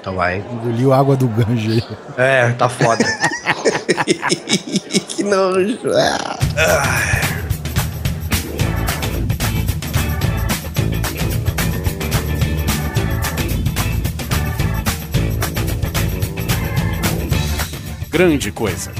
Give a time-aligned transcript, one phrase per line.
[0.00, 0.38] Então vai.
[0.38, 1.82] Engoliu água do ganjo aí.
[2.16, 3.04] É, tá foda.
[5.08, 5.78] que nojo.
[5.94, 6.38] Ah.
[18.10, 18.90] Grande Coisa.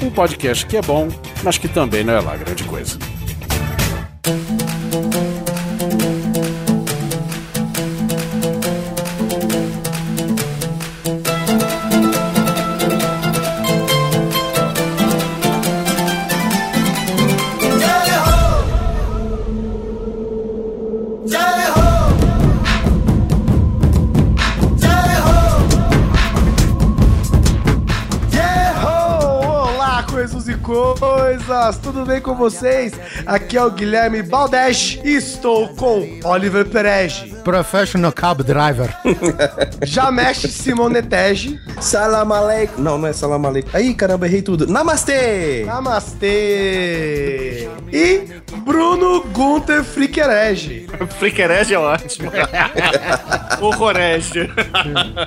[0.00, 1.08] Um podcast que é bom,
[1.42, 2.98] mas que também não é lá grande coisa.
[31.86, 32.92] Tudo bem com vocês?
[33.24, 38.92] Aqui é o Guilherme Baldesh e estou com Oliver Perege, Professional Cab Driver.
[39.84, 42.82] Jamesh Simonetege, Salam aleikum.
[42.82, 43.70] Não, não é salam aleikum.
[43.72, 44.66] Aí, caramba, errei tudo.
[44.66, 45.64] Namastê!
[45.66, 47.68] Namastê!
[47.92, 48.22] E
[48.64, 50.86] Bruno Gunter Friquerege.
[51.18, 52.30] Friquerege é ótimo.
[53.60, 54.50] Horrorege.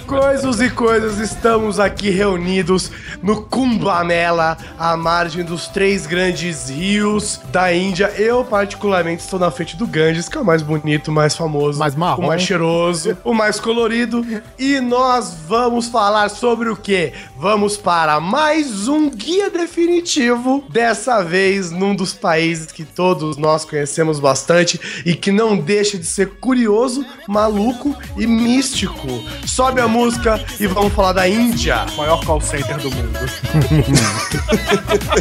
[0.05, 2.92] Coisas e coisas, estamos aqui reunidos
[3.23, 8.11] no Kumbamela, à margem dos três grandes rios da Índia.
[8.17, 11.95] Eu, particularmente, estou na frente do Ganges, que é o mais bonito, mais famoso, Mais
[11.95, 12.23] marrom.
[12.23, 14.25] o mais cheiroso, o mais colorido.
[14.58, 17.12] E nós vamos falar sobre o quê?
[17.38, 24.20] Vamos para mais um guia definitivo, dessa vez num dos países que todos nós conhecemos
[24.20, 29.08] bastante e que não deixa de ser curioso, maluco e místico.
[29.45, 31.86] Sobe a música e vamos falar da Índia.
[31.98, 33.20] Maior call center do mundo.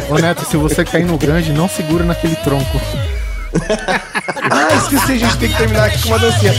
[0.09, 2.79] Ô Neto, se você cair no grande, não segura naquele tronco.
[4.51, 6.53] Ah, esqueci, a gente tem que terminar aqui com uma dancinha.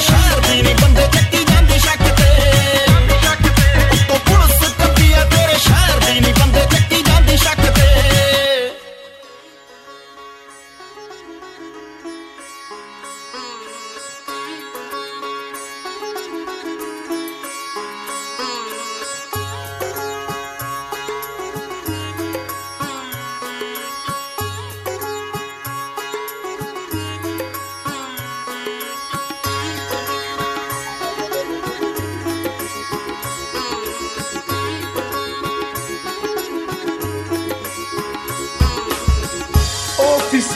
[0.00, 1.39] ਸ਼ਾਰਦੀ ਨੇ ਬੰਦੇ ਚੱਕੀ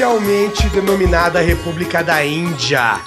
[0.04, 3.00] Oficialmente denominada República da Índia.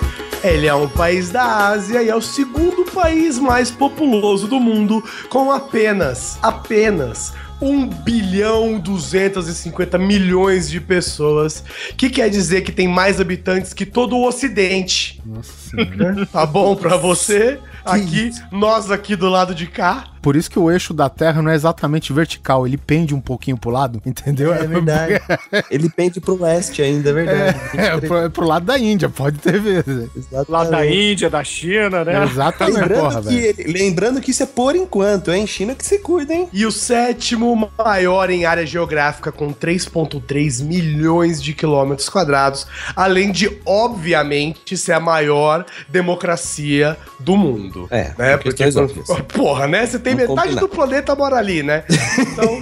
[0.44, 5.04] Ele é um país da Ásia e é o segundo país mais populoso do mundo,
[5.30, 11.64] com apenas, apenas 1 bilhão 250 milhões de pessoas,
[11.96, 15.22] que quer dizer que tem mais habitantes que todo o Ocidente.
[15.24, 16.26] Nossa senhora.
[16.26, 17.60] Tá bom pra você?
[17.86, 20.06] Aqui, nós aqui do lado de cá.
[20.28, 23.56] Por isso que o eixo da Terra não é exatamente vertical, ele pende um pouquinho
[23.56, 24.54] pro lado, entendeu?
[24.54, 25.22] É verdade.
[25.72, 27.58] Ele pende pro leste ainda, é verdade.
[27.78, 30.10] É, pro, é pro lado da Índia, pode ter vezes.
[30.14, 30.52] Exatamente.
[30.52, 32.26] Lá da Índia, da China, né?
[32.26, 33.72] Exatamente, porra, Lembrando que, velho.
[33.72, 35.48] lembrando que isso é por enquanto, hein?
[35.48, 36.50] China que se cuida, hein?
[36.52, 42.68] E o sétimo maior em área geográfica, com 3,3 milhões de quilômetros quadrados,
[42.98, 47.88] além de, obviamente, ser a maior democracia do mundo.
[47.90, 48.36] É, né?
[48.36, 48.66] Porque,
[49.34, 49.86] porra, né?
[49.86, 50.62] Você tem metade combinar.
[50.62, 51.84] do planeta mora ali, né?
[52.20, 52.62] Então.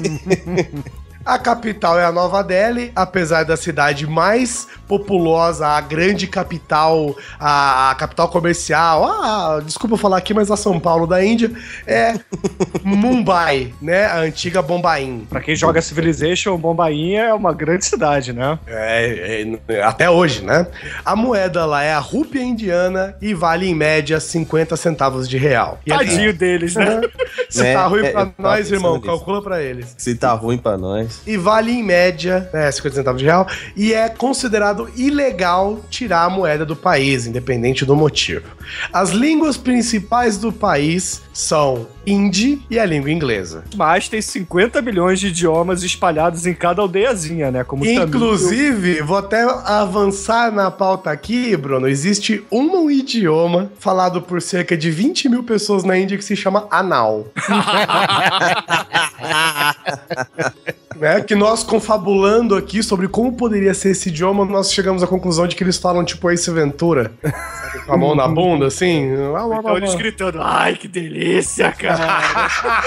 [1.26, 7.90] A capital é a Nova Delhi, apesar da cidade mais populosa, a grande capital, a,
[7.90, 11.52] a capital comercial, ah, desculpa eu falar aqui, mas a São Paulo da Índia
[11.88, 12.14] é
[12.86, 14.06] Mumbai, né?
[14.06, 15.26] A antiga Bombaim.
[15.28, 18.60] Pra quem joga Civilization, Bombainha é uma grande cidade, né?
[18.68, 20.68] É, é, até hoje, né?
[21.04, 25.80] A moeda lá é a rúpia indiana e vale em média 50 centavos de real.
[25.88, 27.02] E ali- Tadinho deles, né?
[27.50, 29.96] Se É, tá ruim é, pra nós, irmão, calcula pra eles.
[29.98, 31.15] Se tá ruim pra nós.
[31.26, 36.30] E vale em média, né, 50 centavos de real, e é considerado ilegal tirar a
[36.30, 38.46] moeda do país, independente do motivo.
[38.92, 43.64] As línguas principais do país são hindi e a língua inglesa.
[43.76, 47.64] Mas tem 50 milhões de idiomas espalhados em cada aldeiazinha, né?
[47.64, 48.04] Como tamil.
[48.04, 51.88] Inclusive, vou até avançar na pauta aqui, Bruno.
[51.88, 56.68] Existe um idioma falado por cerca de 20 mil pessoas na Índia que se chama
[56.70, 57.28] Anal.
[60.96, 61.22] né?
[61.22, 65.56] Que nós, confabulando aqui sobre como poderia ser esse idioma, nós chegamos à conclusão de
[65.56, 67.12] que eles falam tipo Ace Ventura.
[67.22, 69.10] Sabe, com a mão na bunda, assim.
[69.12, 72.84] Então eles gritando, ai, que delícia, cara.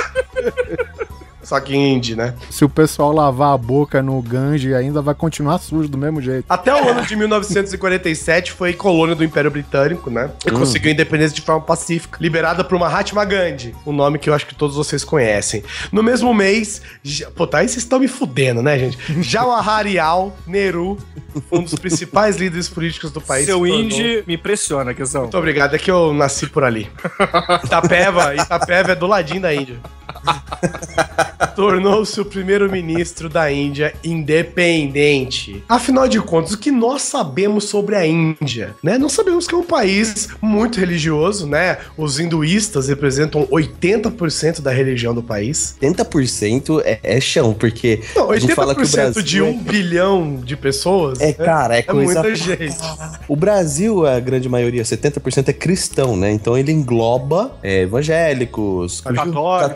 [1.48, 2.34] só que em hindi, né?
[2.50, 6.44] Se o pessoal lavar a boca no Gange, ainda vai continuar sujo do mesmo jeito.
[6.48, 10.30] Até o ano de 1947 foi colônia do Império Britânico, né?
[10.46, 14.46] E conseguiu independência de forma pacífica, liberada por Mahatma Gandhi, um nome que eu acho
[14.46, 15.62] que todos vocês conhecem.
[15.90, 18.98] No mesmo mês, ja- pô, tá aí vocês estão me fudendo, né, gente?
[19.22, 20.98] Jawaharlal Nehru,
[21.50, 23.46] um dos principais líderes políticos do país.
[23.46, 25.22] Seu indie me impressiona, Quizão.
[25.22, 26.90] Muito obrigado, é que eu nasci por ali.
[27.64, 29.76] Itapeva, Itapeva é do ladinho da Índia.
[31.54, 35.62] Tornou-se o primeiro-ministro da Índia independente.
[35.68, 38.96] Afinal de contas, o que nós sabemos sobre a Índia, né?
[38.96, 41.78] Nós sabemos que é um país muito religioso, né?
[41.96, 45.76] Os hinduístas representam 80% da religião do país.
[45.82, 49.58] 80% é, é chão, porque Não, a gente fala que o 80% Brasil de um
[49.58, 51.20] bilhão de pessoas.
[51.20, 51.30] é, né?
[51.30, 52.76] é cara, é É coisa muita gente.
[53.26, 56.30] O Brasil, a grande maioria, 70% é cristão, né?
[56.30, 59.60] Então ele engloba é, evangélicos, Católicos.
[59.60, 59.68] católicos,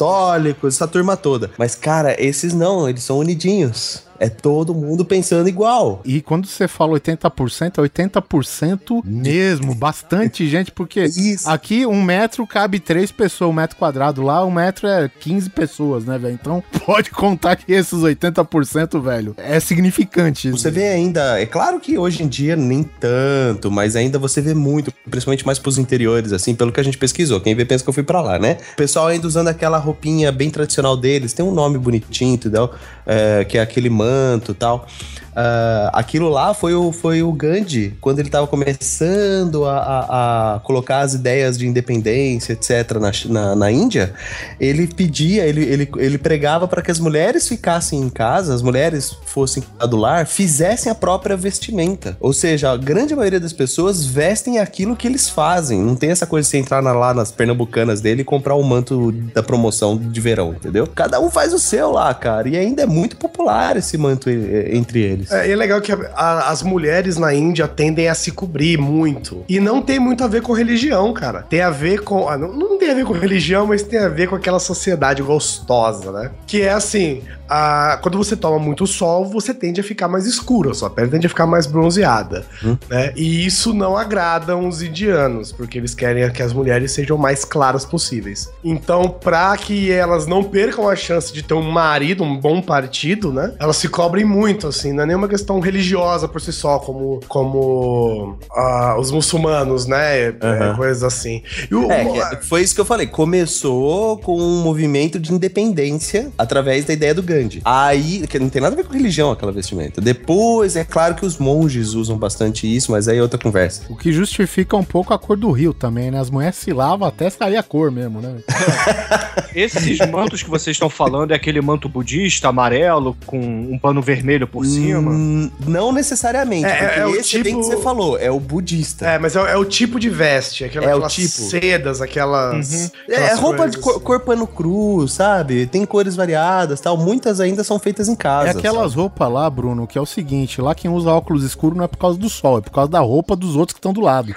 [0.66, 1.50] essa turma toda.
[1.58, 4.04] Mas, cara, esses não, eles são unidinhos.
[4.22, 6.00] É todo mundo pensando igual.
[6.04, 9.74] E quando você fala 80%, é 80% mesmo.
[9.74, 11.50] Bastante gente, porque Isso.
[11.50, 14.22] aqui um metro cabe três pessoas, um metro quadrado.
[14.22, 16.38] Lá um metro é 15 pessoas, né, velho?
[16.40, 20.52] Então pode contar que esses 80%, velho, é significante.
[20.52, 24.54] Você vê ainda, é claro que hoje em dia nem tanto, mas ainda você vê
[24.54, 27.40] muito, principalmente mais pros interiores, assim, pelo que a gente pesquisou.
[27.40, 28.58] Quem vê pensa que eu fui pra lá, né?
[28.74, 32.70] O pessoal ainda usando aquela roupinha bem tradicional deles, tem um nome bonitinho, entendeu?
[33.04, 34.11] É, que é aquele manto
[34.50, 34.86] e tal.
[35.34, 40.60] Ah, aquilo lá foi o, foi o Gandhi, quando ele tava começando a, a- a
[40.60, 44.12] colocar as ideias de independência, etc., na, na, na Índia.
[44.60, 49.16] Ele pedia, ele, ele, ele pregava para que as mulheres ficassem em casa, as mulheres
[49.26, 52.16] fossem do lar, fizessem a própria vestimenta.
[52.20, 55.80] Ou seja, a grande maioria das pessoas vestem aquilo que eles fazem.
[55.80, 58.62] Não tem essa coisa de você entrar na- lá nas pernambucanas dele e comprar o
[58.62, 60.86] manto da promoção de verão, entendeu?
[60.86, 62.48] Cada um faz o seu lá, cara.
[62.48, 65.21] E ainda é muito popular esse manto eh, entre eles.
[65.30, 68.78] É, e é legal que a- a- as mulheres na Índia tendem a se cobrir
[68.78, 69.44] muito.
[69.48, 71.42] E não tem muito a ver com religião, cara.
[71.42, 72.28] Tem a ver com.
[72.28, 75.22] ah, não, não tem a ver com religião, mas tem a ver com aquela sociedade
[75.22, 76.30] gostosa, né?
[76.46, 77.22] Que é assim:
[77.52, 81.10] a- quando você toma muito sol, você tende a ficar mais escuro, a sua pele
[81.10, 82.46] tende a ficar mais bronzeada.
[82.88, 83.12] Né?
[83.14, 87.84] E isso não agrada os indianos, porque eles querem que as mulheres sejam mais claras
[87.84, 88.48] possíveis.
[88.64, 93.32] Então, pra que elas não percam a chance de ter um marido, um bom partido,
[93.32, 93.52] né?
[93.58, 98.38] Elas se cobrem muito, assim, não é nenhuma questão religiosa por si só, como, como
[98.50, 100.28] ah, os muçulmanos, né?
[100.28, 100.76] É, Aham.
[100.76, 101.42] coisas assim.
[101.70, 102.04] O- É,
[102.36, 103.06] que- foi isso que eu falei.
[103.06, 107.41] Começou com um movimento de independência através da ideia do Gandhi.
[107.64, 110.00] Aí, que não tem nada a ver com religião aquela vestimenta.
[110.00, 113.82] Depois, é claro que os monges usam bastante isso, mas aí é outra conversa.
[113.88, 116.18] O que justifica um pouco a cor do rio também, né?
[116.20, 118.36] As mulheres se lavam até sair a cor mesmo, né?
[119.54, 124.46] Esses mantos que vocês estão falando é aquele manto budista amarelo com um pano vermelho
[124.46, 125.10] por cima?
[125.10, 128.30] Hum, não necessariamente, É, porque é o esse é bem tipo- que você falou, é
[128.30, 129.06] o budista.
[129.06, 131.28] É, mas é, é o tipo de veste, aquela, É o aquelas tipo.
[131.50, 132.90] sedas, aquelas.
[133.08, 134.00] É, aquelas roupa de cor, assim.
[134.04, 135.66] cor pano cru, sabe?
[135.66, 136.96] Tem cores variadas tal.
[137.22, 138.48] Muitas ainda são feitas em casa.
[138.48, 141.84] É aquelas roupas lá, Bruno, que é o seguinte: lá quem usa óculos escuros não
[141.84, 144.00] é por causa do sol, é por causa da roupa dos outros que estão do
[144.00, 144.34] lado.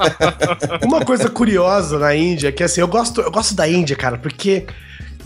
[0.82, 4.16] Uma coisa curiosa na Índia é que assim, eu gosto, eu gosto da Índia, cara,
[4.16, 4.66] porque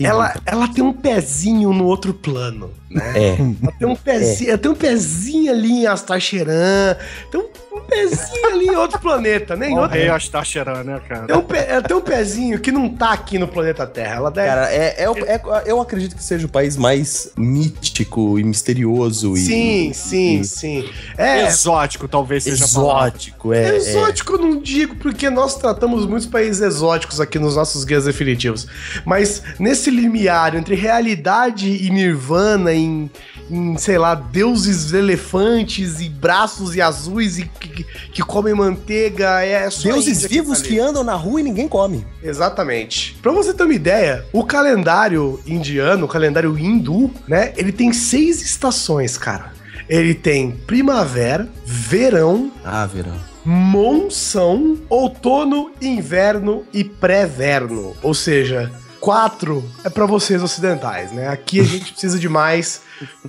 [0.01, 3.13] ela, ela tem um pezinho no outro plano, né?
[3.15, 3.35] É.
[3.77, 6.95] Tem um pezinho, ela tem um pezinho ali em Astacheran,
[7.31, 7.45] tem um,
[7.77, 9.69] um pezinho ali em outro planeta, né?
[9.69, 11.25] Em outro, Astacheran, né, cara?
[11.27, 14.15] tem um pe- tem um pezinho que não tá aqui no planeta Terra.
[14.15, 14.47] Ela deve.
[14.47, 19.39] Cara, é, é, é- eu acredito que seja o país mais mítico e misterioso e
[19.39, 20.89] sim, sim, sim.
[21.17, 21.45] É.
[21.47, 23.53] Exótico, talvez seja exótico.
[23.53, 23.75] É, é.
[23.75, 28.67] Exótico eu não digo, porque nós tratamos muitos países exóticos aqui nos nossos guias definitivos.
[29.05, 33.11] Mas nesse limiar entre realidade e nirvana, em,
[33.49, 39.67] em, sei lá, deuses elefantes e braços e azuis e que, que comem manteiga, é
[39.83, 40.79] Deuses vivos que ali.
[40.79, 42.05] andam na rua e ninguém come.
[42.23, 43.17] Exatamente.
[43.21, 47.53] Pra você ter uma ideia, o calendário indiano, o calendário hindu, né?
[47.57, 49.53] Ele tem seis estações, cara.
[49.87, 53.13] Ele tem primavera, verão, Ah, verão.
[53.45, 57.95] monção, outono, inverno e pré-verno.
[58.01, 58.71] Ou seja,
[59.05, 61.27] quatro é pra vocês ocidentais, né?
[61.27, 62.81] Aqui a gente precisa de mais,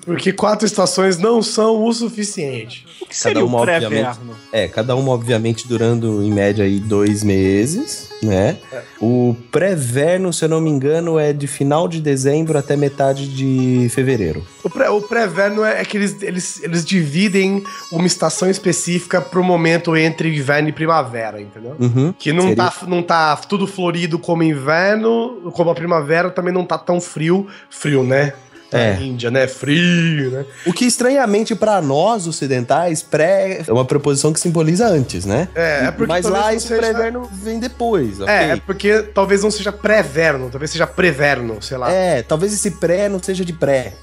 [0.04, 2.86] porque quatro estações não são o suficiente.
[3.00, 3.88] O que seria uma, o obviamente.
[3.90, 4.34] pré-verno?
[4.52, 8.56] É, cada uma, obviamente, durando em média aí dois meses, né?
[9.00, 13.88] O pré-verno, se eu não me engano, é de final de dezembro até metade de
[13.90, 14.44] fevereiro.
[14.64, 19.44] O pré- o pré-verno é, é que eles, eles, eles dividem uma estação específica pro
[19.44, 21.76] momento entre inverno e primavera, entendeu?
[21.78, 22.14] Uhum.
[22.18, 26.54] Que não Seria- tá, não tá tudo florido como inverno, como como a primavera também
[26.54, 27.48] não tá tão frio.
[27.68, 28.32] Frio, né?
[28.72, 28.94] É.
[28.94, 29.46] Na Índia, né?
[29.46, 30.44] Frio, né?
[30.66, 35.48] O que estranhamente pra nós ocidentais, pré é uma preposição que simboliza antes, né?
[35.54, 38.32] É, é porque Mas talvez lá não esse seja- pré-inverno vem depois, ok?
[38.34, 41.90] É, é porque talvez não seja pré-verno, talvez seja preverno, sei lá.
[41.92, 43.94] É, talvez esse pré não seja de pré.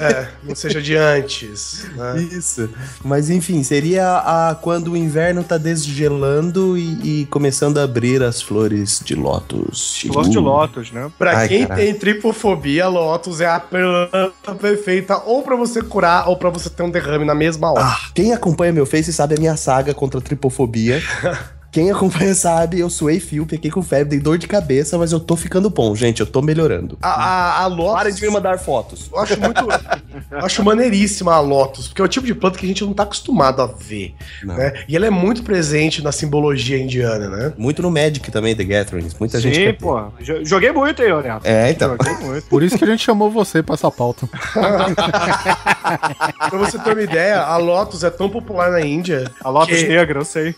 [0.00, 1.86] É, não seja de antes.
[1.96, 2.22] Né?
[2.32, 2.68] Isso.
[3.02, 8.42] Mas enfim, seria a quando o inverno tá desgelando e, e começando a abrir as
[8.42, 10.00] flores de lótus.
[10.06, 10.42] Flor de Uh.
[10.42, 11.10] lótus, né?
[11.18, 11.82] Pra Ai, quem caralho.
[11.86, 13.58] tem tripofobia, Lotus é a
[14.10, 17.84] planta perfeita ou pra você curar ou pra você ter um derrame na mesma hora.
[17.84, 21.02] Ah, quem acompanha meu Face sabe a minha saga contra a tripofobia.
[21.74, 25.18] Quem acompanha sabe, eu suei fio, fiquei com febre, dei dor de cabeça, mas eu
[25.18, 26.20] tô ficando bom, gente.
[26.20, 26.96] Eu tô melhorando.
[27.02, 27.94] A, a, a Lotus.
[27.94, 29.10] Para de me mandar fotos.
[29.12, 29.60] Eu acho muito.
[30.30, 32.94] eu acho maneiríssima a Lotus, porque é o tipo de planta que a gente não
[32.94, 34.14] tá acostumado a ver.
[34.44, 34.54] Não.
[34.54, 34.84] Né?
[34.88, 37.52] E ela é muito presente na simbologia indiana, né?
[37.58, 39.16] Muito no Magic também, The Gatherings.
[39.18, 39.56] Muita gente.
[39.56, 40.00] Sim, pô.
[40.20, 41.44] Jo- Joguei muito aí, Leonardo.
[41.44, 41.96] É, então.
[42.00, 42.46] Joguei muito.
[42.46, 44.28] Por isso que a gente chamou você pra essa pauta.
[46.48, 49.30] Pra você ter uma ideia, a Lotus é tão popular na Índia.
[49.42, 50.54] A Lotus que- Negra, eu sei.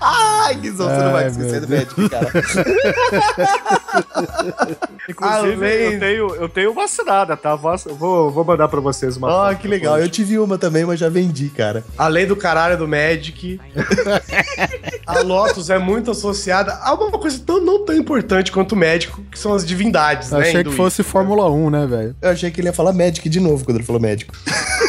[0.00, 2.32] Ai, Guizão, você não vai Ai, esquecer do Magic, cara.
[5.08, 7.54] Inclusive, Além- eu, tenho, eu tenho vacinada, tá?
[7.54, 9.98] Vou, vou mandar pra vocês uma foto que legal.
[9.98, 11.84] Eu tive uma também, mas já vendi, cara.
[11.96, 13.60] Além do caralho do Magic,
[15.06, 19.22] a Lotus é muito associada a uma coisa tão, não tão importante quanto o médico,
[19.30, 20.48] que são as divindades, Eu né?
[20.48, 22.16] achei que fosse Fórmula 1, né, velho?
[22.20, 24.34] Eu achei que ele ia falar Magic de novo quando ele falou médico.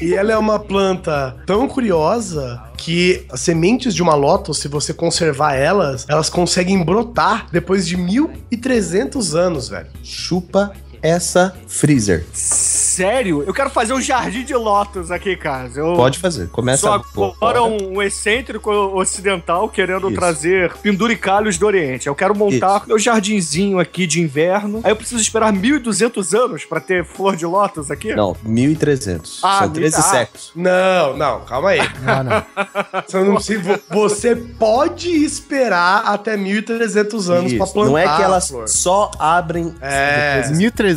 [0.00, 4.94] E ela é uma planta tão curiosa que as sementes de uma Lotus, se você
[4.94, 9.88] conservar elas, elas conseguem brotar depois de 1.300 anos, velho.
[10.02, 12.24] Chupa essa freezer.
[12.32, 13.44] Sério?
[13.46, 15.70] Eu quero fazer um jardim de lótus aqui, cara.
[15.74, 16.48] Eu Pode fazer.
[16.48, 16.80] Começa
[17.14, 20.18] sou agora um, um excêntrico ocidental querendo Isso.
[20.18, 22.06] trazer penduricalhos do Oriente.
[22.08, 24.80] Eu quero montar meu jardinzinho aqui de inverno.
[24.82, 28.14] Aí eu preciso esperar 1.200 anos pra ter flor de lótus aqui?
[28.14, 29.38] Não, 1.300.
[29.42, 30.02] Ah, São 13 ah.
[30.02, 30.52] séculos.
[30.56, 31.80] Não, não, calma aí.
[32.06, 32.38] Ah, não.
[33.06, 37.72] Você, não precisa- você pode esperar até 1.300 anos pra Isso.
[37.72, 37.90] plantar.
[37.90, 39.74] Não é que elas só abrem.
[39.80, 40.42] É.
[40.50, 40.87] 1.300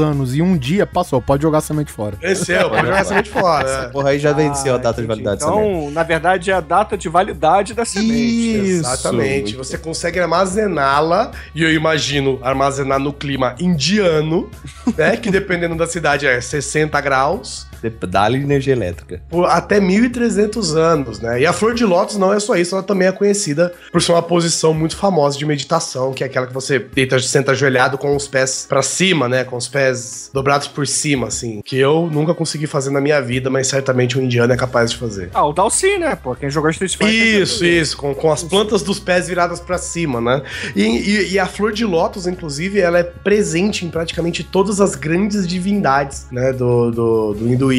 [0.00, 2.16] anos e um dia passou, pode jogar semente fora.
[2.16, 3.68] Cresceu, pode jogar semente fora.
[3.68, 3.88] Essa é.
[3.88, 5.22] porra aí já venceu a Ah, data de entendi.
[5.24, 5.70] validade dessa merda.
[5.78, 8.56] Então, na verdade, é a data de validade da semente.
[8.58, 8.80] Isso.
[8.80, 9.56] Exatamente.
[9.56, 14.50] Você consegue armazená-la, e eu imagino armazenar no clima indiano,
[14.96, 15.16] né?
[15.16, 17.66] Que dependendo da cidade é 60 graus.
[17.90, 19.20] Dá-lhe energia elétrica.
[19.28, 21.40] por até 1.300 anos, né?
[21.40, 24.12] E a flor de lótus não é só isso, ela também é conhecida por ser
[24.12, 28.14] uma posição muito famosa de meditação, que é aquela que você deita, senta ajoelhado com
[28.14, 29.44] os pés pra cima, né?
[29.44, 31.60] Com os pés dobrados por cima, assim.
[31.64, 34.96] Que eu nunca consegui fazer na minha vida, mas certamente um indiano é capaz de
[34.98, 35.30] fazer.
[35.34, 36.16] Ah, o Dalcy, né?
[36.16, 37.12] Pô, quem jogou Street Fighter.
[37.42, 40.42] Isso, isso, com, com as plantas dos pés viradas pra cima, né?
[40.74, 44.94] E, e- e a flor de lótus, inclusive, ela é presente em praticamente todas as
[44.94, 46.52] grandes divindades, né?
[46.52, 47.75] Do, do, do hinduísmo.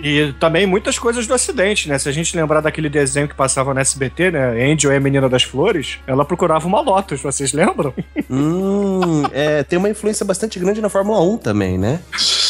[0.00, 1.98] E também muitas coisas do Ocidente, né?
[1.98, 4.72] Se a gente lembrar daquele desenho que passava no SBT, né?
[4.72, 7.92] Angel é a menina das flores, ela procurava uma Lotus, vocês lembram?
[8.30, 12.00] hum, é, tem uma influência bastante grande na Fórmula 1 também, né?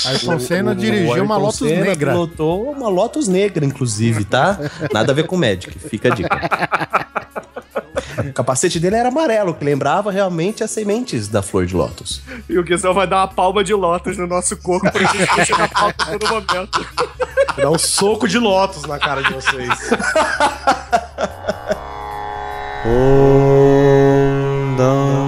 [0.06, 2.12] Ayrton Senna dirigiu uma Lotus Senna negra.
[2.12, 4.58] pilotou uma Lotus negra, inclusive, tá?
[4.92, 6.28] Nada a ver com Magic, fica a dica.
[8.18, 12.23] O capacete dele era amarelo, que lembrava realmente as sementes da flor de lótus.
[12.49, 15.56] E o Guizão vai dar uma palma de Lotus no nosso corpo pra gente mexer
[15.59, 16.87] na palma a todo momento.
[17.56, 19.68] Dá um soco de lótus na cara de vocês.
[24.75, 25.24] Falando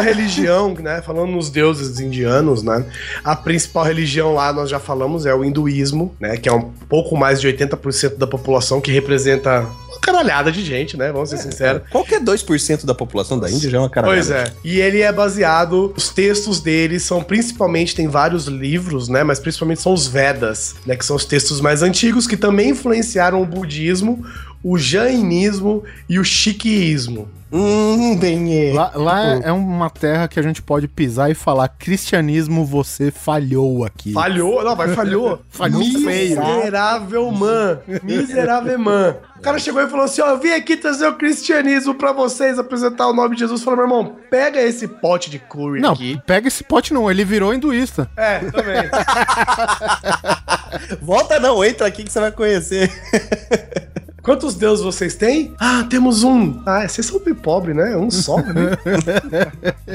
[0.00, 1.02] na religião, né?
[1.02, 2.84] Falando nos deuses indianos, né?
[3.22, 6.36] A principal religião lá, nós já falamos, é o hinduísmo, né?
[6.36, 10.96] Que é um pouco mais de 80% da população, que representa uma caralhada de gente,
[10.96, 11.12] né?
[11.12, 11.82] Vamos ser sinceros.
[11.90, 14.20] Qualquer 2% da população da Índia já é uma caralhada.
[14.20, 14.52] Pois é.
[14.64, 19.22] E ele é baseado, os textos dele são principalmente, tem vários livros, né?
[19.22, 20.96] Mas principalmente são os Vedas, né?
[20.96, 24.24] Que são os textos mais antigos que também influenciaram o budismo,
[24.62, 27.28] o jainismo e o shiquismo.
[27.52, 28.72] Hum, bem.
[28.72, 33.10] Lá, lá é- é uma terra que a gente pode pisar e falar: cristianismo, você
[33.10, 34.12] falhou aqui.
[34.12, 35.42] Falhou, não, vai falhou.
[35.50, 36.38] Falhou feio.
[36.40, 37.80] Miserável man.
[38.04, 39.16] Miserável man.
[39.36, 42.56] O cara chegou e falou assim: ó, eu vim aqui trazer o cristianismo pra vocês,
[42.56, 43.64] apresentar o nome de Jesus.
[43.64, 46.20] Falou, meu irmão, pega esse pote de curry Não, aqui.
[46.24, 48.08] pega esse pote não, ele virou hinduísta.
[48.16, 48.82] É, também.
[51.02, 52.88] Volta não, entra aqui que você vai conhecer.
[54.22, 55.52] Quantos deuses vocês têm?
[55.58, 56.60] Ah, temos um.
[56.66, 57.96] Ah, vocês são bem pobres, né?
[57.96, 58.76] Um só, né?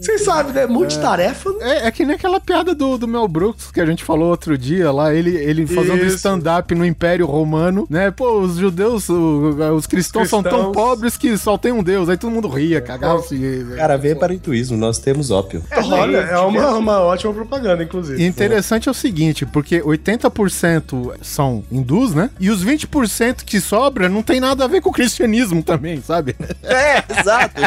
[0.00, 0.66] Vocês sabem, né?
[0.66, 1.50] Multitarefa.
[1.60, 4.56] É, é que nem aquela piada do, do Mel Brooks que a gente falou outro
[4.56, 8.10] dia lá, ele, ele fazendo stand-up no Império Romano, né?
[8.10, 10.72] Pô, os judeus, o- os cristãos, são tão Cristãos.
[10.74, 12.08] pobres que só tem um Deus.
[12.08, 13.66] Aí todo mundo ria, cagava-se.
[13.76, 15.62] Cara, vem para o hinduísmo, nós temos ópio.
[15.90, 18.24] Olha, é uma, uma ótima propaganda, inclusive.
[18.24, 22.30] Interessante é o seguinte, porque 80% são hindus, né?
[22.40, 26.36] E os 20% que sobra não tem nada a ver com o cristianismo também, sabe?
[26.62, 27.60] É, exato.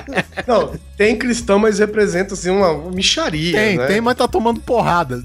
[0.48, 3.60] Não, tem cristão, mas representa assim uma micharia.
[3.60, 3.88] Tem, né?
[3.88, 5.22] tem, mas tá tomando porrada.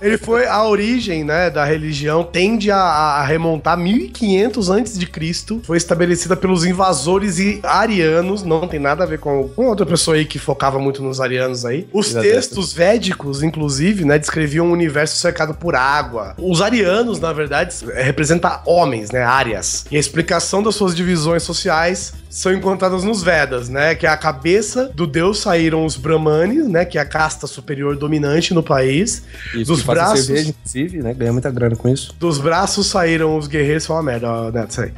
[0.00, 5.60] Ele foi a origem, né, da religião tende a, a remontar 1500 antes de Cristo.
[5.64, 10.16] Foi estabelecida pelos invasores e arianos, não tem nada a ver com, com outra pessoa
[10.16, 11.86] aí que focava muito nos arianos aí.
[11.92, 12.24] Os Exato.
[12.24, 16.34] textos védicos, inclusive, né, descreviam um universo cercado por água.
[16.38, 19.84] Os arianos, na verdade, é, representa homens, né, áreas.
[19.90, 24.90] E a explicação das suas divisões sociais são encontradas nos Vedas, né, que a cabeça
[24.94, 29.22] do deus saíram os brahmanes, né, que é a casta superior dominante no país.
[29.54, 31.14] Isso, Dos braços- cerveja, inclusive, né?
[31.14, 32.14] Ganha muita grana com isso.
[32.20, 34.92] Dos braços saíram os guerreiros, foi uma merda, Neto, isso aí.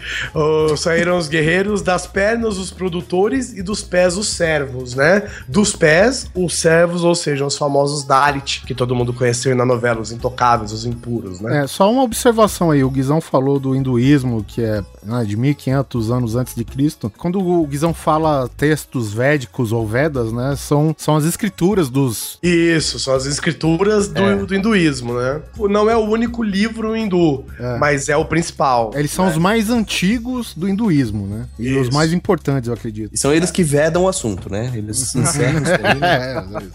[0.76, 5.22] Saíram os guerreiros, das pernas os produtores e dos pés os servos, né?
[5.46, 10.00] Dos pés, os servos, ou seja, os famosos Dalit, que todo mundo conheceu na novela,
[10.00, 11.64] os intocáveis, os impuros, né?
[11.64, 12.82] É, só uma observação aí.
[12.82, 17.12] O Guizão falou do hinduísmo, que é né, de 1500 anos antes de Cristo.
[17.16, 22.38] Quando o Guizão fala textos védicos ou Vedas, né, são, são as escrituras dos...
[22.42, 24.36] Isso, são as escrituras do, É.
[24.36, 25.40] do hinduísmo, né?
[25.68, 27.78] Não é o único livro hindu, É.
[27.78, 28.90] mas é o principal.
[28.94, 31.46] Eles são os mais antigos do hinduísmo, né?
[31.58, 31.94] E os Isso.
[31.96, 33.12] mais importantes, eu acredito.
[33.14, 34.70] E são eles que vedam o assunto, né?
[34.74, 36.00] Eles encerram isso aí.
[36.02, 36.72] É, é isso.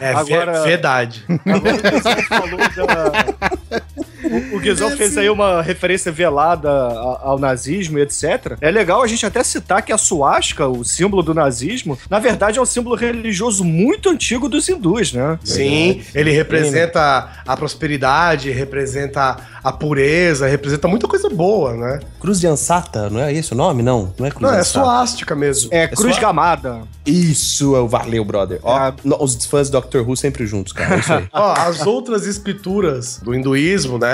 [0.00, 1.24] É Agora- ve- verdade.
[1.28, 3.82] Agora Guizão falou da.
[4.24, 8.56] O, o Guizão fez aí uma referência velada ao nazismo e etc.
[8.60, 12.58] É legal a gente até citar que a suástica, o símbolo do nazismo, na verdade
[12.58, 15.38] é um símbolo religioso muito antigo dos hindus, né?
[15.44, 22.00] Sim, ele representa a prosperidade, representa a pureza, representa muita coisa boa, né?
[22.20, 23.82] Cruz de Ansata, não é esse o nome?
[23.82, 25.68] Não, não é Cruz Não, é suástica mesmo.
[25.72, 26.80] É cruz só- gamada.
[27.06, 28.58] Isso, é o valeu, brother.
[28.62, 28.92] Ó, É.
[29.04, 30.96] no- os fãs do Doctor Who sempre juntos, cara.
[30.96, 31.24] É isso aí.
[31.32, 34.11] Ó, as outras escrituras do hinduísmo, né?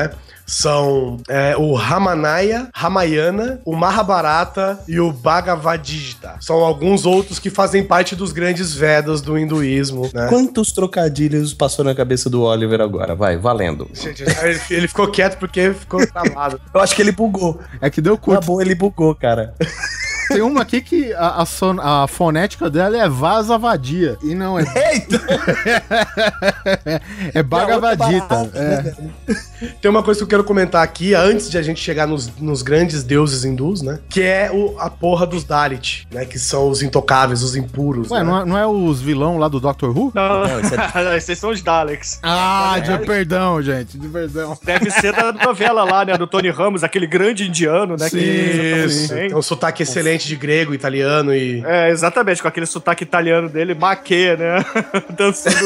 [0.50, 6.37] São é, o Ramanaya, Ramayana, o Mahabharata e o Bhagavad Gita.
[6.40, 10.26] São alguns outros que fazem parte dos grandes Vedas do hinduísmo, né?
[10.28, 13.14] Quantos trocadilhos passou na cabeça do Oliver agora?
[13.14, 13.90] Vai, valendo.
[13.92, 16.58] Gente, ele, ele ficou quieto porque ficou travado.
[16.72, 17.61] Eu acho que ele bugou.
[17.80, 18.46] É que deu Na curto.
[18.46, 19.54] boa, ele bugou, cara.
[20.29, 24.17] Tem uma aqui que a, a, son- a fonética dela é Vasavadia.
[24.23, 24.64] E não é.
[24.93, 25.21] Eita!
[27.35, 28.27] é Bhagavadita.
[28.27, 28.95] barata, É.
[29.81, 32.62] Tem uma coisa que eu quero comentar aqui, antes de a gente chegar nos, nos
[32.62, 33.99] grandes deuses hindus, né?
[34.09, 36.25] Que é o, a porra dos Dalit, né?
[36.25, 38.11] Que são os intocáveis, os impuros.
[38.11, 38.25] Ué, né?
[38.25, 40.12] não é, não é os vilão lá do Doctor Who?
[40.14, 40.75] Não, Não, isso
[41.17, 42.21] esses são os Daleks.
[42.23, 44.57] Ah, de perdão, gente, de perdão.
[44.62, 46.17] Deve ser da novela lá, né?
[46.17, 48.09] Do Tony Ramos, aquele grande indiano, né?
[48.09, 51.62] que Isso, tem um sotaque excelente de grego, italiano e.
[51.64, 54.64] É, exatamente, com aquele sotaque italiano dele, maquê, né?
[55.16, 55.57] Dançando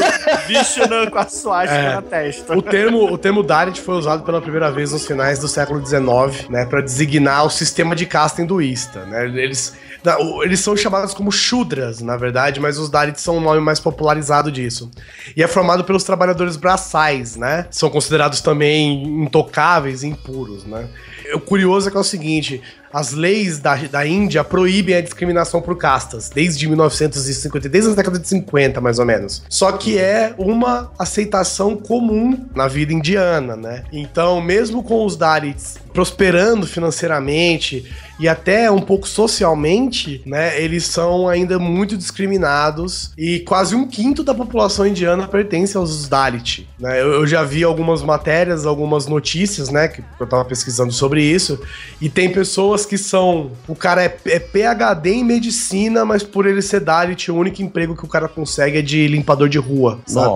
[0.47, 1.95] Vishnu com a suástica É.
[1.95, 2.57] na testa.
[2.57, 6.49] O termo, o termo Dalit foi usado pela primeira vez nos finais do século XIX,
[6.51, 9.25] né, para designar o sistema de casta hinduísta, né?
[9.27, 9.75] Eles,
[10.21, 13.79] o- eles são chamados como Shudras, na verdade, mas os Dalits são um nome mais
[13.81, 14.91] popularizado disso.
[15.37, 17.67] E é formado pelos trabalhadores braçais, né?
[17.71, 20.89] São considerados também intocáveis e impuros, né?
[21.35, 25.63] O curioso é que é o seguinte: as leis da, da Índia proíbem a discriminação
[25.63, 29.43] por castas, desde 1950, desde a década de 50, mais ou menos.
[29.49, 33.85] Só que é uma aceitação comum na vida indiana, né?
[33.93, 37.85] Então, mesmo com os Dalits prosperando financeiramente
[38.19, 40.61] e até um pouco socialmente, né?
[40.61, 46.69] Eles são ainda muito discriminados e quase um quinto da população indiana pertence aos Dalit,
[46.79, 47.01] né?
[47.01, 49.89] Eu, eu já vi algumas matérias, algumas notícias, né?
[49.89, 51.61] Que eu tava pesquisando sobre isso
[52.01, 53.51] e tem pessoas que são.
[53.69, 57.97] O cara é, é PhD em medicina, mas por ele ser Dalit, o único emprego
[57.97, 60.33] que o cara consegue é de limpador de rua, sabe?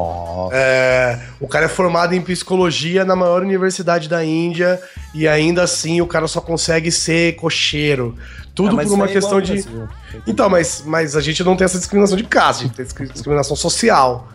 [0.53, 4.81] É, o cara é formado em psicologia na maior universidade da Índia
[5.15, 8.15] e ainda assim o cara só consegue ser cocheiro.
[8.55, 9.65] Tudo Ah, por uma é questão de.
[10.27, 13.09] Então, mas, mas a gente não tem essa discriminação de caste, a gente tem discri-
[13.09, 14.29] discriminação social.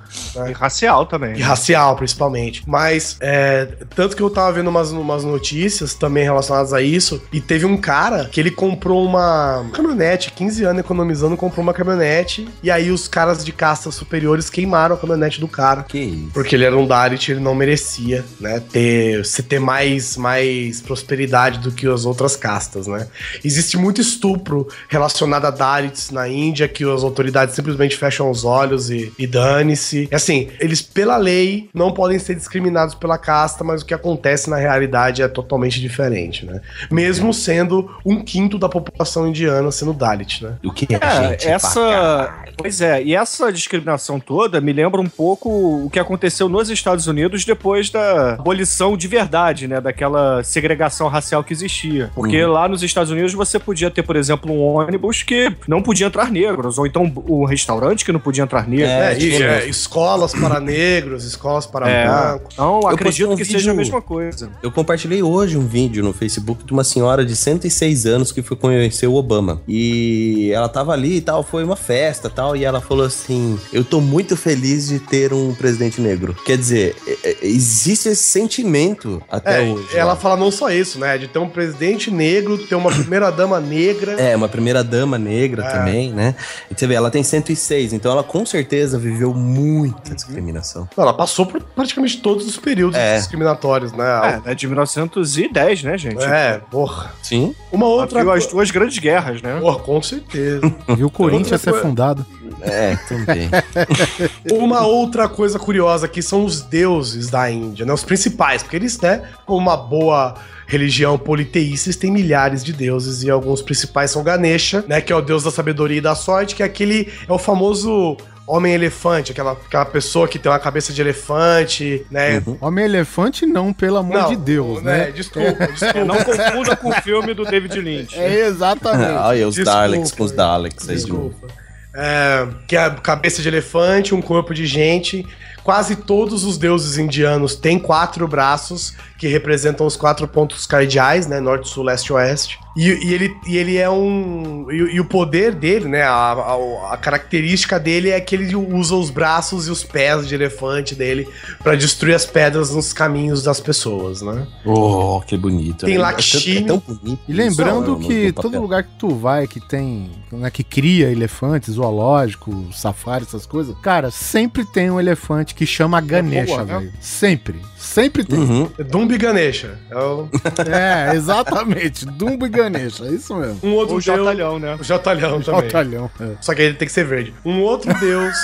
[0.48, 1.36] E racial também.
[1.38, 2.64] E racial, principalmente.
[2.66, 7.40] Mas, é, tanto que eu tava vendo umas, umas notícias também relacionadas a isso, e
[7.40, 12.72] teve um cara que ele comprou uma caminhonete, 15 anos economizando, comprou uma caminhonete, e
[12.72, 15.84] aí os caras de castas superiores queimaram a caminhonete do cara.
[15.84, 16.32] Que isso.
[16.34, 18.62] Porque ele era um Dalit, ele não merecia, né?
[18.72, 23.08] Ter, se ter mais, mais prosperidade do que as outras castas, né?
[23.44, 28.90] Existe muito estupro relacionado a Dalits na Índia, que as autoridades simplesmente fecham os olhos
[28.90, 30.01] e, e dane-se.
[30.10, 34.50] E, Assim, eles, pela lei, não podem ser discriminados pela casta, mas o que acontece
[34.50, 36.62] na realidade é totalmente diferente, né?
[36.90, 40.56] Mesmo sendo um quinto da população indiana sendo Dalit, né?
[40.64, 41.48] O que é, É, gente?
[41.48, 42.44] essa.
[42.58, 45.50] Pois é, e essa discriminação toda me lembra um pouco
[45.86, 49.82] o que aconteceu nos Estados Unidos depois da abolição de verdade, né?
[49.82, 52.12] Daquela segregação racial que existia.
[52.14, 56.08] Porque lá nos Estados Unidos você podia ter, por exemplo, um ônibus que não podia
[56.08, 58.90] entrar negros, ou então um restaurante que não podia entrar negros.
[58.90, 59.68] É, É, e, tinha é.
[59.96, 62.06] Escolas para negros, escolas para É.
[62.08, 62.54] brancos.
[62.54, 64.50] Então, postei acredito um que vídeo- seja a mesma coisa.
[64.64, 68.56] Eu compartilhei hoje um vídeo no Facebook de uma senhora de 106 anos que foi
[68.56, 69.62] conhecer o Obama.
[69.68, 73.60] E ela tava ali e tal, foi uma festa e tal, e ela falou assim:
[73.74, 76.34] Eu tô muito feliz de ter um presidente negro.
[76.46, 79.88] Quer dizer, é- é- existe esse sentimento até É, hoje.
[79.98, 80.16] ela lá.
[80.16, 81.18] fala não só isso, né?
[81.18, 84.14] De ter um presidente negro, ter uma primeira-dama negra.
[84.14, 85.70] É, uma primeira dama negra É.
[85.70, 86.34] também, né?
[86.70, 89.34] E você vê, ela tem 106, então ela com certeza viveu
[89.82, 90.88] muita discriminação.
[90.96, 93.18] Não, Ela passou por praticamente todos os períodos É.
[93.18, 94.42] discriminatórios, né?
[94.46, 96.24] É, é de 1910, né, gente?
[96.24, 97.14] É, porra.
[97.24, 97.56] Sim.
[97.72, 98.22] Uma outra Outra...
[98.22, 98.50] as coisa.
[98.50, 99.60] duas grandes guerras, né?
[99.60, 100.74] Porra, com certeza.
[100.96, 102.26] Viu o Corinthians ser fundado.
[102.62, 103.50] É, também.
[104.52, 107.94] Uma outra coisa curiosa aqui são os deuses da Índia, né?
[107.94, 110.36] Os principais, porque eles, né, como uma boa
[110.68, 115.16] religião politeísta, eles têm milhares de deuses e alguns principais são Ganesha, né, que é
[115.16, 118.16] o deus da sabedoria e da sorte, que é aquele é o famoso
[118.52, 122.44] homem-elefante, aquela, aquela pessoa que tem uma cabeça de elefante, né?
[122.46, 122.58] Uhum.
[122.60, 125.10] Homem-elefante não, pelo amor de Deus, né?
[125.12, 126.04] Desculpa, desculpa.
[126.04, 128.20] Não confunda com o filme do David Lynch.
[128.20, 129.12] É exatamente.
[129.12, 130.96] Olha os Desculpa, Daleks com os Daleks aí.
[130.96, 131.48] Desculpa.
[131.96, 135.26] É, que é a cabeça de elefante, um corpo de gente.
[135.64, 141.40] Quase todos os deuses indianos têm quatro braços, que representam os quatro pontos cardeais, né?
[141.40, 142.60] Norte, sul, leste e oeste.
[142.76, 144.66] E, e ele, e ele é um.
[144.72, 146.02] E, e o poder dele, né?
[146.02, 150.34] A, a- a característica dele é que ele usa os braços e os pés de
[150.34, 151.28] elefante dele
[151.62, 154.48] pra destruir as pedras nos caminhos das pessoas, né?
[154.66, 155.86] Oh, que bonito.
[155.86, 156.02] Tem né?
[156.02, 156.58] Lakshmi.
[156.58, 157.20] É tão bonito.
[157.28, 161.76] E lembrando isso, que todo lugar que tu vai que tem, né, que cria elefantes,
[161.76, 166.80] zoológico, safari, essas coisas, cara, sempre tem um elefante que chama Ganesha, boa, né?
[166.80, 166.94] velho.
[167.00, 167.62] Sempre.
[167.82, 168.38] Sempre tem.
[168.40, 168.72] Uhum.
[168.90, 169.78] Dumbi Ganesha.
[169.90, 170.30] É o-
[170.72, 172.06] É, exatamente.
[172.06, 173.60] Dumbo e Ganesha, é isso mesmo.
[173.64, 174.06] um outro Ou o deus.
[174.06, 174.76] Jotalhão, né?
[174.80, 175.62] O Jotalhão também.
[175.64, 176.12] Jotalhão.
[176.20, 176.30] é.
[176.40, 177.34] Só que ele tem que ser verde.
[177.44, 178.36] Um outro deus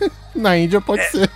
[0.36, 1.30] Na Índia pode ser.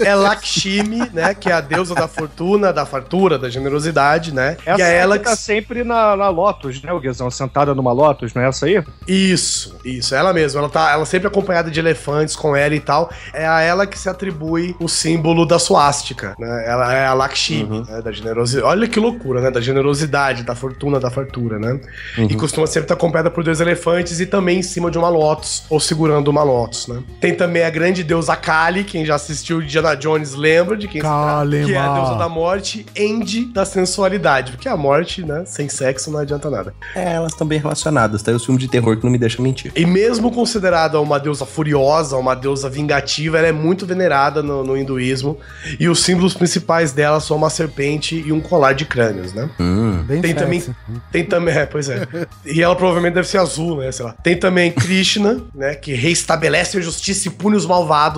[0.00, 1.34] é Lakshmi, né?
[1.34, 4.56] Que é a deusa da fortuna, da fartura, da generosidade, né?
[4.64, 5.42] Essa e é ela que tá que.
[5.42, 7.30] sempre na, na Lotus, né, o Guizão?
[7.30, 8.82] Sentada numa Lotus, não é essa aí?
[9.08, 10.60] Isso, isso, ela mesma.
[10.60, 13.10] Ela tá ela sempre acompanhada de elefantes com ela e tal.
[13.32, 16.64] É a ela que se atribui o símbolo da suástica, né?
[16.66, 18.02] Ela é a Lakshmi, né?
[18.02, 18.66] Da generosidade.
[18.66, 19.50] Olha que loucura, né?
[19.50, 21.80] Da generosidade, da fortuna, da fartura, né?
[22.18, 25.64] E costuma sempre estar acompanhada por dois elefantes e também em cima de uma Lotus,
[25.70, 27.02] ou segurando uma Lotus, né?
[27.20, 31.06] Tem também a grande deusa Kali, quem já assistiu Indiana Jones lembra de quem se
[31.06, 35.68] trata, que é a deusa da morte, End da sensualidade, porque a morte, né, sem
[35.68, 36.74] sexo não adianta nada.
[36.94, 38.32] É, elas estão bem relacionadas, tá?
[38.32, 39.72] E os filmes de terror que não me deixam mentir.
[39.74, 44.76] E mesmo considerada uma deusa furiosa, uma deusa vingativa, ela é muito venerada no, no
[44.76, 45.38] hinduísmo.
[45.78, 49.48] E os símbolos principais dela são uma serpente e um colar de crânios, né?
[49.58, 50.02] Hum.
[50.06, 50.44] Bem Tem sexy.
[50.44, 50.76] também.
[51.12, 51.54] Tem também.
[51.54, 52.06] É, pois é.
[52.44, 53.92] E ela provavelmente deve ser azul, né?
[53.92, 54.12] Sei lá.
[54.22, 55.74] Tem também Krishna, né?
[55.74, 58.13] Que reestabelece a justiça e pune os malvados.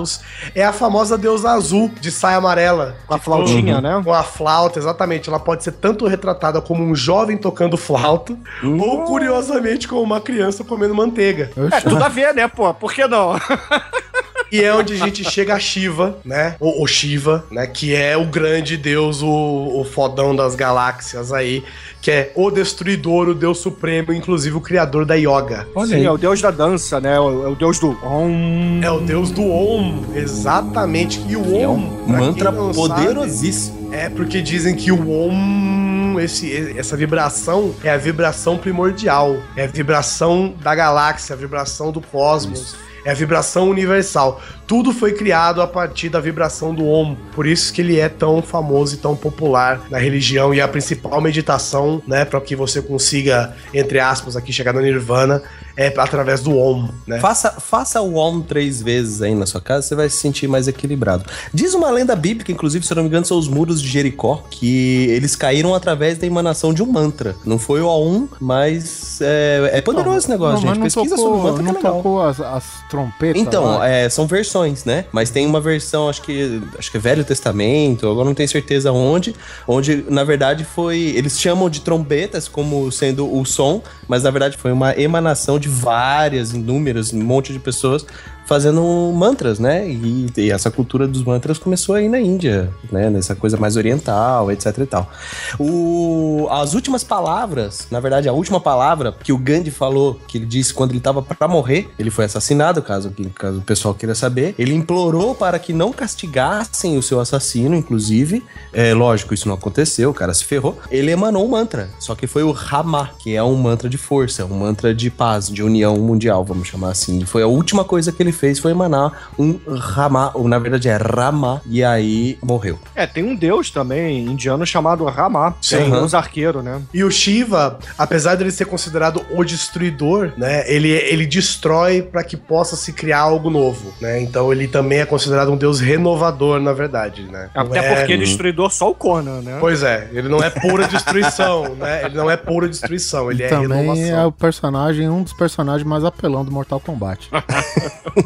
[0.54, 2.96] É a famosa deusa azul de saia amarela.
[3.06, 4.00] Com a flautinha, né?
[4.04, 5.28] Com a flauta, exatamente.
[5.28, 10.64] Ela pode ser tanto retratada como um jovem tocando flauta, ou curiosamente como uma criança
[10.64, 11.50] comendo manteiga.
[11.72, 12.72] É, tudo a ver, né, pô?
[12.74, 13.32] Por que não?
[14.50, 16.56] E é onde a gente chega a Shiva, né?
[16.60, 17.66] O, o Shiva, né?
[17.66, 21.64] Que é o grande deus, o, o fodão das galáxias aí.
[22.00, 25.66] Que é o destruidor, o deus supremo, inclusive o criador da yoga.
[25.86, 27.16] Sim, é o deus da dança, né?
[27.16, 27.90] É o, é o deus do...
[28.04, 28.80] Om.
[28.82, 31.20] É o deus do Om, exatamente.
[31.28, 33.90] E o Om, É um mantra poderosíssimo.
[33.90, 39.36] sabe, é porque dizem que o Om, esse, essa vibração, é a vibração primordial.
[39.56, 42.76] É a vibração da galáxia, a vibração do cosmos.
[43.06, 44.42] É a vibração universal.
[44.66, 47.16] Tudo foi criado a partir da vibração do Om.
[47.32, 51.20] Por isso que ele é tão famoso e tão popular na religião e a principal
[51.20, 55.42] meditação, né, para que você consiga, entre aspas, aqui chegar no Nirvana,
[55.76, 57.20] é através do Om, né?
[57.20, 60.66] Faça, faça o Om três vezes aí na sua casa, você vai se sentir mais
[60.66, 61.24] equilibrado.
[61.52, 64.42] Diz uma lenda bíblica, inclusive, se eu não me engano, são os muros de Jericó,
[64.50, 67.36] que eles caíram através da emanação de um mantra.
[67.44, 70.80] Não foi o Om, mas é, é poderoso esse negócio, não, gente.
[70.80, 71.96] mas não Pesquisa tocou, sobre o mantra que não é legal.
[71.96, 73.42] tocou as, as trompetas.
[73.42, 75.04] Então, é, são versões, né?
[75.12, 78.92] Mas tem uma versão, acho que acho que é Velho Testamento, agora não tenho certeza
[78.92, 79.34] onde,
[79.66, 84.56] onde na verdade foi, eles chamam de trombetas como sendo o som, mas na verdade
[84.56, 88.06] foi uma emanação de várias, inúmeras, um monte de pessoas
[88.46, 89.88] fazendo mantras, né?
[89.88, 93.10] E, e essa cultura dos mantras começou aí na Índia, né?
[93.10, 95.10] Nessa coisa mais oriental, etc e tal.
[95.58, 100.46] O, as últimas palavras, na verdade, a última palavra que o Gandhi falou, que ele
[100.46, 104.54] disse quando ele estava para morrer, ele foi assassinado, caso, caso o pessoal queira saber.
[104.58, 108.44] Ele implorou para que não castigassem o seu assassino, inclusive.
[108.72, 110.78] É lógico, isso não aconteceu, o cara se ferrou.
[110.90, 114.44] Ele emanou um mantra, só que foi o Rama, que é um mantra de força,
[114.44, 117.24] um mantra de paz, de união mundial, vamos chamar assim.
[117.24, 120.96] Foi a última coisa que ele fez, foi emanar um Rama, ou na verdade é
[120.96, 122.78] Rama, e aí morreu.
[122.94, 125.54] É, tem um deus também indiano chamado Rama.
[125.68, 125.92] Tem Sim.
[125.92, 126.80] os arqueiros, né?
[126.92, 130.64] E o Shiva, apesar dele ser considerado o destruidor, né?
[130.70, 134.20] Ele, ele destrói para que possa se criar algo novo, né?
[134.20, 137.50] Então ele também é considerado um deus renovador, na verdade, né?
[137.54, 139.56] Até é- porque destruidor só o Conan, né?
[139.60, 142.04] Pois é, ele não é pura destruição, né?
[142.04, 144.18] Ele não é pura destruição, ele E é também renovação.
[144.20, 147.30] é o personagem, um dos personagens mais apelão do Mortal Kombat.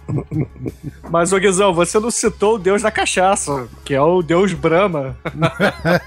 [1.09, 5.15] Mas, ô Guizão, você não citou o deus da cachaça, que é o deus Brahma.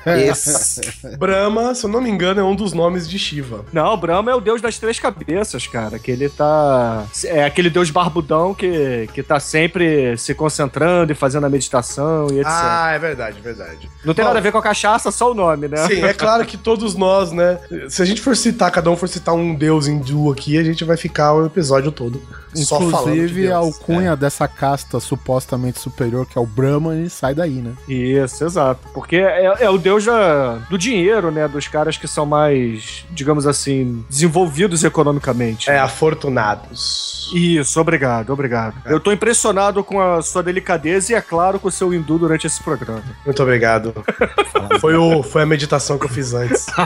[0.06, 1.16] Esse.
[1.16, 3.64] Brahma, se eu não me engano, é um dos nomes de Shiva.
[3.72, 5.98] Não, Brahma é o deus das três cabeças, cara.
[5.98, 7.04] Que ele tá.
[7.24, 12.40] É aquele deus barbudão que, que tá sempre se concentrando e fazendo a meditação e
[12.40, 12.46] etc.
[12.46, 13.90] Ah, é verdade, é verdade.
[14.04, 14.28] não tem bom.
[14.28, 15.86] nada a ver com a cachaça, só o nome, né?
[15.86, 17.58] Sim, é claro que todos nós, né?
[17.88, 20.84] Se a gente for citar, cada um for citar um deus hindu aqui, a gente
[20.84, 22.22] vai ficar o episódio todo
[22.62, 22.90] só falando.
[22.90, 23.52] de Inclusive, Deus.
[23.94, 27.72] A alcunha dessa casta supostamente superior, que é o Brahman, sai daí, né?
[27.88, 28.80] Isso, exato.
[28.92, 31.46] Porque é, é o deus da- do dinheiro, né?
[31.48, 35.70] Dos caras que são mais, digamos assim, desenvolvidos economicamente.
[35.70, 37.23] É, afortunados.
[37.32, 38.74] Isso, obrigado, obrigado.
[38.84, 42.46] Eu tô impressionado com a sua delicadeza e, é claro, com o seu hindu durante
[42.46, 43.02] esse programa.
[43.24, 43.94] Muito obrigado.
[44.80, 46.66] foi, o, foi a meditação que eu fiz antes.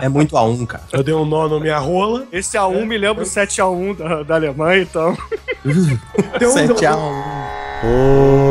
[0.00, 0.84] É muito a um, cara.
[0.92, 2.26] Eu dei um nó na minha rola.
[2.30, 5.16] Esse A1 me lembra o 7x1 da, da Alemanha, então.
[6.38, 7.00] Deu um, 7 a 1.
[7.00, 8.46] um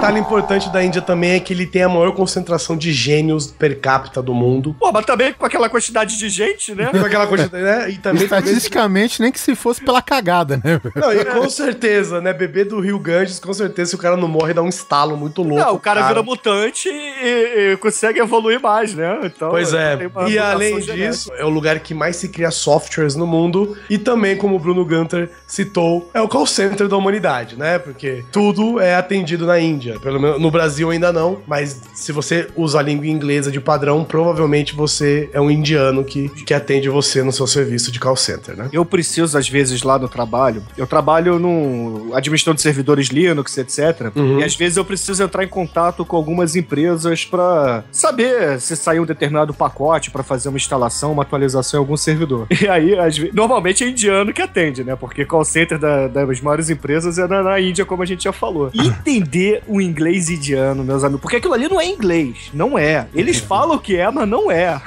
[0.00, 3.78] detalhe importante da Índia também é que ele tem a maior concentração de gênios per
[3.80, 4.74] capita do mundo.
[4.78, 6.86] Pô, mas também com aquela quantidade de gente, né?
[6.86, 7.90] Com aquela quantidade, né?
[7.90, 10.80] E também, também Estatisticamente, nem que se fosse pela cagada, né?
[10.94, 12.32] Não, e com certeza, né?
[12.32, 15.42] Bebê do Rio Ganges, com certeza, se o cara não morre, dá um estalo muito
[15.42, 15.62] louco.
[15.62, 19.20] Não, o cara, vira mutante e, e consegue evoluir mais, né?
[19.24, 19.98] Então, Pois é.
[20.28, 20.94] E além genética.
[20.94, 23.76] disso, é o lugar que mais se cria softwares no mundo.
[23.88, 27.78] E também, como o Bruno Gunter citou, é o call center da humanidade, né?
[27.78, 29.89] Porque tudo é atendido na Índia.
[29.98, 31.38] Pelo menos no Brasil ainda não.
[31.46, 36.28] Mas se você usa a língua inglesa de padrão, provavelmente você é um indiano que,
[36.44, 38.68] que atende você no seu serviço de call center, né?
[38.72, 44.10] Eu preciso, às vezes, lá no trabalho, eu trabalho no administração de servidores Linux, etc.
[44.14, 44.40] Uhum.
[44.40, 49.02] E às vezes eu preciso entrar em contato com algumas empresas pra saber se saiu
[49.02, 52.46] um determinado pacote pra fazer uma instalação, uma atualização em algum servidor.
[52.60, 54.94] E aí, às vezes, normalmente é indiano que atende, né?
[54.94, 58.32] Porque call center da- das maiores empresas é na, na Índia, como a gente já
[58.32, 58.70] falou.
[58.74, 63.06] Entender o inglês indiano, meus amigos, porque aquilo ali não é inglês, não é.
[63.14, 64.80] Eles falam que é, mas não é.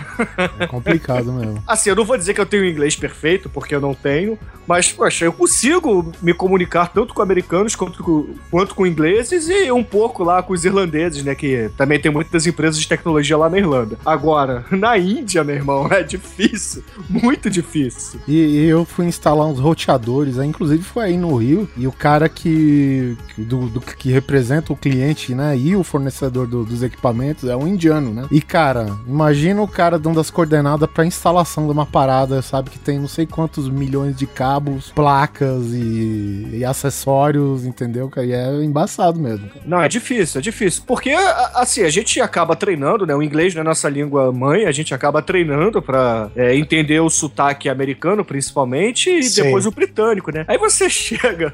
[0.60, 1.64] É complicado mesmo.
[1.68, 4.92] Assim, eu não vou dizer que eu tenho inglês perfeito, porque eu não tenho, mas,
[4.92, 9.84] poxa, eu consigo me comunicar tanto com americanos quanto com, quanto com ingleses e um
[9.84, 11.36] pouco lá com os irlandeses, né?
[11.36, 13.98] Que também tem muitas empresas de tecnologia lá na Irlanda.
[14.06, 18.22] Agora, na Índia, meu irmão, é difícil, muito difícil.
[18.28, 21.92] E, e eu fui instalar uns roteadores, aí, inclusive foi aí no Rio, e o
[21.92, 27.46] cara que- do, do- que representa o cliente, né, e o fornecedor do- dos equipamentos
[27.50, 28.26] é um indiano, né?
[28.30, 32.78] E cara, imagina o cara dando as coordenadas pra instalação de uma parada, sabe, que
[32.78, 38.12] tem não sei quantos milhões de cabos, placas e, e acessórios, entendeu?
[38.18, 39.48] E é embaçado mesmo.
[39.48, 39.62] cara.
[39.66, 40.84] Não, é difícil, é difícil.
[40.86, 41.12] Porque,
[41.56, 43.16] assim, a gente acaba treinando, né?
[43.16, 47.10] O inglês não é nossa língua mãe, a gente acaba treinando pra é, entender o
[47.10, 49.44] sotaque americano, principalmente, e Sim.
[49.44, 50.44] depois o britânico, né?
[50.48, 51.54] Aí você chega,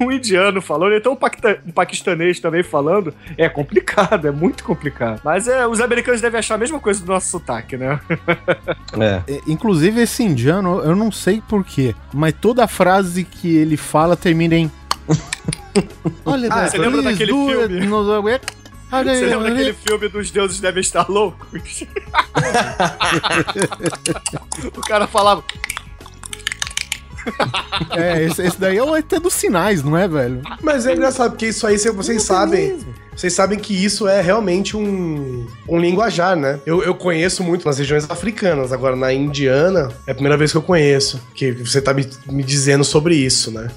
[0.00, 2.80] um indiano falando, então um, um paquistanês também falando.
[2.90, 5.20] falando, é complicado, é muito complicado.
[5.24, 8.00] Mas é, os americanos devem achar a mesma coisa do nosso sotaque, né?
[8.98, 9.22] É.
[9.32, 14.54] É, Inclusive, esse indiano, eu não sei porquê, mas toda frase que ele fala termina
[14.54, 14.70] em.
[16.24, 17.92] Olha, Ah, você lembra daquele filme?
[18.92, 21.84] Olha, Você lembra daquele filme dos deuses devem estar loucos?
[24.76, 25.44] o cara falava.
[27.90, 30.40] É, esse, esse daí é o ET dos sinais, não é, velho?
[30.62, 32.78] Mas é engraçado, porque isso aí cê- vocês sabem.
[33.16, 36.58] Vocês sabem que isso é realmente um, um linguajar, né?
[36.64, 40.56] Eu, eu conheço muito nas regiões africanas, agora na indiana é a primeira vez que
[40.56, 43.68] eu conheço, que você tá me, me dizendo sobre isso, né?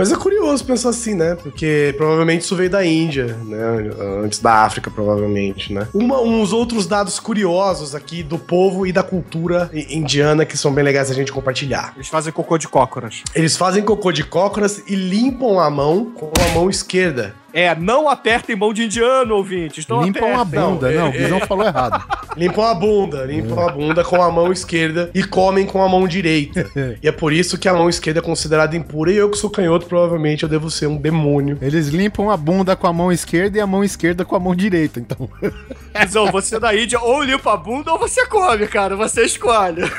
[0.00, 1.34] Mas é curioso pensar assim, né?
[1.34, 3.90] Porque provavelmente isso veio da Índia, né?
[4.24, 5.86] Antes da África, provavelmente, né?
[5.92, 10.82] Uma, uns outros dados curiosos aqui do povo e da cultura indiana que são bem
[10.82, 11.92] legais a gente compartilhar.
[11.96, 13.22] Eles fazem cocô de cócoras.
[13.34, 17.34] Eles fazem cocô de cócoras e limpam a mão com a mão esquerda.
[17.52, 19.86] É, não apertem mão de indiano, ouvintes.
[19.86, 20.90] Não Limpam a bunda.
[20.90, 22.04] Não, o Guizão falou errado.
[22.36, 26.06] Limpam a bunda, limpam a bunda com a mão esquerda e comem com a mão
[26.06, 26.68] direita.
[27.02, 29.48] E é por isso que a mão esquerda é considerada impura e eu que sou
[29.48, 31.56] canhoto, provavelmente eu devo ser um demônio.
[31.62, 34.54] Eles limpam a bunda com a mão esquerda e a mão esquerda com a mão
[34.54, 35.28] direita, então.
[35.98, 38.96] Guizão, você é da Índia, ou limpa a bunda ou você come, cara.
[38.96, 39.82] Você escolhe.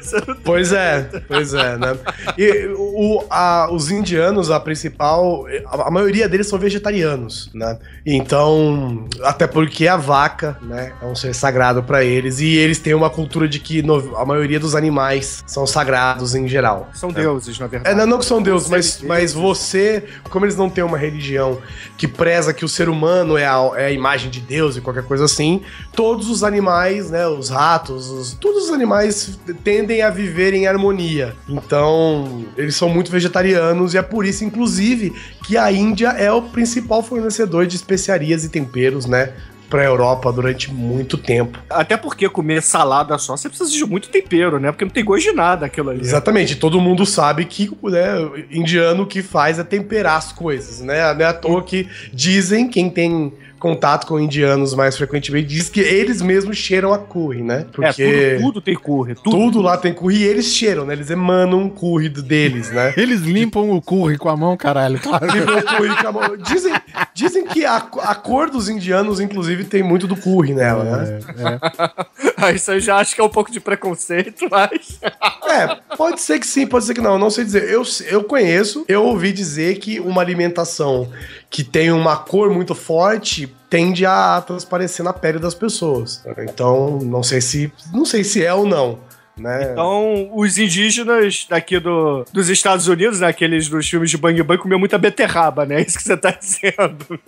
[0.00, 1.96] Você Pois é, pois é, né?
[2.38, 6.89] E o, a- os indianos, a principal, a, a maioria deles são vegetarianos,
[7.54, 7.78] né?
[8.04, 12.94] Então, até porque a vaca, né, é um ser sagrado pra eles e eles têm
[12.94, 16.88] uma cultura de que no- a maioria dos animais são sagrados em geral.
[16.94, 17.96] São deuses, na É, verdade.
[17.96, 21.58] não, não que são deuses, mas, mas você, como eles não têm uma religião
[21.96, 25.04] que preza que o ser humano é a, é a imagem de Deus e qualquer
[25.04, 25.62] coisa assim,
[25.94, 31.34] todos os animais, né, os ratos, os- todos os animais tendem a viver em harmonia.
[31.48, 35.12] Então, eles são muito vegetarianos e é por isso, inclusive,
[35.44, 39.32] que a Índia é o principal fornecedor de especiarias e temperos, né,
[39.70, 41.58] pra Europa durante muito tempo.
[41.70, 44.72] Até porque comer salada só, você precisa de muito tempero, né?
[44.72, 46.00] Porque não tem gosto de nada aquilo ali.
[46.00, 48.14] Exatamente, todo mundo sabe que né,
[48.50, 51.14] indiano que faz é temperar as coisas, né?
[51.14, 55.80] Não é à toa que dizem, quem tem contato com indianos mais frequentemente, diz que
[55.80, 57.66] eles mesmos cheiram a curry, né?
[57.72, 59.14] Porque É, tudo, tudo tem curry.
[59.14, 59.30] Tudo.
[59.30, 60.94] tudo lá tem curry e eles cheiram, né?
[60.94, 62.92] Eles emanam o curry do- deles, né?
[62.98, 64.98] Eles limpam o curry com a mão, caralho.
[64.98, 65.26] Claro.
[65.32, 66.36] Limpam o curry com a mão.
[66.38, 66.72] Dizem,
[67.14, 71.18] dizem que a, a cor dos indianos, inclusive, tem muito do curry nela, né?
[72.38, 74.98] É, Isso eu já acho que é um pouco de preconceito, mas.
[75.48, 77.12] É, pode ser que sim, pode ser que não.
[77.12, 77.68] Eu não sei dizer.
[77.70, 81.08] Eu, eu conheço, eu ouvi dizer que uma alimentação
[81.50, 86.22] que tem uma cor muito forte tende a transparecer na pele das pessoas.
[86.38, 87.72] Então, não sei se.
[87.92, 88.98] Não sei se é ou não.
[89.40, 89.72] Né?
[89.72, 94.60] Então, os indígenas daqui do, dos Estados Unidos, né, aqueles dos filmes de Bang Bang,
[94.60, 95.80] comiam muita beterraba, né?
[95.86, 97.18] Isso que você tá dizendo.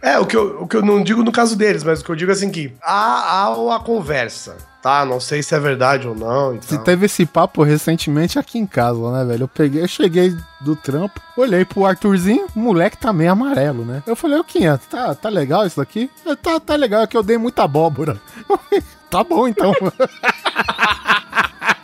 [0.00, 2.10] É, o que, eu, o que eu não digo no caso deles, mas o que
[2.10, 5.04] eu digo é assim que há, há uma conversa, tá?
[5.04, 6.54] Não sei se é verdade ou não.
[6.56, 6.84] e Se tal.
[6.84, 9.42] teve esse papo recentemente aqui em casa, né, velho?
[9.44, 14.02] Eu peguei, eu cheguei do trampo, olhei pro Arthurzinho, o moleque tá meio amarelo, né?
[14.06, 16.10] Eu falei, ô Quinha, tá, tá legal isso daqui?
[16.42, 18.18] Tá, tá legal, é que eu dei muita abóbora.
[19.10, 19.72] tá bom, então.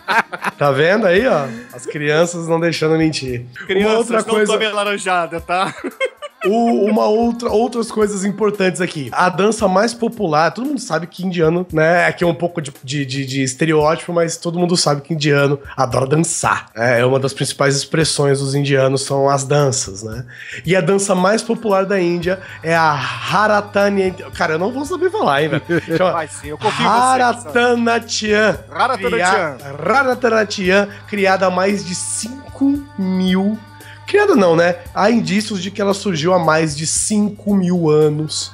[0.56, 1.46] Tá vendo aí, ó?
[1.72, 3.44] As crianças não deixando mentir.
[3.66, 4.52] Crianças, uma outra não coisa.
[4.52, 5.74] tomem laranjada, tá?
[6.48, 9.08] O- uma outra, outras coisas importantes aqui.
[9.12, 12.06] A dança mais popular, todo mundo sabe que indiano, né?
[12.06, 15.58] Aqui é um pouco de, de, de- de estereótipo, mas todo mundo sabe que indiano
[15.76, 16.66] adora dançar.
[16.74, 17.00] né?
[17.00, 20.24] É uma das principais expressões dos indianos são as danças, né?
[20.64, 24.12] E a dança mais popular da Índia é a Haratanya.
[24.34, 25.82] Cara, eu não vou saber falar, hein, velho?
[25.96, 26.88] Chama Vai sim, eu confio em você.
[26.88, 26.96] Sam.
[27.76, 28.58] Haratanatian.
[28.70, 29.56] Haratanatian.
[29.84, 33.58] Haratanatian, criada há mais de 5 mil.
[34.06, 34.76] Criada não, né?
[34.94, 38.52] Há indícios de que ela surgiu há mais de 5 mil anos.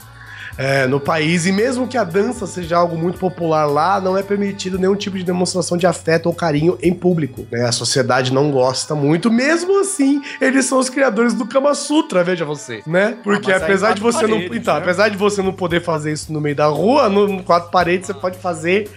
[0.58, 4.22] é, no país, e mesmo que a dança seja algo muito popular lá, não é
[4.22, 7.46] permitido nenhum tipo de demonstração de afeto ou carinho em público.
[7.50, 7.64] né?
[7.66, 12.44] A sociedade não gosta muito, mesmo assim, eles são os criadores do Kama Sutra, veja
[12.44, 13.16] você, né?
[13.24, 14.36] Porque Ah, apesar de você não.
[14.36, 14.80] paredes, Então, né?
[14.80, 18.06] apesar de você não poder fazer isso no meio da rua, no, no quatro paredes,
[18.08, 18.90] você pode fazer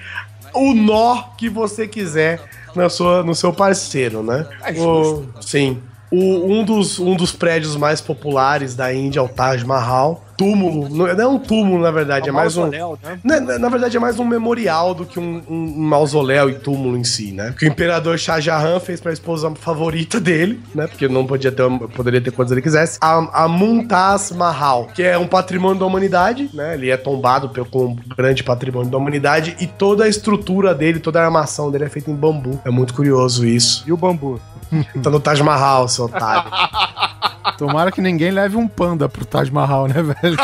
[0.53, 2.41] o nó que você quiser
[2.75, 4.45] na sua, no seu parceiro, né?
[4.61, 5.81] É O- sim.
[6.17, 10.24] O- um, dos, um dos prédios mais populares da Índia é o Taj Mahal.
[10.37, 12.67] Túmulo, não é não é um túmulo, na verdade, é mais um.
[12.67, 12.79] né?
[13.23, 16.55] Na, na- na verdade, é mais um memorial do que um, um- um mausoléu e
[16.55, 17.53] túmulo em si, né?
[17.57, 20.87] Que o imperador Shah Jahan fez pra esposa favorita dele, né?
[20.87, 21.63] Porque não podia ter,
[21.95, 22.97] poderia ter quantos ele quisesse.
[23.01, 26.73] A, a Mumtaz Mahal, que é um patrimônio da humanidade, né?
[26.73, 30.99] Ele é tombado pelo, como um grande patrimônio da humanidade e toda a estrutura dele,
[30.99, 32.59] toda a armação dele é feita em bambu.
[32.65, 33.83] É muito curioso isso.
[33.87, 34.39] E o bambu?
[35.03, 36.49] Tá no Taj Mahal, seu otário.
[37.57, 40.37] Tomara que ninguém leve um panda pro Taj Mahal, né, velho?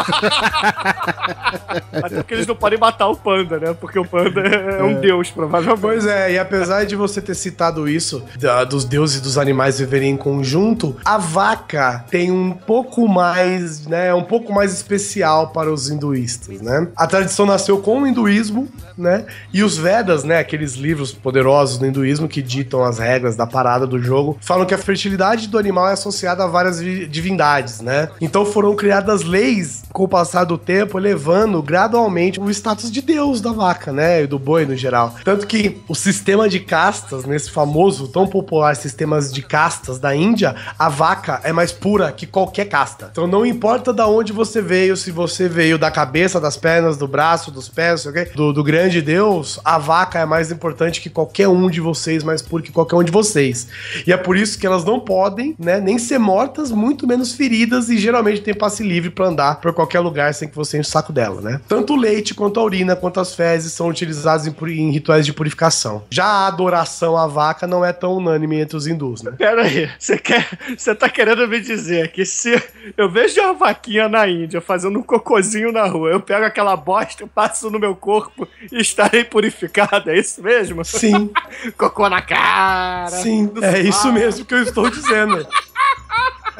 [1.91, 3.75] Até porque eles não podem matar o panda, né?
[3.79, 5.81] Porque o panda é um deus, provavelmente.
[5.81, 9.79] Pois é, e apesar de você ter citado isso, da- dos deuses e dos animais
[9.79, 15.71] viverem em conjunto, a vaca tem um pouco mais, né, um pouco mais especial para
[15.71, 16.87] os hinduístas, né?
[16.95, 19.25] A tradição nasceu com o hinduísmo, né?
[19.53, 23.87] E os Vedas, né, aqueles livros poderosos do hinduísmo que ditam as regras da parada
[23.87, 28.09] do jogo, falam que a fertilidade do animal é associada a várias vi- divindades, né?
[28.19, 33.41] Então foram criadas leis com o passar do tempo, elevando gradualmente o status de Deus
[33.41, 34.23] da vaca, né?
[34.23, 35.15] E do boi no geral.
[35.23, 40.55] Tanto que o sistema de castas, nesse famoso, tão popular sistemas de castas da Índia,
[40.77, 43.09] a vaca é mais pura que qualquer casta.
[43.11, 47.07] Então não importa da onde você veio, se você veio da cabeça, das pernas, do
[47.07, 51.09] braço, dos pés, sei o do, do grande Deus, a vaca é mais importante que
[51.09, 53.67] qualquer um de vocês, mais puro que qualquer um de vocês.
[54.05, 57.89] E é por isso que elas não podem, né, nem ser mortas, muito menos feridas
[57.89, 60.91] e geralmente tem passe livre pra andar por qualquer lugar sem que você enche o
[60.91, 61.61] saco dela, né?
[61.67, 65.31] Tanto o leite quanto a urina quanto as fezes são utilizados em, em rituais de
[65.31, 66.03] purificação.
[66.09, 69.33] Já a adoração à vaca não é tão unânime entre os hindus, né?
[69.37, 70.47] Pera aí, você quer.
[70.75, 72.61] Você tá querendo me dizer que se
[72.97, 77.23] eu vejo uma vaquinha na Índia fazendo um cocôzinho na rua, eu pego aquela bosta,
[77.23, 80.83] eu passo no meu corpo e estarei purificado, é isso mesmo?
[80.83, 81.29] Sim,
[81.77, 83.09] Cocô na cara.
[83.09, 85.45] sim, é isso mesmo que eu estou dizendo.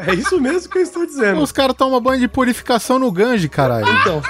[0.08, 1.41] É isso mesmo que eu estou dizendo.
[1.41, 3.88] Os caras tomam banho de purificação no Gange, caralho.
[4.02, 4.22] Então.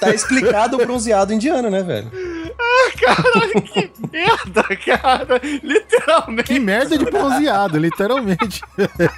[0.00, 2.10] Tá explicado o bronzeado indiano, né, velho?
[3.00, 5.40] Caralho, que merda, cara.
[5.62, 6.44] Literalmente.
[6.44, 8.62] Que merda de bronzeado, literalmente.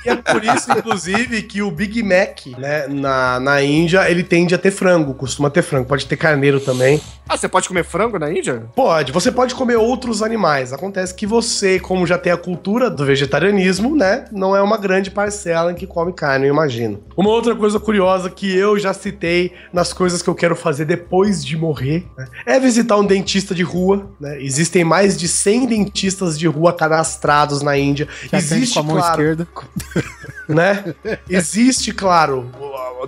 [0.04, 4.54] E é por isso, inclusive, que o Big Mac, né, na, na Índia, ele tende
[4.54, 5.86] a ter frango, costuma ter frango.
[5.86, 7.00] Pode ter carneiro também.
[7.28, 8.64] Ah, você pode comer frango na Índia?
[8.74, 10.72] Pode, você pode comer outros animais.
[10.72, 15.10] Acontece que você, como já tem a cultura do vegetarianismo, né, não é uma grande
[15.10, 17.04] parcela em que come carne, eu imagino.
[17.16, 21.44] Uma outra coisa curiosa que eu já citei nas coisas que eu quero fazer depois
[21.44, 24.42] de morrer, né, é visitar um dentista de rua, né?
[24.42, 28.08] Existem mais de 100 dentistas de rua cadastrados na Índia.
[28.32, 29.48] Existe, com a mão claro, esquerda.
[30.48, 30.94] né?
[31.28, 32.50] Existe, claro,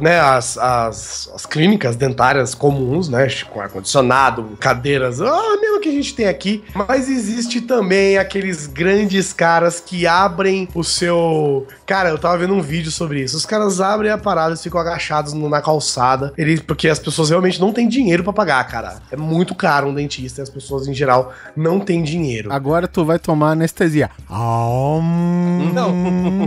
[0.00, 3.26] né, as, as, as clínicas dentárias comuns, né?
[3.50, 6.62] Com ar-condicionado, cadeiras, ah, mesmo que a gente tem aqui.
[6.74, 11.66] Mas existe também aqueles grandes caras que abrem o seu.
[11.86, 13.36] Cara, eu tava vendo um vídeo sobre isso.
[13.36, 16.32] Os caras abrem a parada e ficam agachados na calçada.
[16.38, 19.02] Eles, porque as pessoas realmente não têm dinheiro pra pagar, cara.
[19.10, 22.52] É muito caro um dentista as pessoas, em geral, não têm dinheiro.
[22.52, 24.10] Agora tu vai tomar anestesia.
[25.74, 25.90] Não,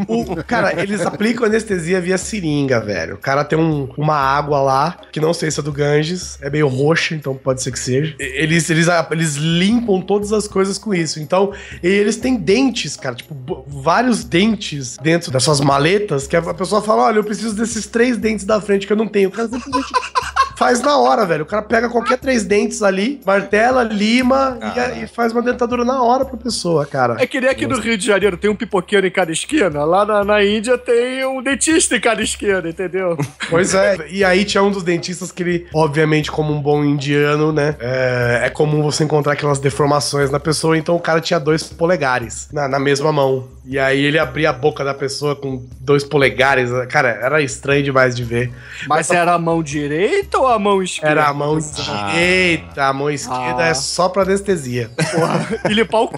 [0.07, 3.15] o, cara, eles aplicam anestesia via seringa, velho.
[3.15, 6.49] O cara tem um- uma água lá, que não sei se é do Ganges, é
[6.49, 8.15] meio roxa, então pode ser que seja.
[8.19, 11.19] Eles, eles, eles limpam todas as coisas com isso.
[11.19, 16.81] Então, eles têm dentes, cara, tipo, vários dentes dentro das suas maletas, que a pessoa
[16.81, 19.29] fala: olha, eu preciso desses três dentes da frente que eu não tenho.
[19.29, 19.91] O cara simplesmente
[20.55, 21.43] faz na hora, velho.
[21.43, 26.01] O cara pega qualquer três dentes ali, martela, lima e e, faz uma dentadura na
[26.01, 27.17] hora pra pessoa, cara.
[27.19, 30.05] É que nem aqui no Rio de Janeiro tem um pipoqueiro em cada esquina, lá
[30.05, 33.17] na, na Índia tem um dentista em cada esquina, entendeu?
[33.49, 33.97] Pois é.
[34.09, 37.75] E aí tinha um dos dentistas que ele, obviamente, como um bom indiano, né?
[37.79, 42.49] É, é comum você encontrar aquelas deformações na pessoa, então o cara tinha dois polegares
[42.51, 43.47] na, na mesma mão.
[43.67, 46.69] E aí ele abria a boca da pessoa com dois polegares.
[46.89, 48.51] Cara, era estranho demais de ver.
[48.87, 51.11] Mas era a mão direita ou a mão esquerda?
[51.21, 53.67] Era a mão direita, a mão esquerda Ah.
[53.67, 54.89] é só pra anestesia.
[55.13, 56.13] Porra, e limpar o c...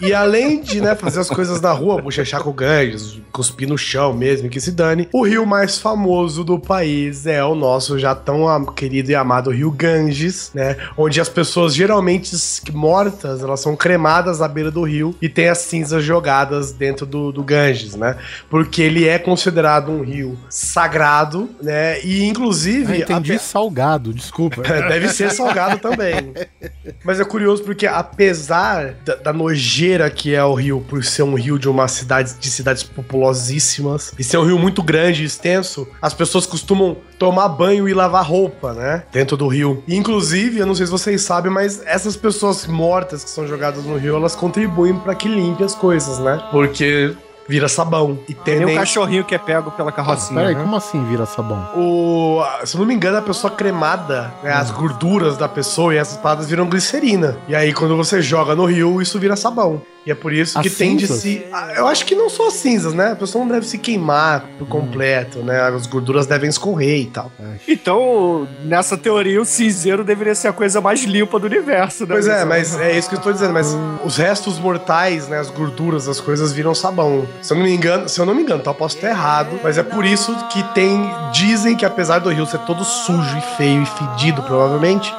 [0.00, 3.76] E além de, né, fazer as coisas na rua, bochechar com o Ganges, cuspir no
[3.78, 8.14] chão mesmo, que se dane, o rio mais famoso do país é o nosso já
[8.14, 10.76] tão querido e amado rio Ganges, né?
[10.96, 12.34] Onde as pessoas geralmente
[12.72, 17.32] mortas, elas são cremadas à beira do rio e tem as cinzas jogadas dentro do,
[17.32, 18.16] do Ganges, né?
[18.50, 22.00] Porque ele é considerado um rio sagrado, né?
[22.04, 22.92] E inclusive.
[22.92, 24.62] Ah, entendi ape- salgado, desculpa.
[24.88, 26.32] Deve ser salgado também.
[27.04, 31.34] Mas é curioso porque, apesar da, da nojeira que é o rio, por ser um
[31.34, 35.86] rio de uma cidade de cidades populosíssimas e ser um rio muito grande e extenso,
[36.00, 39.04] as pessoas costumam tomar banho e lavar roupa, né?
[39.12, 39.82] Dentro do rio.
[39.86, 43.84] E, inclusive, eu não sei se vocês sabem, mas essas pessoas mortas que são jogadas
[43.84, 46.42] no rio, elas contribuem para que limpe as coisas, né?
[46.50, 47.14] Porque
[47.48, 48.18] vira sabão.
[48.28, 48.76] E Tem um tendem...
[48.76, 50.60] cachorrinho que é pego pela carrocinha, Peraí, né?
[50.62, 51.68] como assim vira sabão?
[51.74, 55.98] O, se eu não me engano, a pessoa cremada, né, as gorduras da pessoa e
[55.98, 57.36] essas paradas viram glicerina.
[57.48, 59.80] E aí, quando você joga no rio, isso vira sabão.
[60.06, 61.20] E é por isso que tem de cinzas?
[61.22, 61.44] se.
[61.52, 63.10] Ah, Eu acho que não só as cinzas, né?
[63.10, 65.60] A pessoa não deve se queimar por completo, né?
[65.62, 67.32] As gorduras devem escorrer e tal.
[67.66, 72.14] Então, nessa teoria, o cinzeiro deveria ser a coisa mais limpa do universo, né?
[72.14, 73.52] Pois é, mas é isso que eu tô dizendo.
[73.52, 75.40] Mas os restos mortais, né?
[75.40, 77.26] As gorduras, as coisas viram sabão.
[77.42, 79.58] Se eu não me engano, se eu não me engano, então eu posso estar errado.
[79.62, 81.10] Mas é por isso que tem.
[81.32, 85.12] Dizem que apesar do rio ser todo sujo e feio e fedido, provavelmente,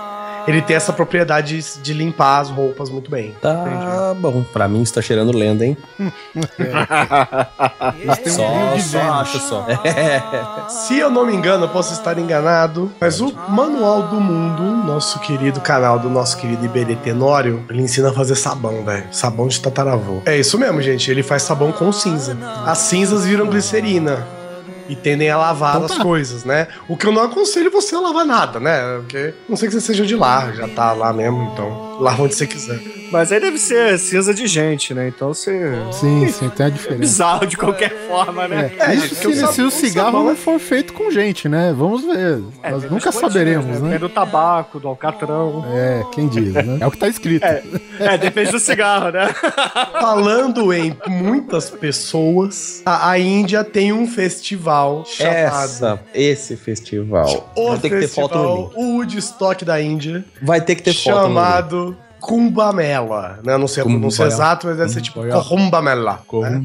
[0.47, 3.35] ele tem essa propriedade de limpar as roupas muito bem.
[3.41, 4.43] Tá bom.
[4.53, 5.77] Pra mim está cheirando lenda, hein?
[7.99, 9.65] Eles têm um Só, só acho só.
[9.83, 10.21] É.
[10.69, 15.19] Se eu não me engano, eu posso estar enganado, mas o Manual do Mundo, nosso
[15.19, 19.05] querido canal do nosso querido Iberê Tenório, ele ensina a fazer sabão, velho.
[19.11, 20.21] Sabão de tataravô.
[20.25, 21.09] É isso mesmo, gente.
[21.11, 22.37] Ele faz sabão com cinza.
[22.65, 24.36] As cinzas viram glicerina.
[24.89, 26.03] E tendem a lavar Então as tá.
[26.03, 26.67] coisas, né?
[26.88, 28.97] O que eu não aconselho você a lavar nada, né?
[28.99, 32.35] Porque não sei que você seja de lá, já tá lá mesmo, então lava onde
[32.35, 32.79] você quiser.
[33.11, 35.07] Mas aí deve ser cinza de gente, né?
[35.07, 35.71] Então você.
[35.93, 36.99] Sim, sim, tem a É diferença.
[36.99, 38.71] bizarro de qualquer forma, né?
[38.77, 41.47] É, se, porque o se sabão- o cigarro sabão não é- for feito com gente,
[41.49, 41.73] né?
[41.75, 42.43] Vamos ver.
[42.61, 43.89] É, Nós nunca as saberemos, coisas, né?
[43.91, 45.65] Tem do tabaco, do alcatrão.
[45.73, 46.77] É, quem diz, né?
[46.81, 47.43] É o que tá escrito.
[47.99, 49.33] É, depende do cigarro, né?
[49.99, 57.51] Falando em muitas pessoas, a, a Índia tem um festival chamado Essa, esse festival.
[57.55, 58.75] O Vai ter que ter foto no festival link.
[58.97, 63.57] Woodstock da Índia, Vai ter que ter foto chamado Kumbamela, né?
[63.57, 64.36] Não sei pronúncia Kumbaya.
[64.36, 65.43] exata, mas deve ser tipo Kumbaya.
[65.43, 66.19] Kumbamela.
[66.41, 66.61] né?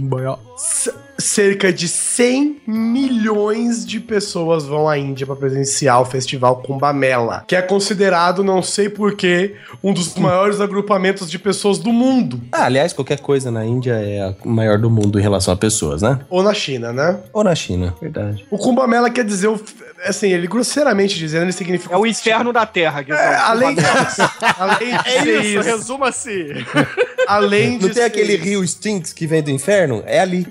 [1.23, 7.55] Cerca de 100 milhões de pessoas vão à Índia para presenciar o festival Kumbamela, que
[7.57, 12.41] é considerado, não sei porquê, um dos maiores agrupamentos de pessoas do mundo.
[12.51, 16.03] Ah, aliás, qualquer coisa na Índia é a maior do mundo em relação a pessoas,
[16.03, 16.18] né?
[16.29, 17.18] Ou na China, né?
[17.33, 18.45] Ou na China, verdade.
[18.51, 19.61] O Kumbamela quer dizer, o-
[20.05, 23.20] assim, ele grosseiramente dizendo, ele significa É o inferno da terra, Guizão.
[23.23, 24.23] É, além disso,
[24.59, 26.47] além de É isso, isso, resuma assim.
[27.27, 28.45] além de Não tem ser aquele isso.
[28.45, 30.03] rio Stinks que vem do inferno?
[30.07, 30.47] É ali.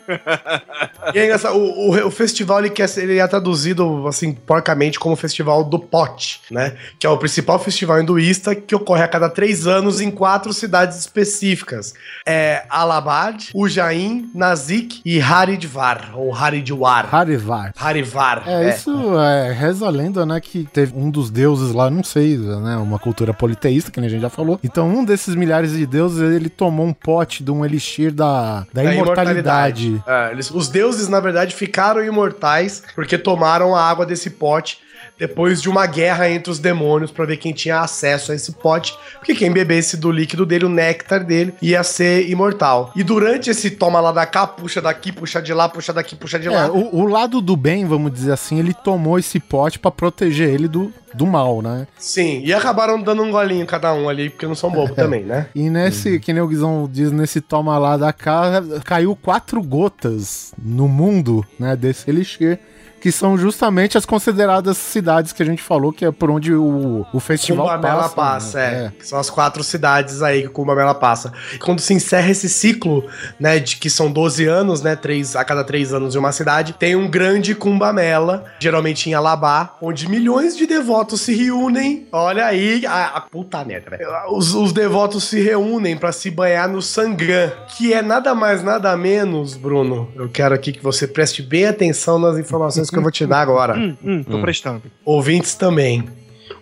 [1.14, 5.00] E é engraçado, o, o, o festival ele, quer ser, ele é traduzido assim porcamente
[5.00, 6.76] como Festival do Pote, né?
[7.00, 10.98] Que é o principal festival hinduísta que ocorre a cada três anos em quatro cidades
[11.00, 11.94] específicas:
[12.28, 17.14] é Allahabad, Ujjain, Nasik e Haridwar ou Haridwar.
[17.14, 17.74] Harivar.
[17.78, 18.44] Harivar.
[18.48, 22.38] É, isso é, reza a lenda, né, que teve um dos deuses lá, não sei,
[22.38, 24.60] né, uma cultura politeísta, que nem a gente já falou.
[24.64, 28.84] Então, um desses milhares de deuses, ele tomou um pote de um elixir da, da,
[28.84, 30.04] Da imortalidade.
[30.06, 34.78] É, eles- os deuses, na verdade, ficaram imortais porque tomaram a água desse pote
[35.20, 38.98] depois de uma guerra entre os demônios pra ver quem tinha acesso a esse pote,
[39.20, 42.92] porque quem bebesse do líquido dele, o néctar dele, ia ser imortal.
[42.96, 46.40] E durante esse toma lá da cá, puxa daqui, puxa de lá, puxa daqui, puxa
[46.40, 46.72] de É, lá.
[46.72, 50.68] o, o lado do bem, vamos dizer assim, ele tomou esse pote pra proteger ele
[50.68, 51.86] do, do mal, né?
[51.98, 55.48] Sim, e acabaram dando um golinho cada um ali, porque não são bobos também, né?
[55.54, 60.54] E nesse, que nem o Guizão diz, nesse toma lá da cá, caiu quatro gotas
[60.62, 62.60] no mundo, né, desse elixir.
[63.02, 67.06] Que são justamente as consideradas cidades que a gente falou, que é por onde o,
[67.12, 68.16] o festival Cumbamela passa.
[68.16, 68.86] passa, né?
[68.86, 68.92] é.
[68.98, 71.34] Que são as quatro cidades aí que o Cumbamela passa.
[71.54, 73.04] E quando se encerra esse ciclo,
[73.40, 76.74] né, de que são 12 anos, né, três, a cada três anos de uma cidade,
[76.74, 82.08] tem um grande Cumbamela, geralmente em Alabá, onde milhões de devotos se reúnem.
[82.12, 84.08] Olha aí, a, a puta merda, velho.
[84.30, 88.96] Os, os devotos se reúnem pra se banhar no Sangam, que é nada mais, nada
[88.96, 90.12] menos, Bruno.
[90.16, 93.42] Eu quero aqui que você preste bem atenção nas informações que eu vou te dar
[93.42, 93.76] agora.
[93.78, 94.42] Hum, hum, tô Hum.
[94.42, 94.84] prestando.
[95.06, 96.04] Ouvintes também.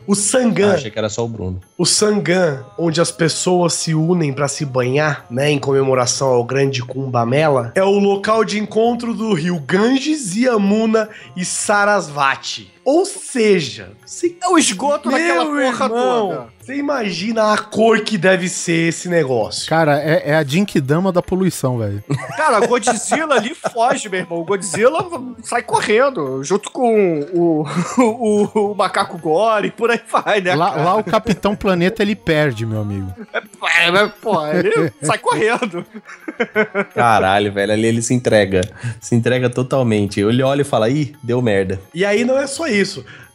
[0.07, 1.59] O Sangam Ah, achei que era só o Bruno.
[1.77, 6.81] o Sangam, onde as pessoas se unem pra se banhar, né, em comemoração ao grande
[6.83, 12.71] Kumbamela, é o local de encontro do rio Ganges, Yamuna e Sarasvati.
[12.85, 13.91] Ou seja,
[14.41, 16.47] É o esgoto daquela meu porra irmão, toda.
[16.59, 19.67] você imagina a cor que deve ser esse negócio.
[19.69, 22.03] Cara, é, é a Jinkidama da poluição, velho.
[22.35, 24.39] Cara, Godzilla ali foge, meu irmão.
[24.39, 25.05] O Godzilla
[25.43, 27.65] sai correndo, junto com o,
[27.97, 30.55] o, o macaco gore e por aí vai, né?
[30.55, 33.13] Lá, lá o Capitão Planeta ele perde, meu amigo.
[33.81, 35.85] É, mas, pô, ele sai correndo.
[36.93, 38.61] Caralho, velho, ali ele se entrega.
[38.99, 40.19] Se entrega totalmente.
[40.19, 41.79] Ele olha e fala, ih, deu merda.
[41.93, 42.78] E aí não é só isso.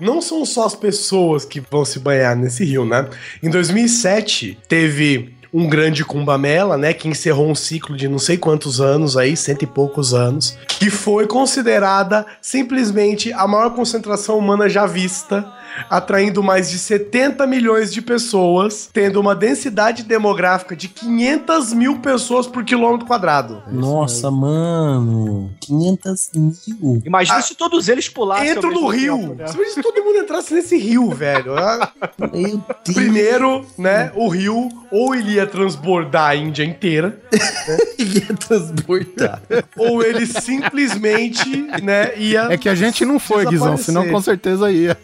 [0.00, 3.08] Não são só as pessoas que vão se banhar nesse rio, né?
[3.42, 6.92] Em 2007, teve um grande Kumbamela, né?
[6.92, 10.90] Que encerrou um ciclo de não sei quantos anos aí, cento e poucos anos, que
[10.90, 15.46] foi considerada simplesmente a maior concentração humana já vista.
[15.90, 22.46] Atraindo mais de 70 milhões de pessoas, tendo uma densidade demográfica de 500 mil pessoas
[22.46, 23.62] por quilômetro quadrado.
[23.70, 25.50] Nossa, mano.
[25.60, 27.02] 500 mil.
[27.04, 28.48] Imagina se todos eles pulassem.
[28.48, 29.18] Entro no rio.
[29.18, 29.46] tempo, né?
[29.46, 31.56] Se imagina se todo mundo entrasse nesse rio, velho.
[31.58, 32.60] Ah, Meu Deus.
[32.94, 37.18] Primeiro, né, o rio ou ele ia transbordar a Índia inteira,
[37.98, 39.42] Ia transbordar.
[39.76, 41.48] ou ele simplesmente,
[41.82, 42.48] né, ia.
[42.50, 44.96] É que a gente não foi, Guizão, senão com certeza ia.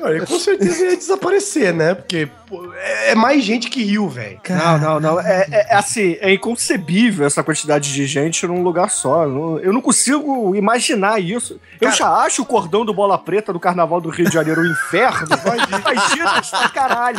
[0.00, 1.94] Não, ele com certeza ia desaparecer, né?
[1.94, 4.40] Porque pô, é é mais gente que riu, velho.
[4.48, 5.20] Não, não, não.
[5.20, 9.24] É, é- é assim, é inconcebível essa quantidade de gente num lugar só.
[9.24, 11.60] Eu não consigo imaginar isso.
[11.80, 14.66] Eu já acho o cordão do Bola Preta do Carnaval do Rio de Janeiro um
[14.66, 15.28] inferno.
[15.68, 17.18] Imagina essa caralho.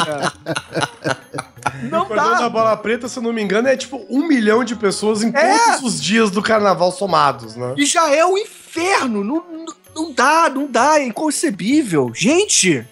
[1.90, 2.50] Não O cordão da dá.
[2.50, 5.58] bola preta, se eu não me engano, é tipo um milhão de pessoas em É.
[5.58, 7.74] todos os dias do carnaval somados, né?
[7.78, 9.24] E já é um inferno.
[9.24, 9.66] Não, não,
[9.96, 11.00] não dá, não dá.
[11.00, 12.12] É inconcebível.
[12.14, 12.86] Gente!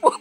[0.00, 0.20] Porra!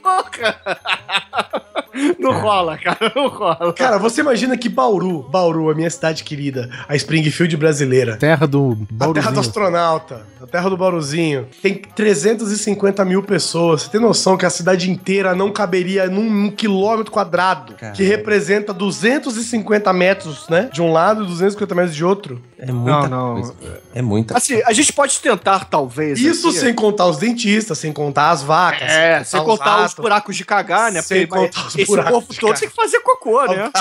[2.19, 3.11] Não rola, cara.
[3.15, 3.73] Não rola.
[3.73, 8.71] Cara, você imagina que Bauru, Bauru, a minha cidade querida, a Springfield brasileira, Terra do
[8.71, 9.39] a terra do Bauruzinho.
[9.39, 13.83] astronauta, a terra do Bauruzinho, tem 350 mil pessoas.
[13.83, 17.97] Você tem noção que a cidade inteira não caberia num, num quilômetro quadrado, Caramba.
[17.97, 20.69] que representa 250 metros, né?
[20.71, 22.41] De um lado e 250 metros de outro.
[22.57, 23.33] É muita Não, não.
[23.35, 23.55] coisa.
[23.95, 26.19] É muita Assim, a gente pode tentar, talvez.
[26.19, 28.78] Isso aqui, sem contar os dentistas, sem contar as vacas.
[28.83, 29.95] É, sem contar os ratos.
[29.95, 31.01] buracos de cagar, né?
[31.01, 32.59] Sem Porque contar os esse buracos corpo de todo cagar.
[32.59, 33.71] tem que fazer cocô, né?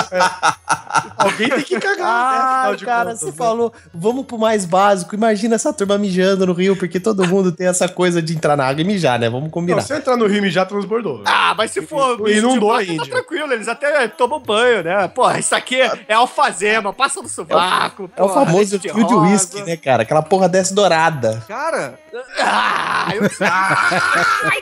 [1.17, 2.03] Alguém tem que cagar, né?
[2.03, 3.31] Ah, de cara, contas, você né?
[3.37, 5.15] falou, vamos pro mais básico.
[5.15, 8.65] Imagina essa turma mijando no rio, porque todo mundo tem essa coisa de entrar na
[8.65, 9.27] água e mijar, né?
[9.29, 9.81] Vamos Não, combinar.
[9.81, 11.21] se eu entrar no rio e já transbordou.
[11.25, 13.05] Ah, mas se for E inundou vaca, a Índia.
[13.05, 15.07] Tá tranquilo, eles até tomam banho, né?
[15.09, 18.09] Porra, isso aqui é alfazema, passa no sovaco.
[18.15, 20.03] É o porra, famoso leite de fio de uísque, né, cara?
[20.03, 21.43] Aquela porra desce dourada.
[21.47, 21.99] Cara,
[22.39, 23.23] ah, eu...
[23.41, 24.61] Ai,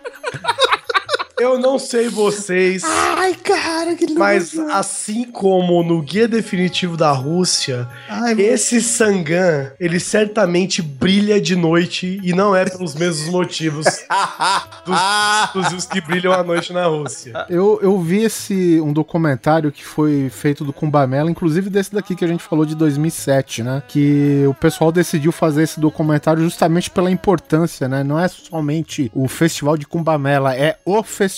[1.41, 7.89] Eu não sei vocês, Ai, cara, que mas assim como no guia definitivo da Rússia,
[8.07, 13.85] Ai, esse Sangan, ele certamente brilha de noite e não é pelos mesmos motivos
[14.85, 17.47] dos, dos que brilham à noite na Rússia.
[17.49, 22.23] Eu, eu vi esse um documentário que foi feito do Cumbamela, inclusive desse daqui que
[22.23, 23.81] a gente falou de 2007, né?
[23.87, 28.03] Que o pessoal decidiu fazer esse documentário justamente pela importância, né?
[28.03, 31.30] Não é somente o festival de Cumbamela, é o festival,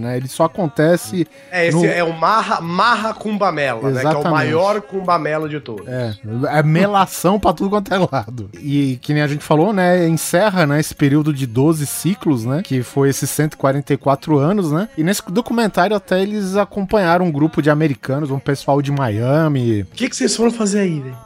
[0.00, 0.16] né?
[0.16, 4.00] Ele só acontece É, esse No- é o Marra, Marra Cumbamela, né?
[4.00, 5.86] Que é o maior Cumbamela de todos.
[5.88, 6.14] É,
[6.58, 8.50] é melação pra tudo quanto é lado.
[8.60, 12.62] E que nem a gente falou, né, encerra, né, esse período de 12 ciclos, né,
[12.64, 14.88] que foi esses 144 anos, né?
[14.96, 19.82] E nesse documentário até eles acompanharam um grupo de americanos, um pessoal de Miami.
[19.82, 21.16] O que, que vocês foram fazer aí, velho?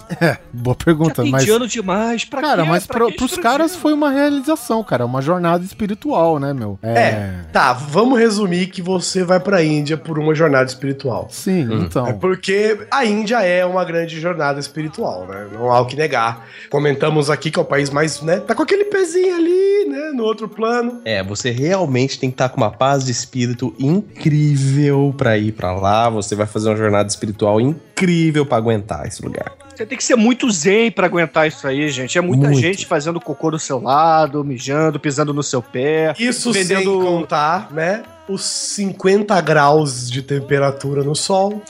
[0.53, 2.25] Boa pergunta, mas indiano demais.
[2.25, 2.68] Pra Cara, quê?
[2.68, 6.79] mas Pra pro, que pros caras foi uma realização, cara, uma jornada espiritual, né, meu?
[6.83, 7.41] É.
[7.53, 11.29] Tá, vamos resumir que você vai pra Índia por uma jornada espiritual.
[11.31, 12.19] Sim, É então.
[12.19, 15.47] porque a Índia é uma grande jornada espiritual, né?
[15.53, 16.47] Não há o que negar.
[16.71, 18.39] Comentamos aqui que é o país mais, né?
[18.41, 20.11] Tá com aquele pezinho ali, né?
[20.15, 21.01] No outro plano.
[21.05, 25.73] É, você realmente tem que estar com uma paz de espírito incrível pra ir pra
[25.73, 26.09] lá.
[26.11, 29.53] Você vai fazer uma jornada espiritual incrível pra aguentar esse lugar.
[29.75, 32.18] Você tem que ser muito zen pra aguentar isso aí, gente.
[32.18, 32.61] É muita Muito.
[32.61, 36.14] gente fazendo cocô do seu lado, mijando, pisando no seu pé.
[36.18, 38.03] Isso sem Vendendo- contar, né?
[38.29, 41.62] Os 50 graus de temperatura no sol.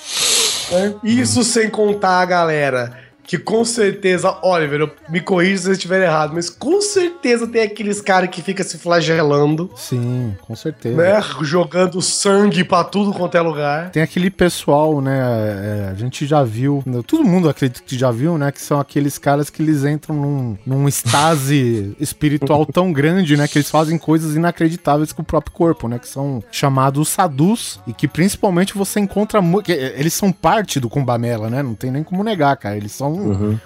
[0.70, 0.94] né?
[1.04, 2.98] Isso sem contar a galera.
[3.32, 7.62] Que com certeza, Oliver, eu- me corrija se eu estiver errado, mas com certeza tem
[7.62, 10.94] aqueles caras que ficam se flagelando, Sim, com certeza.
[10.94, 11.18] né?
[11.40, 13.90] Jogando sangue pra tudo quanto é lugar.
[13.90, 15.18] Tem aquele pessoal, né?
[15.18, 18.52] é, a gente já viu, todo mundo acredita que já viu, né?
[18.52, 23.48] Que são aqueles caras que eles entram num, num estase espiritual tão grande, né?
[23.48, 25.98] Que eles fazem coisas inacreditáveis com o próprio corpo, né?
[25.98, 29.40] Que são chamados sadus e que principalmente você encontra.
[29.68, 31.62] é, Eles são parte do Kumbamela, né?
[31.62, 32.76] Não tem nem como negar, cara.
[32.76, 33.21] Eles são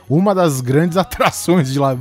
[0.08, 1.96] uma das grandes atrações de lá.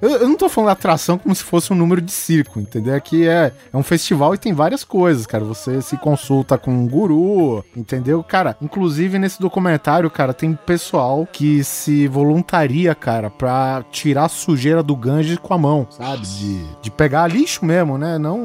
[0.00, 2.94] Eu, eu não tô falando atração como se fosse um número de circo, entendeu?
[2.94, 5.44] Aqui é, é um festival e tem várias coisas, cara.
[5.44, 8.22] Você se consulta com um guru, entendeu?
[8.22, 14.82] Cara, inclusive nesse documentário, cara, tem pessoal que se voluntaria, cara, pra tirar a sujeira
[14.82, 16.22] do Ganges com a mão, sabe?
[16.26, 18.18] De, de pegar lixo mesmo, né?
[18.18, 18.38] Não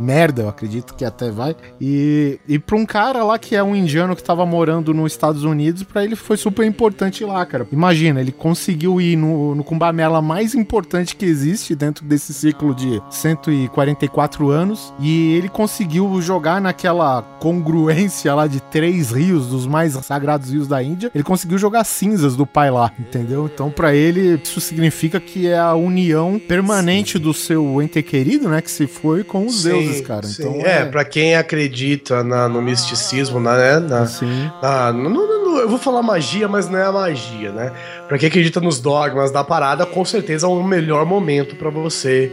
[0.00, 1.56] merda, eu acredito que até vai.
[1.80, 5.44] E, e pra um cara lá que é um indiano que tava morando nos Estados
[5.44, 7.66] Unidos, pra ele foi super importante lá, cara.
[7.72, 13.00] Imagina, ele conseguiu ir no, no Kumbamela mais importante que existe dentro desse ciclo de
[13.10, 20.50] 144 anos e ele conseguiu jogar naquela congruência lá de três rios, dos mais sagrados
[20.50, 23.50] rios da Índia, ele conseguiu jogar cinzas do pai lá, entendeu?
[23.52, 28.60] Então pra ele isso significa que é a união permanente do seu ente querido, né,
[28.60, 30.26] que se foi com os Sim, deuses, cara.
[30.26, 30.42] sim.
[30.42, 35.26] Então é, pra quem acredita na- no misticismo, na, né, na, assim, na- no- no-
[35.26, 37.72] no- eu vou falar magia, mas não é a magia, né?
[38.14, 42.30] Pra quem acredita nos dogmas da parada, com certeza é o melhor momento pra você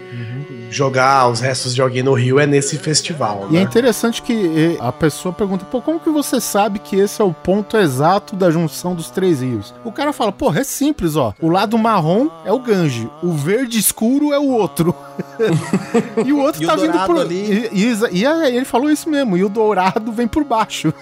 [0.69, 3.65] jogar os restos de alguém no rio é nesse festival, E é né?
[3.65, 7.75] interessante que a pessoa pergunta, pô, como que você sabe que esse é o ponto
[7.77, 9.73] exato da junção dos três rios?
[9.83, 11.33] O cara fala, pô, é simples, ó.
[11.41, 14.93] O lado marrom é o Gange, o verde escuro é o outro.
[16.23, 17.21] e o outro E o tá vindo dourado por.
[17.21, 17.69] ali?
[17.73, 20.93] E, e e ele falou isso mesmo, e o dourado vem por baixo.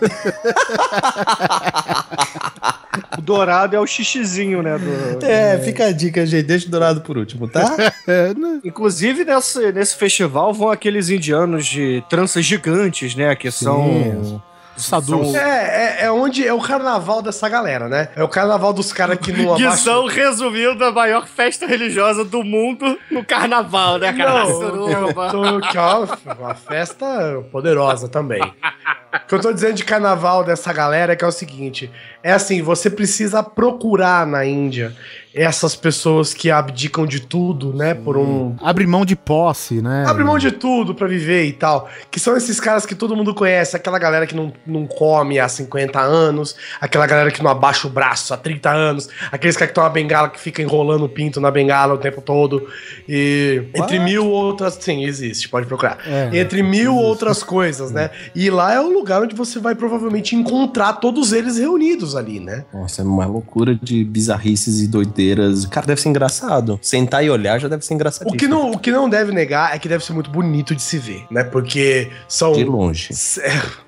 [3.17, 4.68] O dourado é o xixizinho, né?
[4.77, 6.45] Do- É, fica a dica, gente.
[6.45, 7.75] Deixa o dourado por último, tá?
[8.07, 8.59] é, né?
[8.63, 13.35] Inclusive, nesse, nesse festival vão aqueles indianos de tranças gigantes, né?
[13.35, 13.83] Que são.
[14.23, 14.41] Sim,
[14.81, 15.31] Sadus.
[15.31, 18.09] são- É, é, é onde é o carnaval dessa galera, né?
[18.15, 22.23] É o carnaval dos caras que não Que abaixam- são, resumindo, a maior festa religiosa
[22.25, 24.43] do mundo no carnaval, né, cara?
[24.45, 28.41] Não, que é uma, uma festa poderosa também.
[28.41, 31.91] O que eu tô dizendo de carnaval dessa galera é que é o seguinte:
[32.23, 34.95] é assim, você precisa procurar na Índia
[35.33, 37.93] essas pessoas que abdicam de tudo, né?
[37.93, 38.55] Por um.
[38.61, 40.05] Abre mão de posse, né?
[40.07, 41.87] Abre mão de tudo pra viver e tal.
[42.09, 45.47] Que são esses caras que todo mundo conhece, aquela galera que não, não come há
[45.47, 49.71] 50 anos, aquela galera que não abaixa o braço há 30 anos, aqueles caras que
[49.71, 52.67] estão uma bengala que fica enrolando o pinto na bengala o tempo todo.
[53.07, 54.77] E entre mil outras.
[54.79, 55.99] Sim, existe, pode procurar.
[56.07, 58.09] É, entre mil outras coisas, né?
[58.33, 62.65] E lá é o lugar onde você vai provavelmente encontrar todos eles reunidos ali, né?
[62.73, 65.18] Nossa, é uma loucura de bizarrices e doideiras.
[65.67, 66.79] Cara, deve ser engraçado.
[66.81, 68.27] Sentar e olhar já deve ser engraçado.
[68.27, 70.81] O que, não, o que não deve negar é que deve ser muito bonito de
[70.81, 71.43] se ver, né?
[71.43, 72.53] Porque são.
[72.53, 73.13] De longe.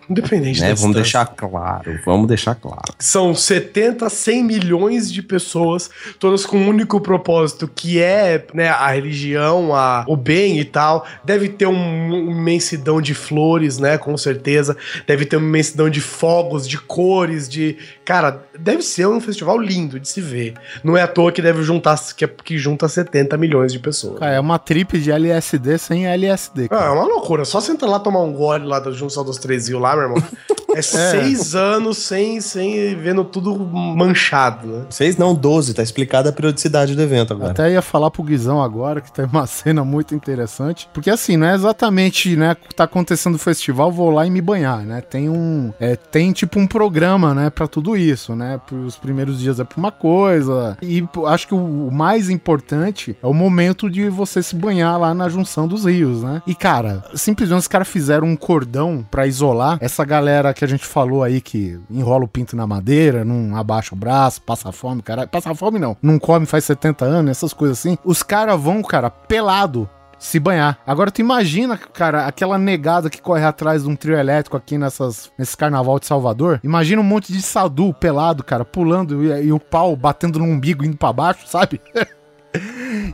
[0.10, 0.70] É, independente Né?
[0.70, 1.02] da Vamos distância.
[1.02, 2.94] deixar claro, vamos deixar claro.
[3.00, 5.90] São 70, 100 milhões de pessoas,
[6.20, 11.06] todas com um único propósito, que é né, a religião, a, o bem e tal.
[11.24, 13.98] Deve ter um- uma imensidão de flores, né?
[13.98, 14.76] Com certeza.
[15.08, 17.78] Deve ter uma imensidão de fogos, de cores, de.
[18.06, 20.54] Cara, deve ser um festival lindo de se ver.
[20.84, 24.20] Não é à toa que deve juntar, que, que junta 70 milhões de pessoas.
[24.20, 26.66] Cara, é uma trip de LSD sem LSD.
[26.66, 26.86] Ah, cara.
[26.86, 27.46] é uma loucura.
[27.46, 30.18] Só você entrar lá tomar um gole lá da junção dos três rios lá, meu
[30.18, 30.30] irmão.
[30.76, 34.86] É seis anos sem, sem vendo tudo manchado, né?
[34.90, 37.52] Seis não, 12, tá explicada a periodicidade do evento agora.
[37.52, 40.90] Até ia falar pro Guizão agora, que tem uma cena muito interessante.
[40.94, 44.80] Porque assim, não é exatamente, né, tá acontecendo o festival, vou lá e me banhar,
[44.80, 45.02] né?
[45.02, 45.74] Tem um.
[45.80, 48.60] é, tem tipo um programa, né, pra tudo isso, né?
[48.86, 50.78] Os primeiros dias é pra uma coisa.
[50.82, 55.30] E acho que o, mais importante é o momento de você se banhar lá na
[55.30, 56.42] junção dos rios, né?
[56.48, 60.86] E cara, simplesmente os caras fizeram um cordão pra isolar essa galera que a gente
[60.86, 65.28] falou aí que enrola o pinto na madeira, não abaixa o braço, passa fome, cara.
[65.28, 67.98] Passa fome não, não come faz 70 anos, essas coisas assim.
[68.04, 69.90] Os caras vão, cara, pelado
[70.22, 70.78] se banhar.
[70.86, 75.32] Agora tu imagina, cara, aquela negada que corre atrás de um trio elétrico aqui nessas,
[75.38, 76.60] nesse carnaval de Salvador.
[76.64, 80.86] Imagina um monte de sadu pelado, cara, pulando e, e o pau batendo no umbigo
[80.86, 81.82] indo pra baixo, sabe?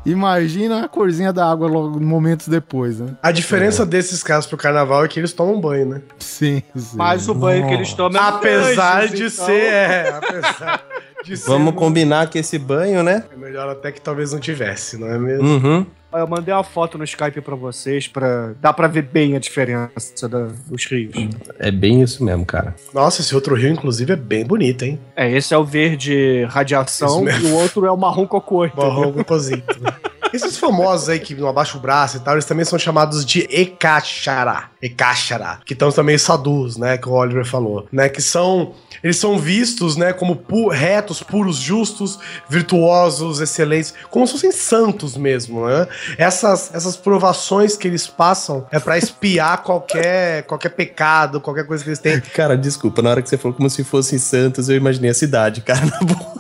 [0.05, 3.15] Imagina a corzinha da água logo momentos depois, né?
[3.21, 6.01] A diferença desses caras pro carnaval é que eles tomam banho, né?
[6.19, 6.97] Sim, sim.
[6.97, 9.63] Mas o banho que eles tomam é Apesar antes, de então- ser.
[9.63, 10.83] É, apesar
[11.23, 11.49] de ser.
[11.49, 13.23] Vamos combinar que esse banho, né?
[13.31, 15.47] É melhor até que talvez não tivesse, não é mesmo?
[15.47, 15.85] Uhum.
[16.19, 18.53] Eu mandei uma foto no Skype pra vocês, pra...
[18.61, 21.13] dá pra ver bem a diferença da- dos rios.
[21.59, 22.75] É bem isso mesmo, cara.
[22.93, 24.99] Nossa, esse outro rio, inclusive, é bem bonito, hein?
[25.15, 28.67] É, esse é o verde radiação e o outro é o marrom cocô.
[28.75, 29.81] Marrom cocôzito.
[29.81, 29.91] né?
[30.33, 33.47] Esses famosos aí que não abaixam o braço e tal, eles também são chamados de
[33.49, 34.65] Ekachara.
[34.81, 35.59] Ekachara.
[35.65, 36.97] Que estão também sadus, né?
[36.97, 37.87] Que o Oliver falou.
[37.91, 38.09] Né?
[38.09, 38.73] Que são.
[39.03, 40.11] Eles são vistos, né?
[40.11, 42.19] Como pu- retos, puros, justos,
[42.49, 43.93] virtuosos, excelentes.
[44.09, 45.87] Como se fossem santos mesmo, né?
[46.17, 51.89] Essas, essas provações que eles passam é pra espiar qualquer, qualquer pecado, qualquer coisa que
[51.89, 52.19] eles têm.
[52.19, 55.61] Cara, desculpa, na hora que você falou como se fosse Santos, eu imaginei a cidade,
[55.61, 56.35] cara, na boa.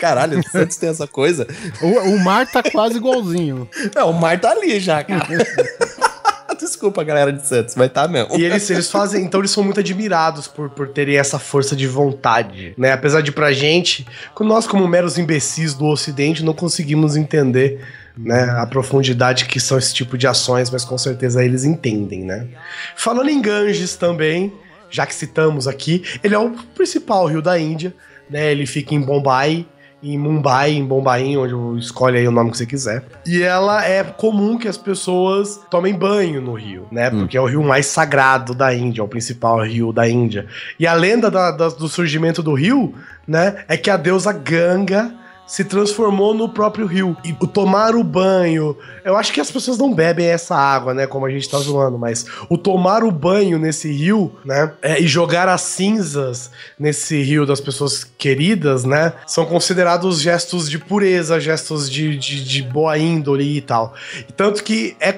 [0.00, 1.46] Caralho, Santos tem essa coisa?
[1.82, 3.68] O, o mar tá quase igualzinho.
[3.94, 5.26] É, o mar tá ali já, cara.
[6.58, 8.36] Desculpa, galera de Santos, vai tá mesmo.
[8.36, 11.86] E eles, eles fazem, então eles são muito admirados por, por terem essa força de
[11.86, 12.92] vontade, né?
[12.92, 14.06] Apesar de pra gente,
[14.40, 17.82] nós como meros imbecis do ocidente não conseguimos entender,
[18.16, 22.46] né, a profundidade que são esse tipo de ações, mas com certeza eles entendem, né?
[22.94, 24.52] Falando em Ganges também,
[24.90, 27.94] já que citamos aqui, ele é o principal rio da Índia,
[28.28, 28.50] né?
[28.52, 29.66] Ele fica em Bombay,
[30.02, 33.04] em Mumbai, em Bombaim, onde escolhe aí o nome que você quiser.
[33.26, 37.10] E ela é comum que as pessoas tomem banho no rio, né?
[37.10, 40.46] Porque é o rio mais sagrado da Índia, é o principal rio da Índia.
[40.78, 42.94] E a lenda da- da- do surgimento do rio,
[43.28, 45.12] né, é que a deusa Ganga
[45.50, 47.16] se transformou no próprio rio.
[47.24, 48.76] E o tomar o banho.
[49.04, 51.08] Eu acho que as pessoas não bebem essa água, né?
[51.08, 54.72] Como a gente tá zoando, mas o tomar o banho nesse rio, né?
[54.80, 59.12] é, e jogar as cinzas nesse rio das pessoas queridas, né?
[59.26, 63.94] São considerados gestos de pureza, gestos de, de, de boa índole e tal.
[64.36, 65.12] Tanto que é,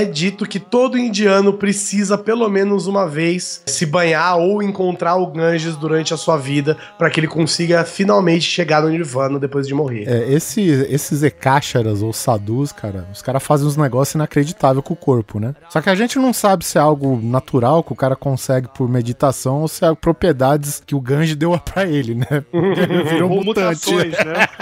[0.00, 5.28] é dito que todo indiano precisa pelo menos uma vez se banhar ou encontrar o
[5.28, 9.75] Ganges durante a sua vida para que ele consiga finalmente chegar no Nirvana depois de
[9.76, 10.04] morrer.
[10.08, 14.96] É, esse, esses Ekasharas ou Sadhus, cara, os caras fazem uns negócios inacreditáveis com o
[14.96, 15.54] corpo, né?
[15.68, 18.88] Só que a gente não sabe se é algo natural que o cara consegue por
[18.88, 22.26] meditação ou se é propriedades que o Ganji deu pra ele, né?
[22.52, 23.90] Ele virou um mutante.
[23.90, 24.46] mutações, né?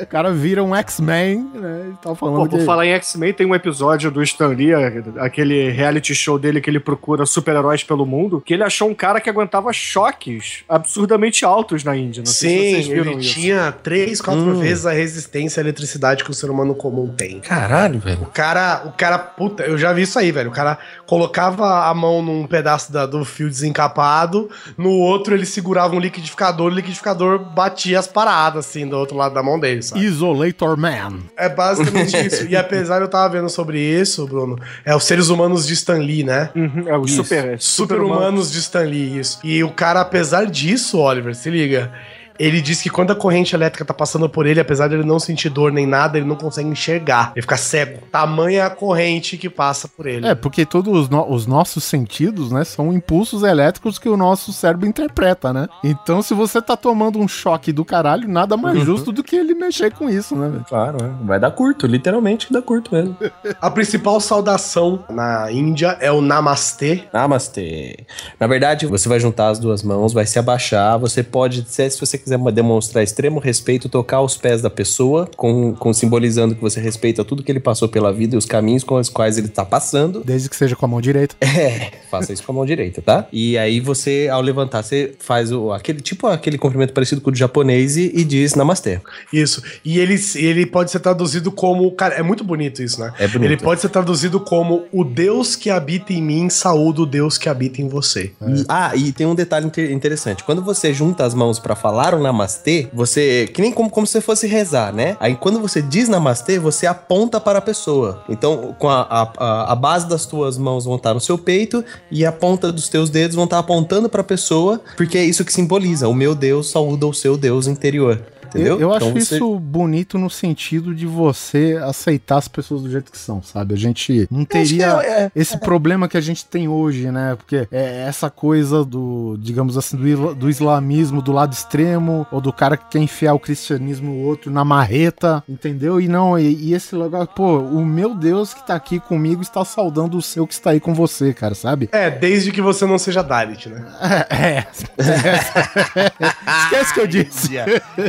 [0.00, 1.90] O cara vira um X-Men, né?
[1.90, 2.64] E tá Pô, falando por que...
[2.64, 4.72] falar em X-Men, tem um episódio do Stan Lee,
[5.18, 9.20] aquele reality show dele que ele procura super-heróis pelo mundo, que ele achou um cara
[9.20, 12.22] que aguentava choques absurdamente altos na Índia.
[12.24, 13.34] Não sei se Sim, vocês viram ele isso.
[13.34, 14.58] tinha três, quatro Hum.
[14.60, 17.40] vezes a resistência à eletricidade que o ser humano comum tem.
[17.40, 18.22] Caralho, velho.
[18.22, 20.50] O cara, o cara, puta, eu já vi isso aí, velho.
[20.50, 25.94] O cara colocava a mão num pedaço da- do fio desencapado, no outro ele segurava
[25.94, 30.04] um liquidificador, o liquidificador batia as paradas, assim, do outro lado da mão dele, sabe?
[30.04, 31.20] Isolator Man.
[31.36, 32.46] É basicamente isso.
[32.48, 35.98] E apesar de eu tava vendo sobre isso, Bruno, é os seres humanos de Stan
[35.98, 36.50] Lee, né?
[36.54, 37.22] Uhum, é o Isso.
[37.24, 39.38] super, Super-humanos de Stan Lee, isso.
[39.44, 41.90] E o cara, apesar disso, Oliver, se liga.
[42.38, 45.18] Ele diz que quando a corrente elétrica tá passando por ele, apesar de ele não
[45.18, 47.32] sentir dor nem nada, ele não consegue enxergar.
[47.34, 48.00] Ele fica cego.
[48.12, 50.26] Tamanha a corrente que passa por ele.
[50.26, 54.52] É, porque todos os, no- os nossos sentidos, né, são impulsos elétricos que o nosso
[54.52, 55.68] cérebro interpreta, né?
[55.82, 59.54] Então, se você tá tomando um choque do caralho, nada mais justo do que ele
[59.54, 60.64] mexer com isso, né, velho?
[60.68, 61.26] Claro, é.
[61.26, 63.16] vai dar curto, literalmente dá curto mesmo.
[63.60, 67.04] A principal saudação na Índia é o Namastê.
[67.12, 68.04] Namastê.
[68.38, 70.98] Na verdade, você vai juntar as duas mãos, vai se abaixar.
[70.98, 75.92] Você pode, se você quiser demonstrar extremo respeito, tocar os pés da pessoa, com, com
[75.92, 79.08] simbolizando que você respeita tudo que ele passou pela vida e os caminhos com os
[79.08, 80.22] quais ele tá passando.
[80.24, 81.34] Desde que seja com a mão direita.
[81.58, 83.26] É, faça isso com a mão direita, tá?
[83.32, 87.32] E aí você, ao levantar, você faz o, aquele tipo aquele cumprimento parecido com o
[87.32, 89.00] do japonês e, e diz namastê.
[89.32, 89.60] Isso.
[89.84, 91.90] E ele, ele pode ser traduzido como.
[91.92, 93.12] Cara, é muito bonito isso, né?
[93.18, 93.44] É bonito.
[93.50, 97.48] Ele pode ser traduzido como o Deus que habita em mim, saúde o Deus que
[97.48, 98.30] habita em você.
[98.46, 100.44] E- ah, e tem um detalhe inter- interessante.
[100.44, 103.48] Quando você junta as mãos pra falar namastê, você.
[103.52, 105.16] Que nem como, como se fosse rezar, né?
[105.20, 108.22] Aí quando você diz namastê, você aponta para a pessoa.
[108.28, 111.84] Então, com a, a, a- a base das tuas mãos vão estar no seu peito
[112.10, 115.44] e a ponta dos teus dedos vão estar apontando para a pessoa, porque é isso
[115.44, 116.08] que simboliza.
[116.08, 118.20] O meu Deus saúda o seu Deus interior.
[118.48, 118.74] Entendeu?
[118.74, 122.90] Eu, eu acho Então você- isso bonito no sentido de você aceitar as pessoas do
[122.90, 123.74] jeito que são, sabe?
[123.74, 127.10] A gente não teria Eu acho é- é- esse problema que a gente tem hoje,
[127.10, 127.34] né?
[127.36, 132.52] Porque é essa coisa do, digamos assim, do, do islamismo do lado extremo, ou do
[132.52, 136.00] cara que quer enfiar o cristianismo no outro na marreta, entendeu?
[136.00, 139.64] E não, e, e esse lugar, pô, o meu Deus que tá aqui comigo está
[139.64, 141.88] saudando o seu que está aí com você, cara, sabe?
[141.92, 143.84] É, desde que você não seja Dalit, né?
[144.30, 144.66] É.
[146.64, 147.48] Esquece que eu disse.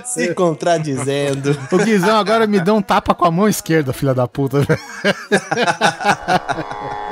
[0.06, 1.58] se contradizendo.
[1.72, 4.66] O Guizão agora me deu um tapa com a mão esquerda, filha da puta.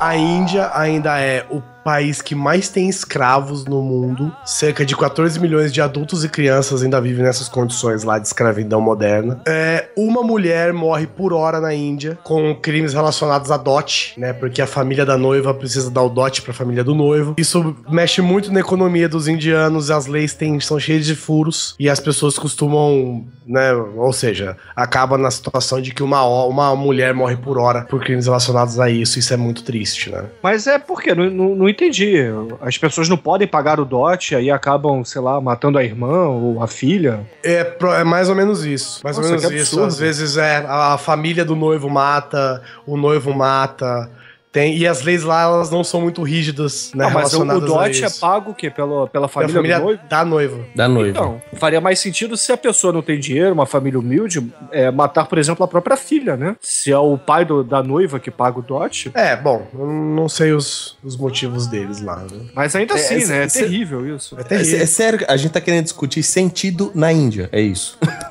[0.00, 4.34] A Índia ainda é o país que mais tem escravos no mundo.
[4.44, 8.80] Cerca de 14 milhões de adultos e crianças ainda vivem nessas condições lá de escravidão
[8.80, 9.40] moderna.
[9.46, 14.32] É, uma mulher morre por hora na Índia com crimes relacionados a dote, né?
[14.32, 17.34] Porque a família da noiva precisa dar o dote para a família do noivo.
[17.36, 19.90] Isso mexe muito na economia dos indianos.
[19.90, 23.72] As leis têm, são cheias de furos e as pessoas costumam, né?
[23.74, 28.26] Ou seja, acaba na situação de que uma, uma mulher morre por hora por crimes
[28.26, 29.18] relacionados a isso.
[29.18, 30.24] Isso é muito triste, né?
[30.42, 32.16] Mas é porque não, não, não entendi.
[32.60, 36.62] As pessoas não podem pagar o dote, aí acabam, sei lá, matando a irmã ou
[36.62, 37.20] a filha.
[37.42, 39.00] É, é mais ou menos isso.
[39.04, 39.82] Mais Nossa, ou menos isso.
[39.82, 44.10] Às vezes é a família do noivo mata, o noivo mata.
[44.54, 47.06] Tem, e as leis lá, elas não são muito rígidas, né?
[47.06, 48.70] Ah, mas o, dote é pago o quê?
[48.70, 50.02] Pela, pela família, família do noivo?
[50.08, 50.60] da noiva.
[50.76, 51.10] Da noiva.
[51.18, 55.26] Então, faria mais sentido se a pessoa não tem dinheiro, uma família humilde, é, matar,
[55.26, 56.54] por exemplo, a própria filha, né?
[56.60, 59.10] Se é o pai do- da noiva que paga o dote.
[59.12, 62.40] É, bom, eu não sei os, os motivos deles lá, né?
[62.54, 63.42] Mas ainda É, assim, esse- né?
[63.42, 64.36] É terrível isso.
[64.38, 64.80] É É, terrível.
[64.80, 67.48] é sério, a gente tá querendo discutir sentido na Índia.
[67.50, 67.98] É isso.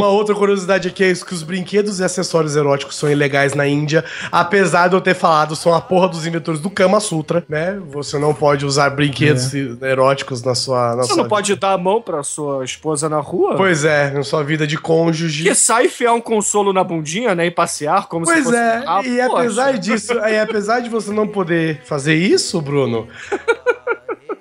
[0.00, 3.66] Uma outra curiosidade aqui é isso, que os brinquedos e acessórios eróticos são ilegais na
[3.66, 7.78] Índia, apesar de eu ter falado, são a porra dos inventores do Kama Sutra, né?
[7.90, 11.78] Você não pode usar brinquedos eróticos na sua na Você sua não pode dar a
[11.78, 13.56] mão pra sua esposa na rua?
[13.56, 15.44] Pois é, na sua vida de cônjuge.
[15.44, 17.46] Que sai enfiar um consolo na bundinha, né?
[17.46, 18.56] E passear como se Pois fosse.
[18.56, 19.26] é, Ah, e poxa.
[19.38, 23.06] apesar disso, e apesar de você não poder fazer isso, Bruno,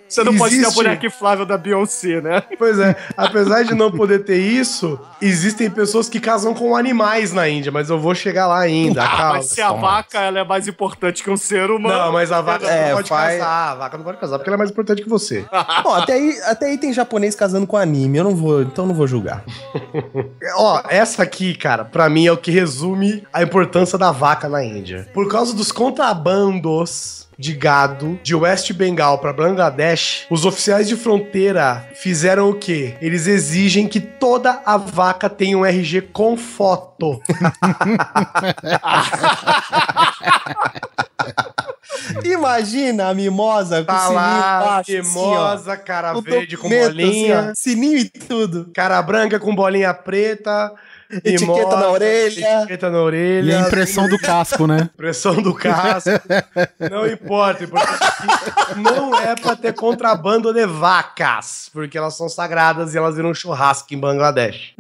[0.09, 2.41] Você não pode ter a existe- boneca inflável da Beyoncé, né?
[2.57, 7.47] pois é, apesar de não poder ter isso, existem pessoas que casam com animais na
[7.47, 10.67] Índia, mas eu vou chegar lá ainda, Ah, mas se a vaca ela é mais
[10.67, 11.95] importante que um ser humano.
[11.97, 14.49] Não, mas a vaca É, não pode faz- casar, a vaca não pode casar porque
[14.49, 15.45] ela é mais importante que você.
[15.83, 18.17] Bom, até aí, até aí tem japonês casando com anime.
[18.17, 19.43] Eu não vou, então eu não vou julgar.
[20.57, 24.63] Ó, essa aqui, cara, pra mim é o que resume a importância da vaca na
[24.63, 25.07] Índia.
[25.13, 31.87] Por causa dos contrabandos de gado de West Bengal pra Bangladesh, os oficiais de fronteira
[31.95, 32.97] fizeram o quê?
[33.01, 37.21] Eles exigem que toda a vaca tenha um RG com foto.
[42.25, 46.17] Imagina a mimosa com Tá sininho lá, embaixo, assim, mimosa, cara ó.
[46.17, 48.69] O verde com documento, bolinha, assim, sininho e tudo.
[48.73, 50.73] cara branca com bolinha preta,
[51.11, 52.59] Etiqueta na orelha.
[52.59, 54.89] etiqueta na E orelha, a impressão do casco, né?
[54.95, 56.09] Pressão do casco.
[56.89, 57.63] não importa.
[57.63, 61.69] O importante é que não é pra ter contrabando de vacas.
[61.73, 64.73] Porque elas são sagradas e elas viram churrasco em Bangladesh.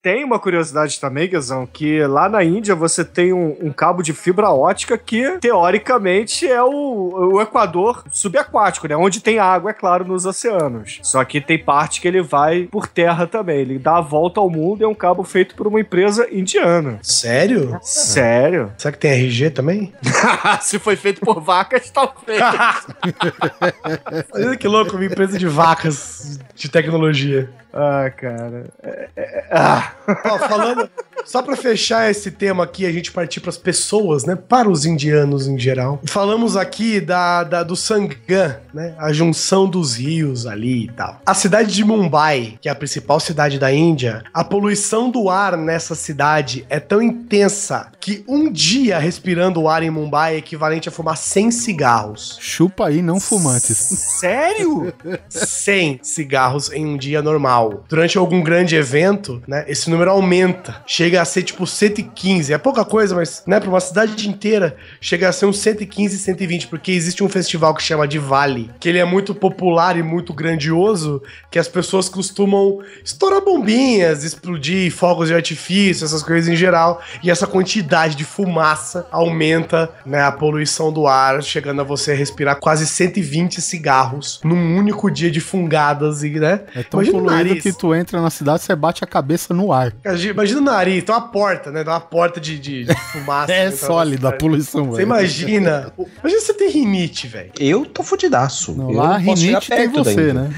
[0.00, 4.12] Tem uma curiosidade também, Guizão, que lá na Índia você tem um, um cabo de
[4.12, 8.96] fibra ótica que, teoricamente, é o, o Equador subaquático, né?
[8.96, 11.00] Onde tem água, é claro, nos oceanos.
[11.02, 13.58] Só que tem parte que ele vai por terra também.
[13.60, 16.98] Ele dá a volta ao mundo e é um cabo feito por uma empresa indiana.
[17.02, 17.78] Sério?
[17.82, 18.72] Sério?
[18.78, 19.92] Será que tem RG também?
[20.62, 22.40] Se foi feito por vacas, talvez.
[24.32, 27.50] Olha que louco, uma empresa de vacas de tecnologia.
[27.76, 28.66] Ah, cara.
[28.82, 29.92] É- é- ah.
[30.24, 30.88] Ó, falando,
[31.24, 34.34] só pra fechar esse tema aqui, a gente partir pras pessoas, né?
[34.36, 36.00] Para os indianos em geral.
[36.06, 38.94] Falamos aqui da, da- do Sangam, né?
[38.98, 41.20] A junção dos rios ali e tal.
[41.26, 45.56] A cidade de Mumbai, que é a principal cidade da Índia, a poluição do ar
[45.56, 50.88] nessa cidade é tão intensa que um dia respirando o ar em Mumbai é equivalente
[50.88, 52.38] a fumar 100 cigarros.
[52.40, 53.76] Chupa aí, não fumantes.
[54.20, 54.92] Sério?
[55.28, 57.65] 100 cigarros em um dia normal.
[57.88, 60.82] Durante algum grande evento, né, esse número aumenta.
[60.86, 62.52] Chega a ser tipo 115.
[62.52, 66.68] É pouca coisa, mas, né, pra uma cidade inteira, chega a ser uns 115, 120,
[66.68, 70.32] porque existe um festival que chama de Vale, que ele é muito popular e muito
[70.32, 77.00] grandioso, que as pessoas costumam estourar bombinhas, explodir fogos de artifício, essas coisas em geral,
[77.22, 82.56] e essa quantidade de fumaça aumenta, né, a poluição do ar, chegando a você respirar
[82.56, 86.60] quase 120 cigarros num único dia de fungadas e, né?
[86.74, 87.62] É tão Imagina poluído nariz.
[87.62, 89.92] que tu entra na cidade, você bate a cabeça no ar.
[90.30, 91.82] Imagina o nariz, tem uma porta, né?
[91.82, 93.52] Tem uma porta de, de, de fumaça.
[93.56, 95.06] É né, pra sólida a poluição, Você velho.
[95.06, 95.92] imagina.
[96.20, 97.52] Imagina você ter rinite, velho.
[97.58, 98.76] Eu tô fudidaço.
[98.76, 100.50] Não, lá rinite tem você, né?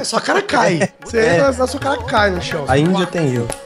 [0.00, 0.88] A sua cara cai.
[1.04, 2.64] Você entra, a sua cara cai no chão.
[2.66, 3.46] A Índia tem eu.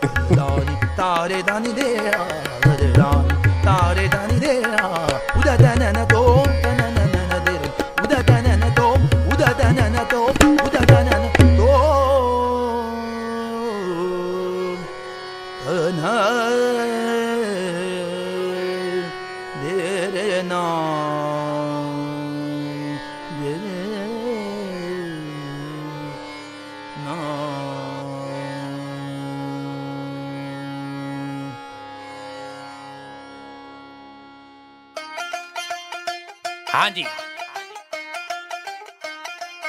[36.85, 37.05] ਹਾਂਜੀ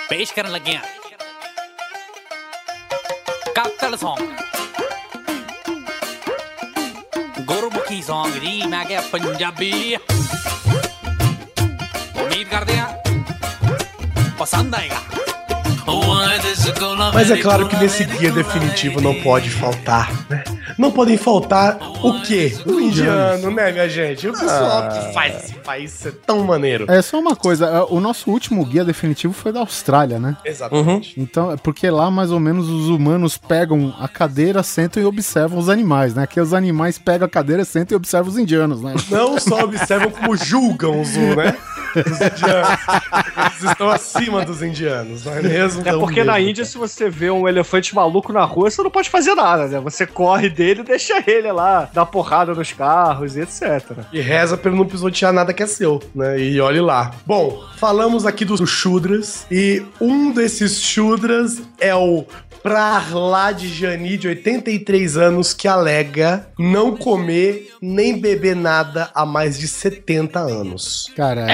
[0.08, 0.82] ਪੇਸ਼ ਕਰਨ ਲੱਗੇ ਆ
[3.56, 4.22] ਕਾਤਲ Song
[7.46, 9.96] ਗੁਰਮੁਖੀ Song ਜੀ ਮੈਂ ਕਿਹਾ ਪੰਜਾਬੀ
[12.16, 12.92] ਉਮੀਦ ਕਰਦੇ ਆ
[14.38, 15.00] ਪਸੰਦ ਆਏਗਾ
[17.14, 20.45] Mas é claro que nesse guia definitivo não pode faltar, né?
[20.77, 22.55] Não podem faltar o quê?
[22.65, 24.27] O indiano, né, minha gente?
[24.27, 26.85] O pessoal que faz esse país ser tão maneiro.
[26.87, 30.37] É só uma coisa, é, o nosso último guia definitivo foi da Austrália, né?
[30.45, 31.19] Exatamente.
[31.19, 35.57] Então, é porque lá mais ou menos os humanos pegam a cadeira, sentam e observam
[35.57, 36.23] os animais, né?
[36.23, 38.93] Aqui os animais pegam a cadeira, sentam e observam os indianos, né?
[39.09, 41.57] Não só observam como julgam os, né?
[42.05, 42.79] Os indianos.
[43.37, 45.81] Eles estão acima dos indianos, não é mesmo?
[45.85, 46.49] É porque na mesmo.
[46.49, 49.79] Índia, se você vê um elefante maluco na rua, você não pode fazer nada, né?
[49.79, 53.91] Você corre dele e deixa ele lá, dá porrada nos carros e etc.
[54.11, 56.39] E reza pra ele não pisotear nada que é seu, né?
[56.39, 57.11] E olhe lá.
[57.25, 62.25] Bom, falamos aqui dos Shudras, e um desses Shudras é o
[62.67, 69.25] pra lá de Jani, de 83 anos, que alega não comer nem beber nada há
[69.25, 71.09] mais de 70 anos.
[71.15, 71.45] Cara,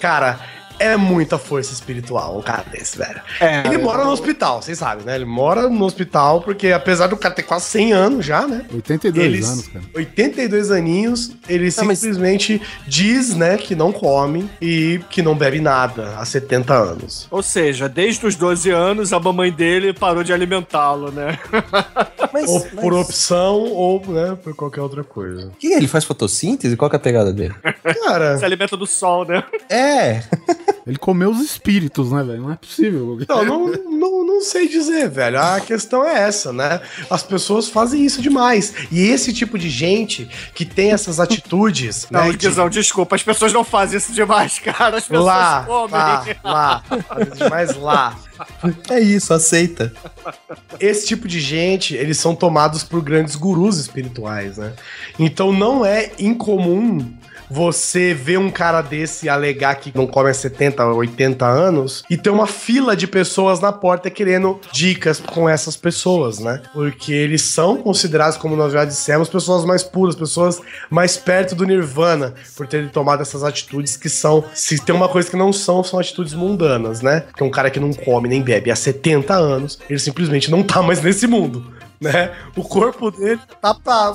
[0.00, 0.40] Cara,
[0.80, 3.20] é muita força espiritual um cara desse, velho.
[3.38, 5.14] É, Ele mora no hospital, vocês sabem, né?
[5.14, 8.64] Ele mora no hospital porque, apesar do cara ter quase 100 anos já, né?
[8.74, 9.84] 82 Eles, anos, cara.
[9.94, 16.14] 82 aninhos, ele mas- simplesmente diz, né, que não come e que não bebe nada
[16.16, 17.28] há 70 anos.
[17.30, 21.38] Ou seja, desde os 12 anos, a mamãe dele parou de alimentá-lo, né?
[22.32, 25.50] Mas, Ou mas- por opção, ou, né, por qualquer outra coisa.
[25.58, 26.76] Que ele faz fotossíntese?
[26.76, 27.52] Qual que é a pegada dele?
[28.04, 29.42] Cara, Se alimenta do sol, né?
[29.68, 30.22] É.
[30.86, 32.42] Ele comeu os espíritos, né, velho?
[32.42, 33.18] Não é possível.
[33.20, 35.38] Então, não, não, não sei dizer, velho.
[35.38, 36.80] A questão é essa, né?
[37.10, 38.72] As pessoas fazem isso demais.
[38.90, 42.30] E esse tipo de gente que tem essas atitudes, Não, né?
[42.32, 44.96] de- Guizão, desculpa, as pessoas não fazem isso demais, cara.
[44.96, 45.90] As pessoas lá, comem.
[45.90, 48.18] lá, lá, fazem demais lá.
[48.88, 49.92] É isso, aceita.
[50.80, 54.72] Esse tipo de gente, eles são tomados por grandes gurus espirituais, né?
[55.18, 57.12] Então não é incomum
[57.50, 62.30] você ver um cara desse alegar que não come há 70, 80 anos e ter
[62.30, 66.62] uma fila de pessoas na porta querendo dicas com essas pessoas, né?
[66.72, 71.66] Porque eles são considerados, como nós já dissemos, pessoas mais puras, pessoas mais perto do
[71.66, 75.82] nirvana, por terem tomado essas atitudes que são, se tem uma coisa que não são,
[75.82, 77.20] são atitudes mundanas, né?
[77.20, 80.82] Porque um cara que não come nem bebe há 70 anos, ele simplesmente não tá
[80.82, 82.30] mais nesse mundo, né?
[82.54, 84.14] O corpo dele tá pra...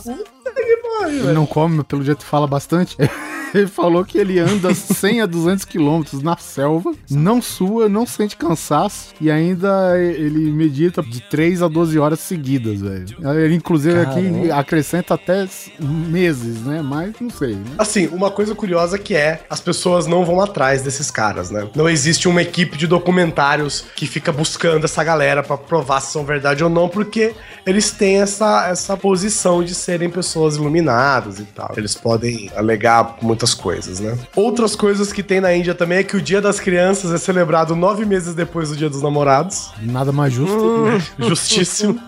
[0.56, 2.96] Puta que pariu, não come, pelo jeito fala bastante.
[3.56, 8.36] Ele falou que ele anda 100 a 200 quilômetros na selva, não sua, não sente
[8.36, 13.06] cansaço e ainda ele medita de 3 a 12 horas seguidas, velho.
[13.38, 14.56] Ele, inclusive, aqui Caramba.
[14.56, 15.48] acrescenta até
[15.80, 16.82] meses, né?
[16.82, 17.64] Mas não sei, né?
[17.78, 21.68] Assim, uma coisa curiosa que é, as pessoas não vão atrás desses caras, né?
[21.76, 26.26] Não existe uma equipe de documentários que fica buscando essa galera pra provar se são
[26.26, 27.34] verdade ou não, porque
[27.66, 31.74] eles têm essa, essa posição de serem pessoas iluminadas e tal.
[31.78, 34.18] Eles podem alegar muitas coisas, né?
[34.36, 37.76] Outras coisas que tem na Índia também é que o Dia das Crianças é celebrado
[37.76, 39.72] nove meses depois do Dia dos Namorados.
[39.82, 40.86] Nada mais justo.
[41.20, 42.00] Justíssimo,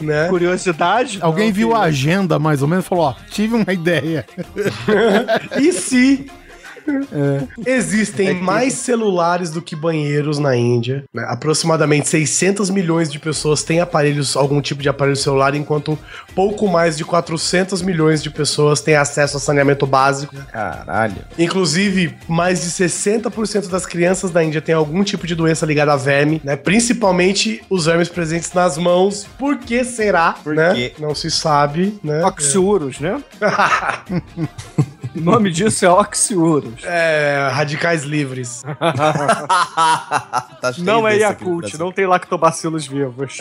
[0.00, 0.28] né?
[0.28, 1.18] Curiosidade?
[1.20, 4.26] Alguém Não, viu a agenda mais ou menos e falou: Ó, tive uma ideia.
[5.60, 6.26] E se
[7.64, 11.24] existem mais celulares do que banheiros na Índia, né?
[11.28, 15.98] aproximadamente 600 milhões de pessoas têm aparelhos, algum tipo de aparelho celular, enquanto
[16.34, 20.34] pouco mais de 400 milhões de pessoas têm acesso a saneamento básico.
[20.52, 21.16] Caralho.
[21.38, 25.96] Inclusive, mais de 60% das crianças da Índia têm algum tipo de doença ligada a
[25.96, 26.56] verme, né?
[26.56, 29.26] Principalmente os vermes presentes nas mãos.
[29.38, 30.32] Por que será?
[30.32, 30.74] Por né?
[30.74, 30.92] quê?
[30.98, 32.24] Não se sabe, né?
[32.24, 33.22] Oxiurus, né?
[35.14, 35.88] O nome disso é
[36.76, 36.84] Oxiurus.
[36.84, 38.62] É, radicais livres.
[40.60, 43.36] Tá Não é Yakult, não tem lactobacilos vivos.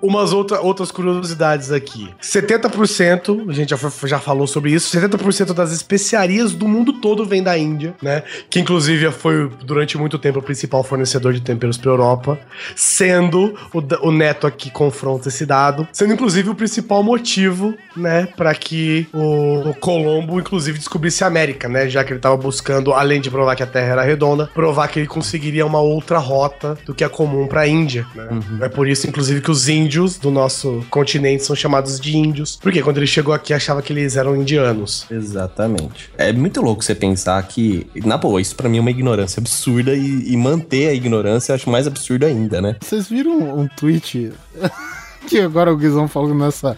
[0.00, 2.10] Umas outra, outras curiosidades aqui.
[2.20, 7.24] 70%, a gente já, foi- já falou sobre isso, 70% das especiarias do mundo todo
[7.24, 8.22] vem da Índia, né?
[8.50, 12.38] Que inclusive foi durante muito tempo o principal fornecedor de temperos para Europa,
[12.74, 18.54] sendo o, o Neto aqui confronta esse dado, sendo inclusive o principal motivo, né, para
[18.54, 21.88] que o, o Colombo inclusive descobrisse a América, né?
[21.88, 24.98] Já que ele tava buscando, além de provar que a Terra era redonda, provar que
[24.98, 28.28] ele conseguiria uma outra rota do que é comum para a Índia, né?
[28.60, 32.82] É por isso inclusive que os índios do nosso continente são chamados de índios, porque
[32.82, 35.06] quando ele chegou aqui achava que eles eram indianos.
[35.10, 36.10] Exatamente.
[36.18, 39.94] É muito louco você pensar que, na boa, isso pra mim é uma ignorância absurda
[39.94, 42.76] e, e manter a ignorância eu acho mais absurdo ainda, né?
[42.80, 44.32] Vocês viram um tweet
[45.28, 46.76] que agora o Guizão falou nessa.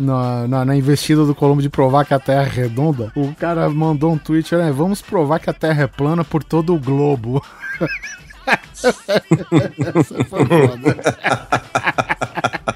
[0.00, 3.68] Na, na, na investida do Colombo de provar que a Terra é redonda, o cara
[3.68, 4.72] mandou um tweet, né?
[4.72, 7.42] Vamos provar que a Terra é plana por todo o globo.
[8.46, 10.96] Essa foi foda.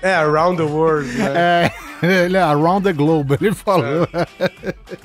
[0.03, 1.71] É, around the world, né?
[2.03, 4.07] É, ele é around the globe, ele falou.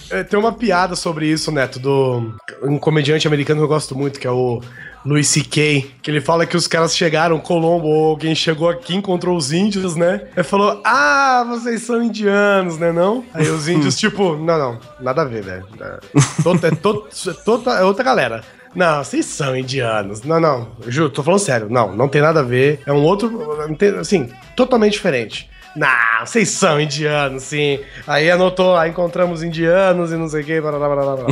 [0.10, 2.34] É, Tem uma piada sobre isso, Neto, do
[2.64, 4.62] um comediante americano que eu gosto muito, que é o
[5.06, 9.38] Louis C.K., que ele fala que os caras chegaram, Colombo, ou alguém chegou aqui, encontrou
[9.38, 10.28] os índios, né?
[10.36, 13.24] Ele falou, ah, vocês são indianos, né não?
[13.34, 15.66] Aí os índios, tipo, não, não, nada a ver, velho.
[15.80, 16.00] É,
[16.44, 18.44] to- é, é tota- é outra galera.
[18.76, 20.22] Não, vocês são indianos.
[20.24, 21.68] Não, não, juro, tô falando sério.
[21.70, 22.82] Não, não tem nada a ver.
[22.86, 23.58] É um outro,
[24.00, 25.50] assim, totalmente diferente.
[25.76, 27.80] Não, vocês são indianos, sim.
[28.08, 31.28] Aí anotou, aí encontramos indianos e não sei o que, blá, blá, blá, blá,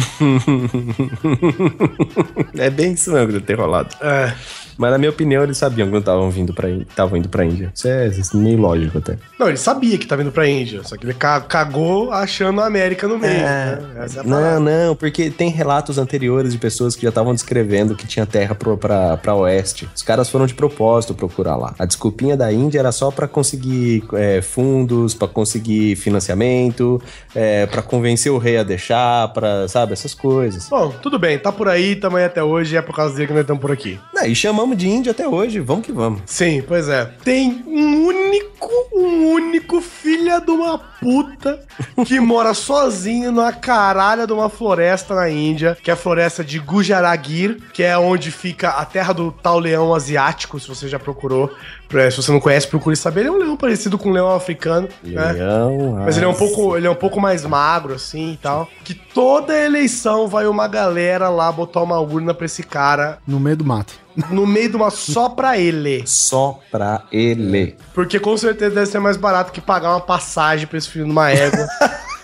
[2.64, 3.96] é bem isso mesmo que ter rolado.
[4.02, 4.34] É.
[4.78, 7.72] Mas na minha opinião, eles sabiam que não estavam vindo pra estavam indo pra Índia.
[7.74, 9.18] Isso é, isso é meio lógico até.
[9.40, 12.66] Não, ele sabia que tava indo pra Índia, só que ele ca- cagou achando a
[12.66, 13.34] América no meio.
[13.34, 13.80] né?
[13.96, 14.24] É a parada.
[14.24, 18.54] Não, não, porque tem relatos anteriores de pessoas que já estavam descrevendo que tinha terra
[18.56, 19.88] pro, pra, pra oeste.
[19.96, 21.74] Os caras foram de propósito procurar lá.
[21.80, 27.02] A desculpinha da Índia era só pra conseguir é, fundos, pra conseguir financiamento,
[27.36, 30.68] é, para convencer o rei a deixar, pra, sabe, essas coisas.
[30.70, 33.34] Bom, tudo bem, tá por aí, tamo aí até hoje, é por causa dele que
[33.34, 34.00] nós estamos por aqui.
[34.14, 36.22] Não, e chamamos de Índia até hoje, vamos que vamos.
[36.26, 37.05] Sim, pois é.
[37.24, 41.65] Tem um único, um único filha de uma puta
[42.05, 46.59] que mora sozinho numa caralha de uma floresta na Índia, que é a floresta de
[46.59, 51.52] Gujaragir, que é onde fica a terra do tal leão asiático, se você já procurou.
[51.88, 53.22] Pra- Se você não conhece, procure saber.
[53.22, 55.31] Ele é um leão parecido com um leão africano, né?
[55.34, 58.38] Leão, Mas ele é um ah, pouco, ele é um pouco mais magro, assim e
[58.38, 58.68] tal.
[58.84, 63.55] Que toda eleição vai uma galera lá botar uma urna pra esse cara No meio
[63.57, 63.93] do mato.
[64.31, 66.03] no meio de uma só pra ele.
[66.05, 67.76] Só pra ele.
[67.93, 71.11] Porque com certeza deve ser mais barato que pagar uma passagem pra esse filho de
[71.11, 71.68] uma égua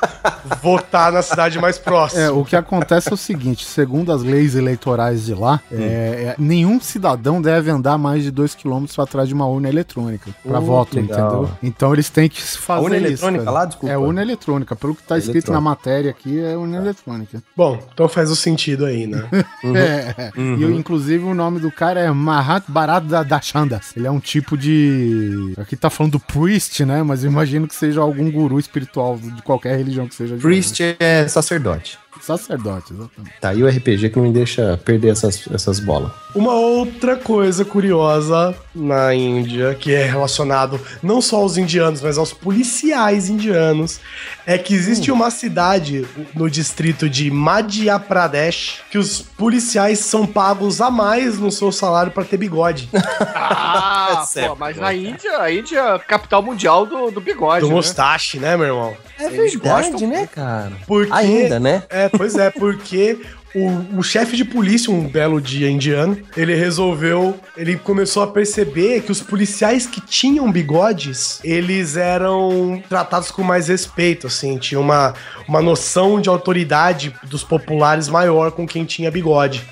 [0.62, 2.22] votar na cidade mais próxima.
[2.22, 6.36] É, o que acontece é o seguinte, segundo as leis eleitorais de lá, é, é,
[6.38, 10.66] nenhum cidadão deve andar mais de 2 km atrás de uma urna eletrônica pra Uh,
[10.66, 11.20] voto, legal.
[11.20, 11.50] entendeu?
[11.62, 13.58] Então eles têm que fazer urna isso, eletrônica cara.
[13.58, 13.66] lá?
[13.66, 13.94] Desculpa.
[13.94, 17.44] É urna eletrônica, pelo que tá escrito na matéria aqui, é urna eletrônica.
[17.56, 19.28] Bom, então faz o sentido aí, né?
[19.76, 23.96] É, e inclusive o nome do cara é Mahat Bharat da Dashandas.
[23.96, 25.54] Ele é um tipo de.
[25.58, 27.02] Aqui tá falando do priest, né?
[27.02, 30.36] Mas eu imagino que seja algum guru espiritual de qualquer religião que seja.
[30.38, 31.98] Priest é sacerdote.
[32.22, 33.40] Sacerdote, exatamente.
[33.42, 36.12] Tá aí o RPG que não me deixa perder essas, essas bolas.
[36.36, 42.34] Uma outra coisa curiosa na Índia, que é relacionado não só aos indianos, mas aos
[42.34, 44.00] policiais indianos,
[44.46, 50.82] é que existe uma cidade no distrito de Madhya Pradesh que os policiais são pagos
[50.82, 52.90] a mais no seu salário pra ter bigode.
[53.36, 57.62] Ah, É pô, mas na Índia, a Índia é a capital mundial do, do bigode.
[57.62, 57.76] Do né?
[57.76, 58.98] mustache, né, meu irmão?
[59.20, 60.72] É Eles verdade, gostam né, cara?
[60.88, 61.84] Porque Ainda, né?
[61.90, 63.20] É, pois é, porque
[63.56, 69.02] o, o chefe de polícia, um belo dia indiano, ele resolveu, ele começou a perceber
[69.02, 75.14] que os policiais que tinham bigodes, eles eram tratados com mais respeito, assim, tinha uma,
[75.48, 79.64] uma noção de autoridade dos populares maior com quem tinha bigode.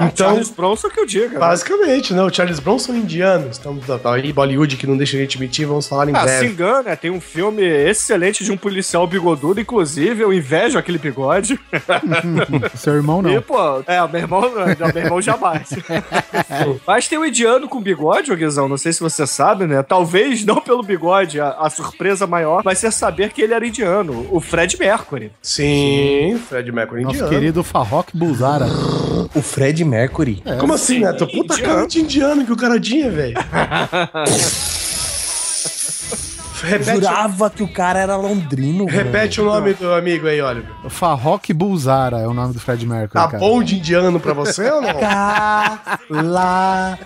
[0.00, 1.28] Então, Charles Bronson que eu diga.
[1.30, 1.38] né?
[1.38, 5.16] basicamente, né, o Charles Bronson é indiano, estamos tá, tá aí Bollywood que não deixa
[5.16, 6.46] a gente mentir, vamos falar em Ah, se breve.
[6.46, 11.58] engana, tem um filme excelente de um policial bigodudo, inclusive eu invejo aquele bigode.
[12.76, 13.42] Seu irmão E, não.
[13.42, 13.56] pô,
[13.86, 15.68] é, o meu irmão, não, meu irmão jamais.
[16.86, 19.82] Mas tem um indiano com bigode, ô Guizão, não sei se você sabe, né?
[19.82, 24.26] Talvez não pelo bigode, a, a surpresa maior vai ser saber que ele era indiano,
[24.30, 25.32] o Fred Mercury.
[25.42, 27.32] Sim, Fred Mercury Nosso indiano.
[27.32, 28.66] querido Farrok Bulzara.
[29.34, 30.42] O Fred Mercury.
[30.60, 31.26] Como assim, Neto?
[31.26, 31.74] Puta indiano.
[31.74, 33.34] cara de indiano que o cara tinha, velho.
[36.62, 40.70] repete, Jurava que o cara era londrino, repete o nome do amigo aí, Oliver.
[40.88, 43.38] Farrok Bulzara é o nome do Fred Mercury, Tá cara.
[43.38, 44.94] bom de indiano pra você ou não?
[44.98, 46.98] Caralho!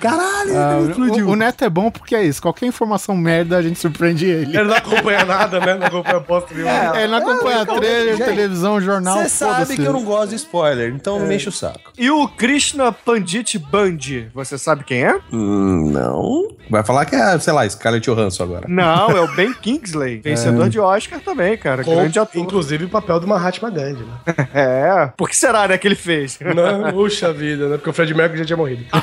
[0.00, 1.28] Caralho, Ah, ele explodiu.
[1.28, 2.40] o, o Neto é bom porque é isso.
[2.40, 4.56] Qualquer informação merda, a gente surpreende ele.
[4.56, 5.74] Ele não acompanha nada, né?
[5.74, 6.96] Não acompanha bosta nenhuma.
[6.96, 10.36] É, ele não acompanha trailer, gente, televisão, jornal, Você sabe que eu não gosto de
[10.36, 11.92] spoiler, então não me enche o saco.
[11.98, 15.18] E o Krishna Pandit Bandi, você sabe quem é?
[15.32, 16.48] Hum, não.
[16.70, 18.66] Vai falar que é, sei lá, Scarlett Johansson agora.
[18.68, 21.82] Não, é o Ben Kingsley, vencedor de Oscar também, cara.
[21.82, 22.40] Com, grande ator.
[22.40, 24.48] inclusive o papel do Mahatma Gandhi, né?
[24.54, 25.12] É.
[25.16, 26.38] Por que será, né, que ele fez?
[26.40, 27.76] Não, puxa vida, né?
[27.76, 28.84] Porque o Fred Mercury já tinha morrido.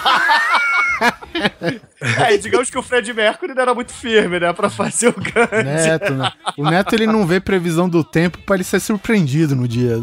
[2.19, 5.13] É, e digamos que o Fred Mercury não era muito firme, né, pra fazer o
[5.13, 5.63] Gandhi.
[5.63, 6.31] Neto, né?
[6.57, 10.01] O Neto ele não vê previsão do tempo pra ele ser surpreendido no dia.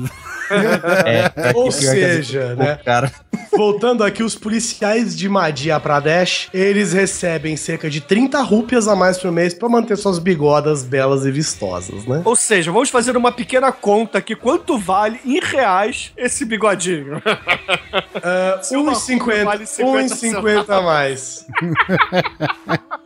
[0.51, 2.79] É, é Ou pior que seja, né?
[2.85, 3.11] Cara,
[3.57, 9.17] Voltando aqui, os policiais de Madhya Pradesh, eles recebem cerca de 30 rúpias a mais
[9.19, 12.23] por mês pra manter suas bigodas belas e vistosas, né?
[12.25, 14.35] Ou seja, vamos fazer uma pequena conta aqui.
[14.35, 17.19] Quanto vale em reais esse bigodinho?
[17.19, 21.47] Uh, uma 1,50 rúpia vale 50 1,50 a mais.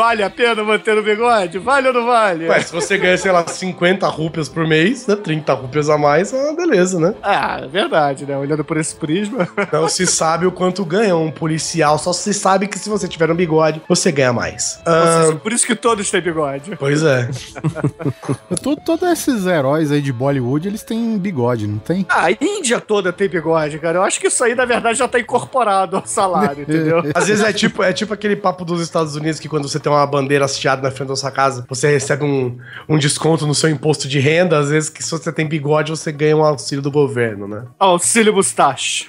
[0.00, 1.58] Vale a pena manter o bigode?
[1.58, 2.48] Vale ou não vale?
[2.48, 5.14] Ué, se você ganha, sei lá, 50 rúpias por mês, né?
[5.14, 7.14] 30 rúpias a mais, é uma beleza, né?
[7.22, 8.34] Ah, é verdade, né?
[8.36, 9.46] Olhando por esse prisma.
[9.70, 13.30] Não se sabe o quanto ganha um policial, só se sabe que se você tiver
[13.30, 14.80] um bigode, você ganha mais.
[14.86, 16.76] Ah, por isso que todos têm bigode.
[16.78, 17.28] pois é.
[18.62, 22.06] To- Todos esses heróis aí de Bollywood, eles têm bigode, não tem?
[22.08, 23.98] Ah, a Índia toda tem bigode, cara.
[23.98, 27.02] Eu acho que isso aí, na verdade, já tá incorporado ao salário, entendeu?
[27.14, 29.89] Às vezes é tipo, é tipo aquele papo dos Estados Unidos que quando você tem
[29.90, 32.56] tem uma bandeira hasteada na frente da sua casa, você recebe um,
[32.88, 34.58] um desconto no seu imposto de renda.
[34.58, 37.64] Às vezes, que se você tem bigode, você ganha um auxílio do governo, né?
[37.78, 39.08] Auxílio Mustache.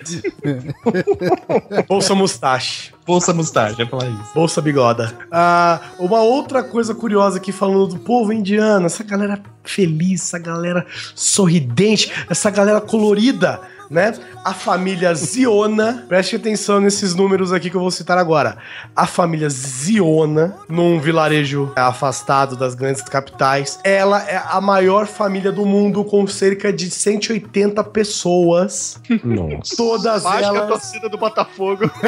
[1.88, 2.94] Bolsa Mustache.
[3.06, 4.34] Bolsa Mustache, é falar isso.
[4.34, 5.14] Bolsa Bigoda.
[5.32, 10.86] Ah, uma outra coisa curiosa aqui falando do povo indiano, essa galera feliz, essa galera
[11.16, 13.60] sorridente, essa galera colorida,
[13.92, 14.14] né?
[14.46, 18.58] A família Ziona, preste atenção nesses números aqui que eu vou citar agora.
[18.96, 25.66] A família Ziona, num vilarejo afastado das grandes capitais, ela é a maior família do
[25.66, 28.98] mundo com cerca de 180 pessoas.
[29.24, 29.76] Nossa.
[29.76, 31.92] Todas Mais que a elas torcida do Botafogo.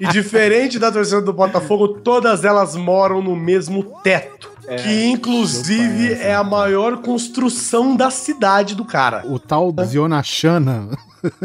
[0.00, 4.51] E diferente da torcida do Botafogo, todas elas moram no mesmo teto.
[4.82, 9.22] Que inclusive é a maior construção da cidade do cara.
[9.26, 10.88] O tal Zionachana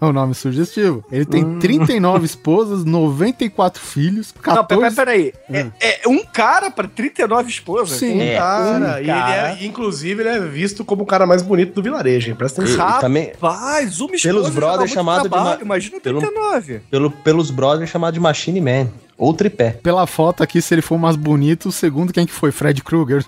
[0.00, 1.04] é o nome sugestivo.
[1.10, 4.96] Ele tem 39 esposas, 94 filhos, Não, 14...
[4.96, 5.72] peraí, peraí.
[5.80, 7.98] É, é um cara pra 39 esposas?
[7.98, 8.18] Sim.
[8.18, 9.52] Um É, cara, um e cara.
[9.52, 12.36] ele é, inclusive, ele é visto como o cara mais bonito do vilarejo, hein?
[12.36, 12.98] Presta atenção.
[12.98, 16.80] E também- Rapaz, uma esposa Pelos brothers chamado de trabalho, ma- Imagina pelo- 39.
[16.90, 18.88] Pelo, pelos brothers chamado de Machine Man.
[19.22, 19.70] Ou tripé.
[19.70, 22.50] Pela foto aqui, se ele for mais bonito, o segundo quem que foi?
[22.50, 23.24] Fred Krueger.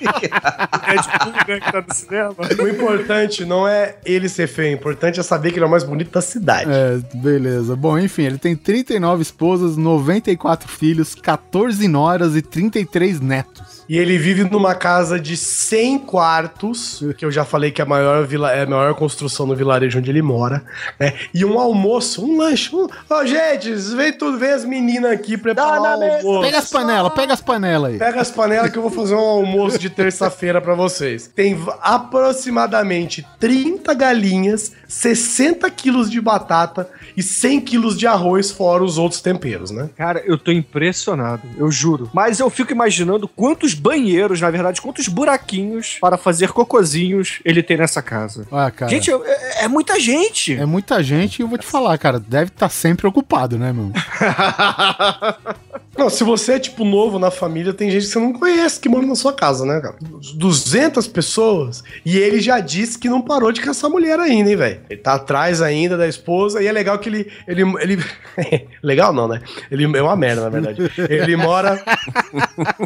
[0.00, 2.34] Deadpool, né, que tá no cinema.
[2.58, 5.70] O importante não é ele ser feio, o importante é saber que ele é o
[5.70, 6.70] mais bonito da cidade.
[6.70, 7.76] É, beleza.
[7.76, 13.81] Bom, enfim, ele tem 39 esposas, 94 filhos, 14 noras e 33 netos.
[13.92, 17.86] E ele vive numa casa de 100 quartos, que eu já falei que é a
[17.86, 20.64] maior, vila, é a maior construção no vilarejo onde ele mora,
[20.98, 21.12] né?
[21.34, 22.74] E um almoço, um lanche.
[22.74, 22.88] Um...
[23.10, 26.40] Ó, gente, vem tudo, vem as meninas aqui preparar o almoço.
[26.40, 27.98] Pega as panelas, pega as panelas aí.
[27.98, 31.26] Pega as panelas que eu vou fazer um almoço de terça-feira pra vocês.
[31.26, 38.96] Tem aproximadamente 30 galinhas, 60 quilos de batata e 100 quilos de arroz, fora os
[38.96, 39.90] outros temperos, né?
[39.98, 42.08] Cara, eu tô impressionado, eu juro.
[42.14, 47.76] Mas eu fico imaginando quantos banheiros, na verdade, quantos buraquinhos para fazer cocozinhos ele tem
[47.76, 48.46] nessa casa.
[48.50, 48.90] Ah, cara.
[48.90, 50.54] Gente, é, é- muita gente.
[50.56, 53.90] É muita gente e eu vou te falar, cara, deve estar sempre ocupado, né, meu?
[55.96, 58.88] Não, se você é, tipo, novo na família, tem gente que você não conhece que
[58.88, 59.96] mora na sua casa, né, cara?
[60.34, 64.80] 200 pessoas e ele já disse que não parou de caçar mulher ainda, hein, velho?
[64.88, 67.30] Ele tá atrás ainda da esposa e é legal que ele...
[67.46, 68.04] ele, ele...
[68.82, 69.42] legal não, né?
[69.70, 70.90] Ele é uma merda, na verdade.
[71.08, 71.82] Ele mora...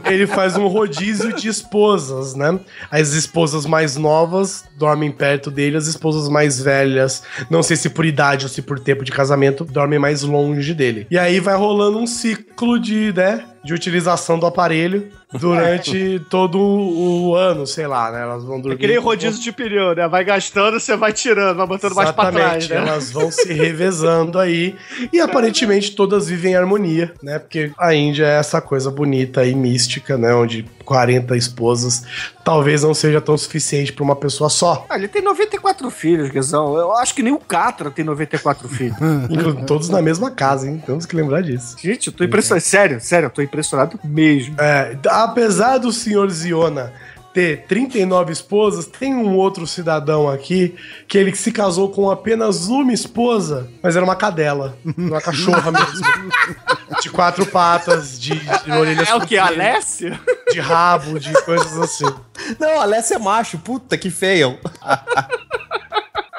[0.05, 2.59] ele faz um rodízio de esposas, né?
[2.91, 8.05] As esposas mais novas dormem perto dele, as esposas mais velhas, não sei se por
[8.05, 11.07] idade ou se por tempo de casamento, dormem mais longe dele.
[11.11, 17.35] E aí vai rolando um ciclo de, né, de utilização do aparelho durante todo o
[17.35, 18.23] ano, sei lá, né?
[18.23, 18.77] Elas vão dormir.
[18.77, 20.07] É que nem rodízio de pneu, né?
[20.07, 22.77] Vai gastando, você vai tirando, vai botando mais pra trás, né?
[22.77, 24.77] Elas vão se revezando aí.
[25.13, 27.41] E aparentemente todas vivem em harmonia, né?
[27.41, 30.33] Porque a Índia é essa coisa bonita e mística, né?
[30.33, 32.05] Onde 40 esposas
[32.45, 34.87] talvez não seja tão suficiente pra uma pessoa só.
[34.89, 36.77] Ah, ele tem 94 filhos, Guizão.
[36.77, 38.97] Eu acho que nem o Catra tem 94 filhos.
[39.29, 40.81] Inclusive, todos na mesma casa, hein?
[40.87, 41.75] Temos que lembrar disso.
[41.83, 42.63] Gente, eu tô impressionado.
[42.63, 43.56] Sério, sério, eu tô impressionado
[44.05, 44.57] mesmo.
[44.59, 46.93] É, apesar do senhor Ziona
[47.37, 50.75] ter 39 esposas, tem um outro cidadão aqui
[51.07, 56.07] que ele se casou com apenas uma esposa, mas era uma cadela, uma cachorra mesmo.
[57.03, 59.37] De quatro patas, de, de orelhas É o que?
[59.37, 60.19] Alessio?
[60.51, 62.07] de rabo, de coisas assim.
[62.59, 63.59] Não, Alessia é macho.
[63.59, 64.59] Puta que feio.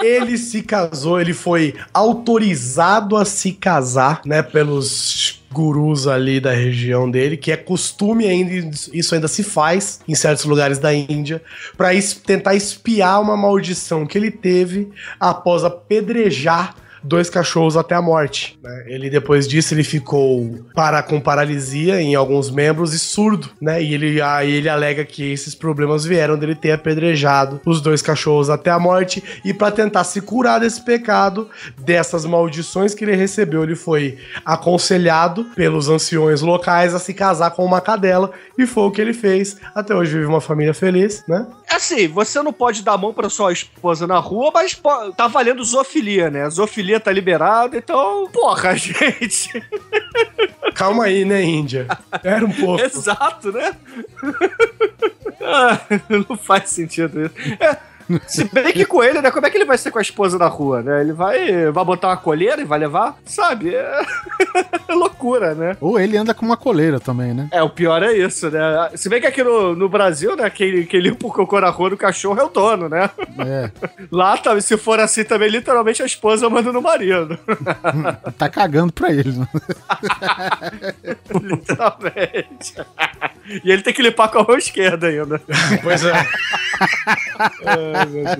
[0.01, 7.09] Ele se casou, ele foi autorizado a se casar, né, pelos gurus ali da região
[7.09, 11.41] dele, que é costume ainda, isso ainda se faz em certos lugares da Índia,
[11.77, 11.89] para
[12.25, 16.75] tentar espiar uma maldição que ele teve após apedrejar
[17.07, 18.59] dois cachorros até a morte.
[18.61, 18.83] né?
[18.87, 23.81] Ele depois disso ele ficou para com paralisia em alguns membros e surdo, né?
[23.81, 28.49] E ele aí ele alega que esses problemas vieram dele ter apedrejado os dois cachorros
[28.49, 33.63] até a morte e para tentar se curar desse pecado, dessas maldições que ele recebeu,
[33.63, 38.91] ele foi aconselhado pelos anciões locais a se casar com uma cadela e foi o
[38.91, 39.57] que ele fez.
[39.73, 41.47] Até hoje vive uma família feliz, né?
[41.69, 44.79] Assim, você não pode dar mão pra sua esposa na rua, mas
[45.15, 46.49] tá valendo zoofilia, né?
[46.49, 49.63] Zoofilia tá liberada, então, porra, gente.
[50.73, 51.87] Calma aí, né, Índia?
[52.23, 52.81] Era um pouco.
[52.83, 53.75] Exato, né?
[55.49, 55.79] Ah,
[56.09, 57.35] não faz sentido isso.
[57.63, 57.77] É,
[58.27, 59.31] Se bem que com ele, né?
[59.31, 61.01] Como é que ele vai ser com a esposa na rua, né?
[61.01, 63.17] Ele vai, vai botar uma colheira e vai levar?
[63.25, 63.75] Sabe?
[63.75, 64.01] É,
[64.87, 65.77] é loucura, né?
[65.81, 67.49] Ou ele anda com uma coleira também, né?
[67.51, 68.89] É, o pior é isso, né?
[68.95, 70.49] Se bem que aqui no, no Brasil, né?
[70.49, 73.09] Quem, quem limpa o cocô na rua do cachorro é o dono, né?
[73.39, 73.71] É.
[74.11, 77.37] Lá, tá, se for assim também, literalmente a esposa manda no marido.
[78.37, 79.33] Tá cagando pra ele.
[79.33, 79.47] né?
[81.41, 82.75] literalmente.
[83.63, 85.41] e ele tem que limpar com a mão esquerda ainda.
[85.83, 86.13] Pois é.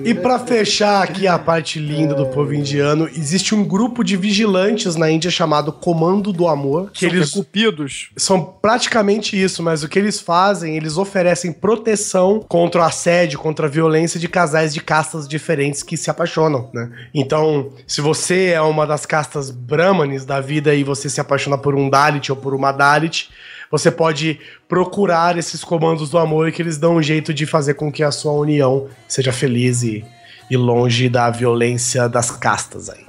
[0.04, 4.96] E pra fechar aqui a parte linda do povo indiano, existe um grupo de vigilantes
[4.96, 8.10] na Índia chamado Comando do Amor, que São eles cupidos.
[8.16, 13.66] são praticamente isso, mas o que eles fazem, eles oferecem proteção contra o assédio, contra
[13.66, 16.90] a violência de casais de castas diferentes que se apaixonam, né?
[17.14, 21.74] Então, se você é uma das castas brahmanes da vida e você se apaixona por
[21.74, 23.28] um Dalit ou por uma Dalit,
[23.70, 24.38] você pode
[24.68, 28.10] procurar esses comandos do amor que eles dão um jeito de fazer com que a
[28.10, 30.04] sua união seja feliz e,
[30.50, 33.04] e longe da violência das castas aí.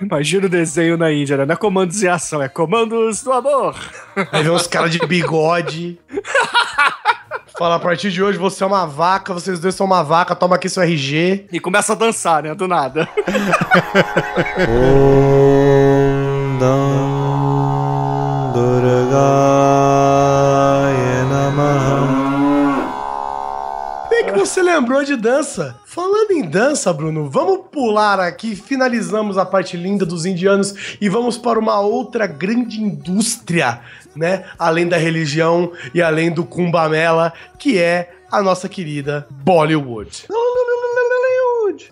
[0.00, 1.46] Imagina o desenho na Índia, né?
[1.46, 3.76] Não é comandos em ação, é comandos do amor.
[4.32, 5.98] Aí vem uns caras de bigode.
[7.56, 10.56] Fala, a partir de hoje você é uma vaca, vocês dois são uma vaca, toma
[10.56, 11.46] aqui seu RG.
[11.52, 12.52] E começa a dançar, né?
[12.54, 13.08] Do nada.
[16.58, 17.03] Bem que
[24.74, 25.76] lembrou de dança.
[25.84, 31.38] Falando em dança, Bruno, vamos pular aqui, finalizamos a parte linda dos indianos e vamos
[31.38, 33.80] para uma outra grande indústria,
[34.16, 34.44] né?
[34.58, 40.24] Além da religião e além do Kumbamela, que é a nossa querida Bollywood.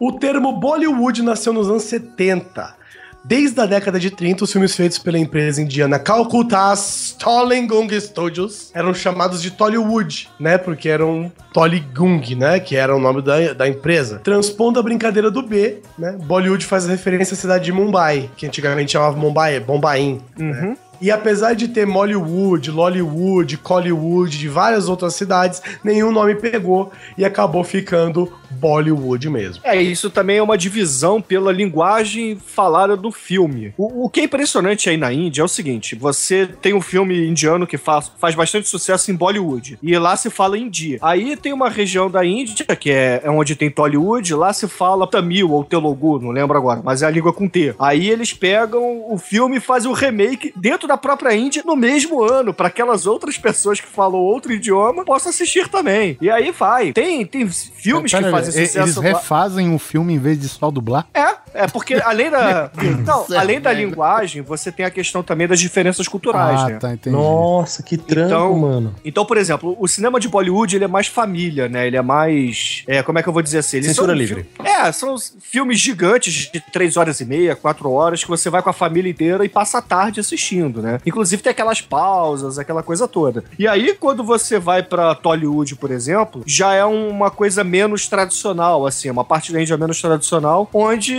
[0.00, 2.81] O termo Bollywood nasceu nos anos 70.
[3.24, 6.74] Desde a década de 30, os filmes feitos pela empresa indiana Calcutta
[7.18, 10.58] Tollygung Studios eram chamados de Tollywood, né?
[10.58, 12.58] Porque eram Tollygung, né?
[12.58, 14.18] Que era o nome da, da empresa.
[14.18, 16.16] Transpondo a brincadeira do B, né?
[16.24, 20.20] Bollywood faz referência à cidade de Mumbai, que antigamente chamava Mumbai, Bombaim.
[20.36, 20.76] né?
[21.00, 27.24] E apesar de ter Mollywood, Lollywood, Collywood, de várias outras cidades, nenhum nome pegou e
[27.24, 29.62] acabou ficando Bollywood mesmo.
[29.64, 33.72] É, isso também é uma divisão pela linguagem falada do filme.
[33.76, 37.26] O, o que é impressionante aí na Índia é o seguinte: você tem um filme
[37.26, 39.78] indiano que faz, faz bastante sucesso em Bollywood.
[39.82, 40.98] E lá se fala hindi.
[41.00, 45.06] Aí tem uma região da Índia, que é, é onde tem Tollywood, lá se fala
[45.06, 47.74] Tamil ou Telugu, não lembro agora, mas é a língua com T.
[47.78, 52.22] Aí eles pegam o filme e fazem o remake dentro da própria Índia no mesmo
[52.22, 56.16] ano, para aquelas outras pessoas que falam outro idioma possam assistir também.
[56.20, 56.92] E aí vai.
[56.92, 58.78] Tem, tem filmes Pera que aí, fazem sucesso.
[58.78, 61.06] Eles refazem o filme em vez de só dublar?
[61.14, 62.70] É, é porque além da.
[63.06, 66.78] não, além da linguagem, você tem a questão também das diferenças culturais, ah, né?
[66.78, 67.14] tá, entendi.
[67.14, 68.94] Nossa, que trampo, Então- mano.
[69.04, 71.86] Então, por exemplo, o cinema de Bollywood ele é mais família, né?
[71.86, 72.82] Ele é mais.
[72.86, 73.78] É, como é que eu vou dizer assim?
[73.78, 74.46] Eles Censura livre.
[74.80, 78.70] É, são filmes gigantes de três horas e meia, quatro horas, que você vai com
[78.70, 80.98] a família inteira e passa a tarde assistindo, né?
[81.04, 83.44] Inclusive tem aquelas pausas, aquela coisa toda.
[83.58, 88.86] E aí, quando você vai pra Tollywood, por exemplo, já é uma coisa menos tradicional,
[88.86, 91.16] assim, uma parte da Índia menos tradicional, onde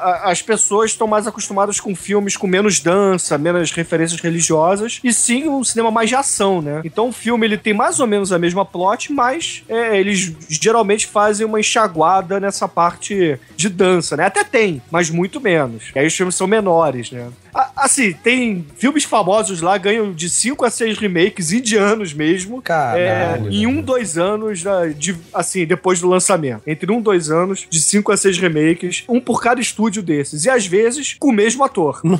[0.00, 5.12] a- as pessoas estão mais acostumadas com filmes com menos dança, menos referências religiosas, e
[5.12, 6.80] sim um cinema mais de ação, né?
[6.84, 11.06] Então o filme ele tem mais ou menos a mesma plot, mas é, eles geralmente
[11.06, 14.24] fazem uma enxaguada nessa parte de dança, né?
[14.24, 15.90] Até tem, mas muito menos.
[15.94, 17.28] E aí os filmes são menores, né?
[17.76, 22.58] Assim, tem filmes famosos lá, ganham de 5 a 6 remakes indianos mesmo.
[22.58, 26.62] É, Caralho, em um, dois anos, né, de, assim, depois do lançamento.
[26.66, 30.44] Entre um, dois anos, de cinco a seis remakes, um por cada estúdio desses.
[30.44, 32.00] E às vezes, com o mesmo ator.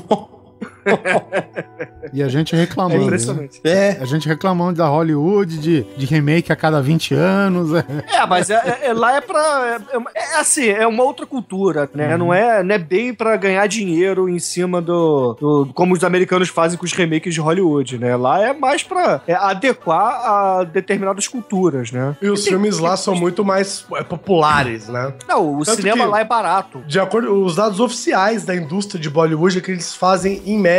[2.13, 2.99] E a gente É reclamando.
[2.99, 3.05] né?
[3.05, 3.61] impressionante.
[3.65, 3.99] É.
[4.01, 7.73] A gente reclamando da Hollywood, de, de remake a cada 20 anos.
[7.75, 7.83] é.
[8.23, 9.81] É, mas é, é- é- lá é pra.
[10.15, 12.17] É, é assim, é uma outra cultura, né?
[12.17, 16.49] Não, é, não é bem pra ganhar dinheiro em cima do, do- Como os americanos
[16.49, 18.15] fazem com os remakes de Hollywood, né?
[18.17, 22.17] Lá é mais pra é, adequar a determinadas culturas, né?
[22.21, 25.13] E os filmes lá são muito mais é, populares, né?
[25.29, 26.83] Não, o Tanto cinema que- lá é barato.
[26.87, 30.59] De acordo com os dados oficiais da indústria de Bollywood, é que eles fazem, em
[30.59, 30.72] média,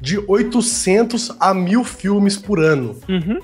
[0.00, 2.96] de 800 a 1000 filmes por ano.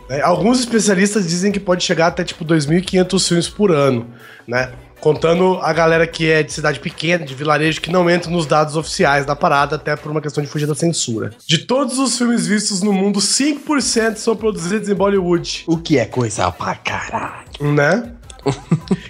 [0.08, 4.06] É, alguns especialistas dizem que pode chegar até, tipo, 2.500 filmes por ano,
[4.46, 4.70] né?
[5.00, 8.74] Contando a galera que é de cidade pequena, de vilarejo, que não entra nos dados
[8.74, 11.30] oficiais da parada, até por uma questão de fugir da censura.
[11.46, 16.04] De todos os filmes vistos no mundo, 5% são produzidos em Bollywood, O que é
[16.04, 17.44] coisa pra caralho.
[17.60, 18.12] né?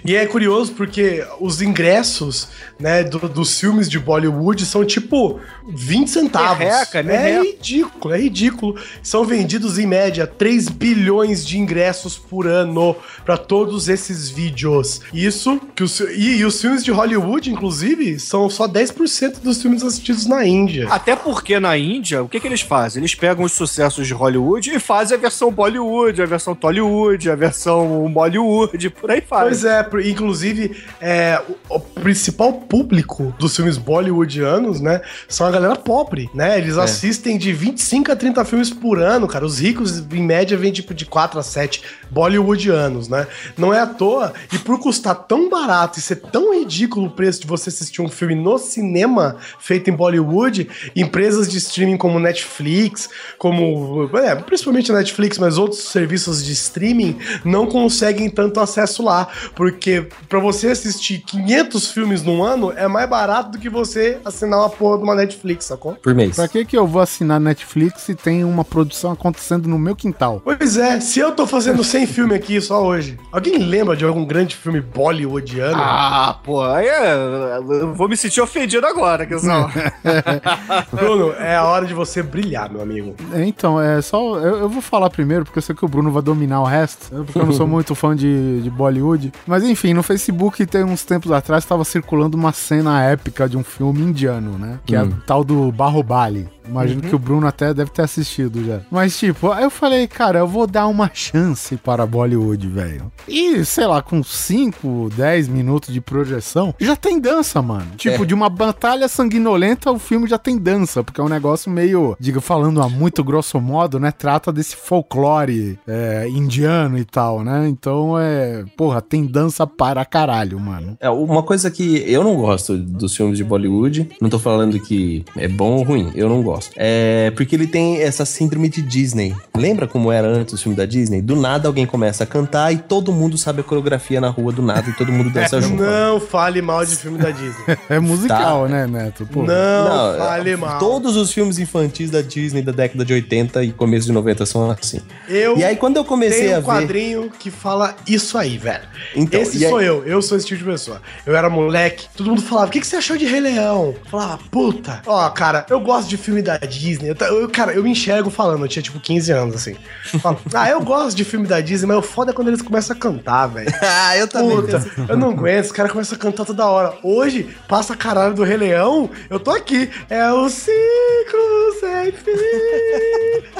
[0.05, 2.49] E é curioso porque os ingressos,
[2.79, 5.39] né, do- dos filmes de Bollywood são tipo
[5.69, 6.59] 20 centavos.
[6.59, 7.43] Merreca, é merreca.
[7.43, 8.75] ridículo, é ridículo.
[9.03, 15.01] São vendidos em média 3 bilhões de ingressos por ano pra todos esses vídeos.
[15.13, 19.83] Isso que os e, e os filmes de Hollywood, inclusive, são só 10% dos filmes
[19.83, 20.87] assistidos na Índia.
[20.89, 23.01] Até porque na Índia, o que, que eles fazem?
[23.01, 27.35] Eles pegam os sucessos de Hollywood e fazem a versão Bollywood, a versão Tollywood, a
[27.35, 29.43] versão Bollywood, por aí faz.
[29.43, 35.79] Pois é, inclusive, é, o, o principal público dos filmes bollywoodianos, né, são a galera
[35.79, 36.57] pobre, né?
[36.57, 39.45] Eles assistem de 25 a 30 filmes por ano, cara.
[39.45, 43.27] Os ricos, em média, vêm tipo de 4 a 7 bollywoodianos, né?
[43.57, 47.41] Não é à toa, e por custar tão barato e ser tão ridículo o preço
[47.41, 53.09] de você assistir um filme no cinema feito em Bollywood, empresas de streaming como Netflix,
[53.37, 54.09] como.
[54.17, 59.27] É, principalmente a Netflix, mas outros serviços de streaming não conseguem tanto acesso lá.
[59.55, 64.59] Porque pra você assistir 500 filmes num ano é mais barato do que você assinar
[64.59, 65.95] uma porra de uma Netflix, sacou?
[65.95, 66.35] Por mês.
[66.35, 70.41] Pra que que eu vou assinar Netflix se tem uma produção acontecendo no meu quintal?
[70.43, 74.25] Pois é, se eu tô fazendo 100 filmes aqui só hoje, alguém lembra de algum
[74.25, 75.77] grande filme bollywoodiano?
[75.81, 79.69] Ah, pô, aí é, eu vou me sentir ofendido agora, Guizão.
[80.91, 83.15] Bruno, é a hora de você brilhar, meu amigo.
[83.33, 84.37] É, Então, é só.
[84.39, 87.13] Eu, eu vou falar primeiro, porque eu sei que o Bruno vai dominar o resto.
[87.13, 89.31] eu- Porque eu não sou muito fã de, de Bollywood.
[89.47, 93.63] Mas enfim, no Facebook tem uns tempos atrás estava circulando uma cena épica de um
[93.63, 94.79] filme indiano, né?
[94.85, 96.47] Que é o tal do Barrobali.
[96.69, 98.81] Imagino que o Bruno até deve ter assistido já.
[98.91, 103.11] Mas, tipo, aí eu falei, cara, eu vou dar uma chance para Bollywood, velho.
[103.27, 107.87] E, sei lá, com 5, 10 minutos de projeção, já tem dança, mano.
[107.97, 112.15] Tipo, de uma batalha sanguinolenta, o filme já tem dança, porque é um negócio meio,
[112.19, 114.11] diga, falando a muito grosso modo, né?
[114.11, 117.67] Trata desse folclore é, indiano e tal, né?
[117.67, 118.63] Então, é.
[118.77, 120.97] Porra, tem dança para caralho, mano.
[120.99, 125.23] É, uma coisa que eu não gosto dos filmes de Bollywood, não tô falando que
[125.35, 126.58] é bom ou ruim, eu não gosto.
[126.75, 129.35] É porque ele tem essa síndrome de Disney.
[129.55, 131.21] Lembra como era antes o filme da Disney?
[131.21, 134.61] Do nada alguém começa a cantar e todo mundo sabe a coreografia na rua do
[134.61, 135.81] nada e todo mundo dança junto.
[135.83, 137.77] Não fale mal de filme da Disney.
[137.89, 138.67] É musical, Tá.
[138.69, 139.25] né, Neto?
[139.25, 139.43] Pô.
[139.43, 140.79] Não, Não, fale é, mal.
[140.79, 144.69] Todos os filmes infantis da Disney da década de 80 e começo de 90 são
[144.71, 144.99] assim.
[145.27, 146.65] Eu E aí quando eu comecei Tem a um ver...
[146.67, 148.83] quadrinho que fala isso aí, velho.
[149.15, 151.01] Então, esse e aí- sou eu, eu sou esse tipo de pessoa.
[151.25, 153.95] Eu era moleque, todo mundo falava, o que, que você achou de Rei Leão?
[153.95, 155.01] Eu Falava, puta.
[155.05, 157.09] Ó, cara, eu gosto de filme da Disney.
[157.09, 159.75] Eu, eu- cara, eu me enxergo falando, eu tinha tipo 15 anos, assim.
[160.13, 162.61] Eu Falo, ah, eu gosto de filme da Disney, mas o foda é quando eles
[162.61, 163.69] começam a cantar, velho.
[163.81, 164.55] ah, eu também.
[164.57, 166.93] Puta, eu não aguento, os caras começam a cantar toda hora.
[167.03, 169.89] Hoje, passa caralho do Rei Leão, eu tô aqui.
[170.09, 172.31] É o ciclo sem fim.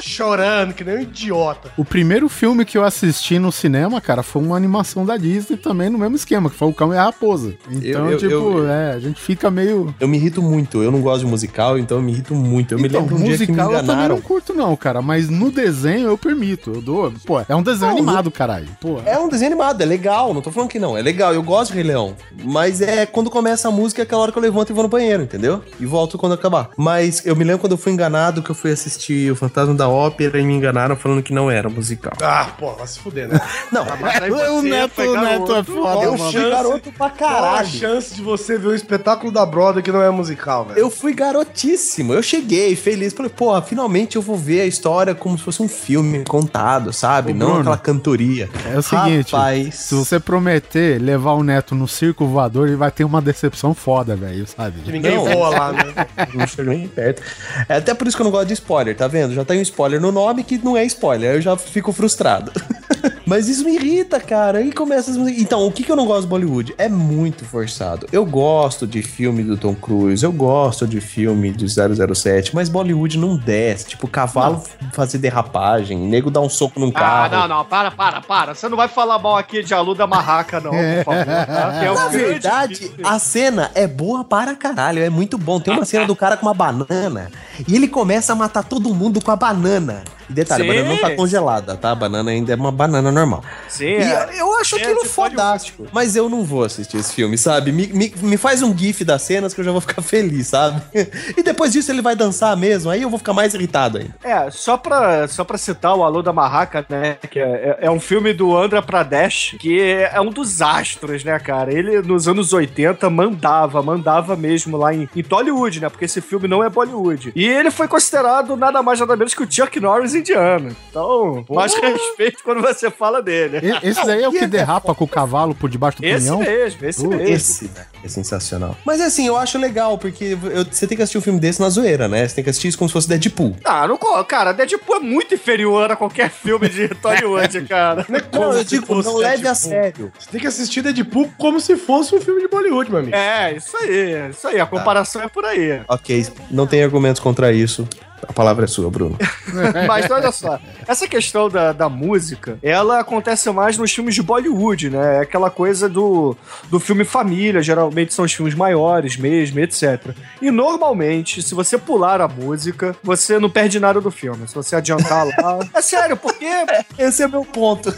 [0.00, 1.70] Chorando, que nem um idiota.
[1.76, 5.90] O primeiro filme que eu assisti no cinema, cara, foi uma animação da Disney também
[5.90, 7.54] no mesmo esquema, que foi o Cão e a Raposa.
[7.70, 9.94] Então, Eu- eu- tipo, eu- é, a gente fica meio.
[10.00, 12.69] Eu me irrito muito, eu não gosto de musical, então eu me irrito muito.
[12.74, 14.14] Eu me então, lembro um dia que me musical eu também enganaram.
[14.16, 15.02] não curto, não, cara.
[15.02, 16.72] Mas no desenho eu permito.
[16.74, 17.12] Eu dou.
[17.26, 18.68] Pô, é um desenho Não, animado, caralho.
[18.80, 19.00] Pô.
[19.04, 21.70] É um desenho animado, é legal, não tô falando que não, é legal, eu gosto
[21.72, 22.14] de Rei Leão.
[22.44, 24.88] Mas é quando começa a música, é aquela hora que eu levanto e vou no
[24.88, 25.62] banheiro, entendeu?
[25.78, 26.70] E volto quando acabar.
[26.76, 29.88] Mas eu me lembro quando eu fui enganado, que eu fui assistir o Fantasma da
[29.88, 32.12] Ópera e me enganaram falando que não era musical.
[32.22, 33.40] Ah, pô, vai se fuder, né?
[33.72, 36.32] Não, aí o Neto, o Neto é foda, eu mano.
[36.32, 37.68] fui garoto pra Qual a caralho.
[37.68, 40.78] chance de você ver um espetáculo da Broadway que não é musical, velho?
[40.78, 42.12] Eu fui garotíssimo.
[42.12, 43.12] Eu cheguei feliz.
[43.12, 47.32] Falei, porra, finalmente eu vou ver a história como se fosse um filme contado, sabe?
[47.32, 48.48] Ô, Não Bruno, aquela cantoria.
[48.72, 49.74] É o seguinte, Rapaz.
[49.74, 54.14] se você prometer levar o Neto no circo voador, ele vai ter uma decepção foda,
[54.16, 54.80] velho, sabe?
[54.80, 55.24] Que ninguém Não.
[55.24, 55.84] voa lá, né?
[56.34, 57.22] Não chego nem perto.
[57.68, 59.34] É até por isso que eu não gosto de spoiler, tá vendo?
[59.34, 61.30] Já tem um spoiler no nome que não é spoiler.
[61.30, 62.52] Aí eu já fico frustrado.
[63.26, 64.58] Mas isso me irrita, cara.
[64.58, 65.40] Aí começa as músicas.
[65.40, 66.74] Então, o que, que eu não gosto de Bollywood?
[66.76, 68.06] É muito forçado.
[68.10, 73.18] Eu gosto de filme do Tom Cruise, eu gosto de filme do 007, mas Bollywood
[73.18, 73.86] não desce.
[73.86, 74.62] Tipo, cavalo
[74.92, 77.36] fazer derrapagem, nego dar um soco num Ah, carro.
[77.36, 78.54] não, não, para, para, para.
[78.54, 81.24] Você não vai falar mal aqui de Alu da Marraca, não, por favor.
[81.24, 81.84] Tá?
[81.84, 85.60] É Na verdade, a cena é boa para caralho, é muito bom.
[85.60, 87.30] Tem uma cena do cara com uma banana
[87.68, 90.02] e ele começa a matar todo mundo com a banana.
[90.28, 90.70] E detalhe, Sim.
[90.70, 91.90] a banana não tá congelada, tá?
[91.90, 93.42] A banana ainda é uma banana normal.
[93.68, 94.28] Sim, E é.
[94.38, 95.86] eu, eu acho É, aquilo você pode- fodástico.
[95.92, 97.72] Mas eu não vou assistir esse filme, sabe?
[97.72, 100.80] Me, me, me faz um gif das cenas que eu já vou ficar feliz, sabe?
[101.36, 104.14] E depois disso ele vai dançar mesmo, aí eu vou ficar mais irritado ainda.
[104.24, 107.16] É, só pra, só pra citar o Alô da Marraca, né?
[107.30, 107.42] Que é,
[107.80, 111.72] é- é um filme do Andhra Pradesh, que é, é um dos astros, né, cara?
[111.72, 115.88] Ele, nos anos 80, mandava, mandava mesmo lá em, em Tollywood, né?
[115.88, 117.32] Porque esse filme não é Bollywood.
[117.34, 120.74] E ele foi considerado nada mais nada menos que o Chuck Norris indiano.
[120.90, 123.58] Então, mais respeito quando você fala dele.
[123.62, 126.86] E- Esse daí é o que derrapa com o cavalo por debaixo do Esse mesmo,
[126.86, 127.24] esse Uh, mesmo.
[127.34, 128.76] Esse né, é sensacional.
[128.84, 131.68] Mas assim, eu acho legal, porque eu- você tem que assistir um filme desse na
[131.68, 132.24] zoeira, né?
[132.30, 133.56] Você tem que assistir isso como se fosse Deadpool.
[133.64, 138.06] Ah, não, cara, Deadpool é muito inferior a qualquer filme de Tony Wood, cara.
[138.32, 140.12] Não, eu se digo, fosse não leve a sério.
[140.18, 143.16] Você tem que assistir Deadpool como se fosse um filme de Bollywood, meu amigo.
[143.16, 145.82] É, isso aí, isso aí, a comparação é por aí.
[145.88, 147.88] Ok, não tem argumentos contra isso.
[148.28, 149.16] A palavra é sua, Bruno.
[149.86, 154.90] Mas olha só, essa questão da, da música, ela acontece mais nos filmes de Bollywood,
[154.90, 155.16] né?
[155.18, 156.36] É aquela coisa do,
[156.70, 160.14] do filme família, geralmente são os filmes maiores mesmo, etc.
[160.40, 164.46] E normalmente, se você pular a música, você não perde nada do filme.
[164.46, 165.60] Se você adiantar lá.
[165.74, 166.46] É sério, porque.
[166.98, 167.94] Esse é meu ponto.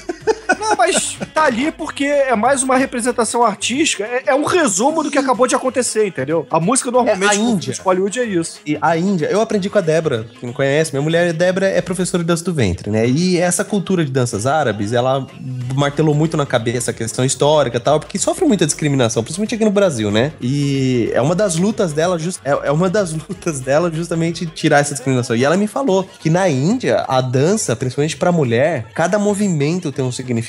[0.59, 5.11] Não, mas tá ali porque é mais uma representação artística, é, é um resumo do
[5.11, 6.47] que acabou de acontecer, entendeu?
[6.51, 7.73] A música normalmente É, a Índia.
[7.75, 8.61] de Bollywood é isso.
[8.67, 11.81] E a Índia, eu aprendi com a Débora, que não conhece, minha mulher, Débora, é
[11.81, 13.07] professora de dança do ventre, né?
[13.09, 15.27] E essa cultura de danças árabes, ela
[15.75, 19.65] martelou muito na cabeça a questão histórica e tal, porque sofre muita discriminação, principalmente aqui
[19.65, 20.33] no Brasil, né?
[20.41, 24.81] E é uma das lutas dela, just, é, é uma das lutas dela justamente tirar
[24.81, 25.35] essa discriminação.
[25.37, 30.05] E ela me falou que na Índia, a dança, principalmente pra mulher, cada movimento tem
[30.05, 30.42] um significado,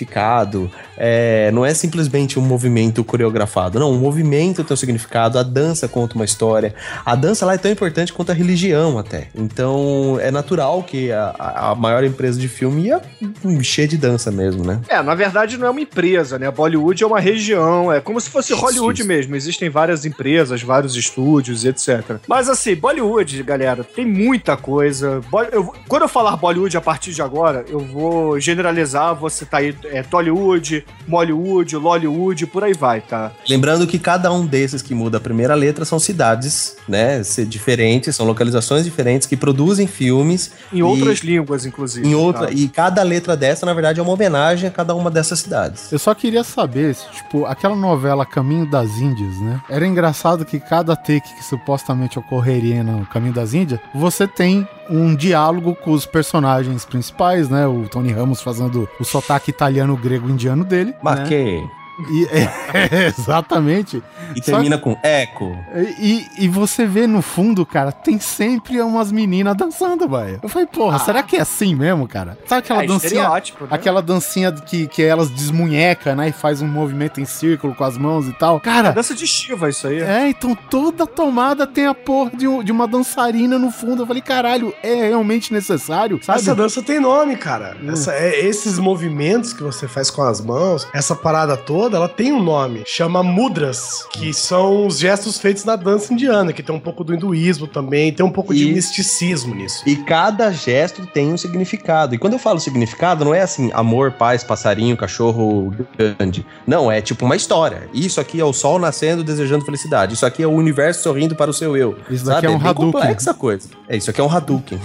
[0.98, 5.88] é, não é simplesmente um movimento coreografado, não, o movimento tem um significado, a dança
[5.88, 6.74] conta uma história.
[7.06, 9.28] A dança lá é tão importante quanto a religião até.
[9.36, 13.02] Então é natural que a, a- maior empresa de filme ia
[13.44, 14.80] encher de dança mesmo, né?
[14.88, 16.50] É, na verdade não é uma empresa, né?
[16.52, 19.08] Bollywood é uma região, é como se fosse Hollywood isso.
[19.08, 19.36] mesmo.
[19.36, 22.18] Existem várias empresas, vários estúdios, etc.
[22.28, 25.22] Mas assim, Bollywood, galera, tem muita coisa.
[25.52, 29.76] Eu quando eu falar Bollywood a partir de agora, eu vou generalizar, vou citar aí
[29.86, 33.32] é, Tollywood, Mollywood, Lollywood, por aí vai, tá?
[33.48, 37.22] Lembrando que cada um desses que muda a primeira letra são cidades, né?
[37.48, 42.08] Diferentes, são localizações diferentes que produzem filmes Em E- outras línguas, inclusive.
[42.08, 42.48] em outra.
[42.48, 42.54] tá?
[42.54, 45.92] E cada letra dessa, na verdade, é uma homenagem a cada uma dessas cidades.
[45.92, 49.62] Eu só queria saber se, tipo, aquela novela Caminho das Índias, né?
[49.70, 55.16] Era engraçado que cada take que supostamente ocorreria no Caminho das Índias, você tem um
[55.16, 57.66] diálogo com os personagens principais, né?
[57.68, 60.92] O Tony Ramos fazendo o sotaque italiano, grego, indiano dele.
[60.92, 60.98] Né?
[61.02, 61.64] Marquei.
[62.10, 64.02] E, é, exatamente.
[64.36, 65.56] E Só termina com eco.
[66.00, 70.40] E, e você vê no fundo, cara, tem sempre umas meninas dançando, velho.
[70.42, 72.38] Eu falei, porra, será que é assim mesmo, cara?
[72.48, 73.08] Sabe aquela É dancinha?
[73.12, 73.70] estereótipo, né?
[73.72, 76.30] Aquela dancinha que, que elas desmunheca, né?
[76.30, 78.58] E faz um movimento em círculo com as mãos e tal.
[78.58, 80.00] É Cara, dança de Shiva, isso aí.
[80.02, 84.04] é, então toda tomada tem a porra de, um- de uma dançarina no fundo.
[84.04, 86.40] Eu falei, caralho, é realmente necessário, sabe?
[86.40, 87.78] Essa dança tem nome, cara.
[87.88, 92.32] Essa- é- esses movimentos que você faz com as mãos, essa parada toda, ela tem
[92.32, 92.84] um nome.
[92.86, 97.14] Chama mudras, que são os gestos feitos na dança indiana, que tem um pouco do
[97.14, 99.84] hinduísmo também, tem um pouco de E- misticismo nisso.
[99.86, 102.16] E cada gesto tem um significado.
[102.16, 106.46] E quando eu falo significado, não é assim, amor, paz, passarinho, cachorro grande.
[106.68, 107.90] Não, é tipo uma história.
[107.94, 110.14] Isso aqui é o sol nascendo, desejando felicidade.
[110.14, 111.98] Isso aqui é o universo sorrindo para o seu eu.
[112.10, 112.48] Isso daqui Sabe?
[112.48, 112.92] é um bem Hadouken.
[112.92, 113.70] complexa a coisa.
[113.88, 114.80] É, isso aqui é um Hadouken.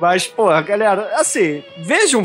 [0.00, 2.24] Mas, pô, galera, assim, vejam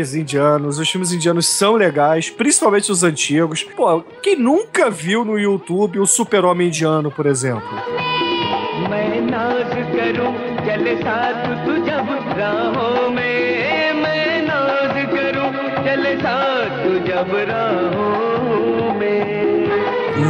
[0.00, 0.78] filmes indianos.
[0.78, 3.62] Os filmes indianos são legais, principalmente os antigos.
[3.62, 7.66] Pô, quem nunca viu no YouTube o Super-Homem Indiano, por exemplo?
[8.90, 10.32] मैं नाज करूं
[10.66, 12.08] चल साथ तू जब
[12.38, 15.50] राहों में मैं नाज करूं
[15.86, 18.19] चल साथ तू जब राहों में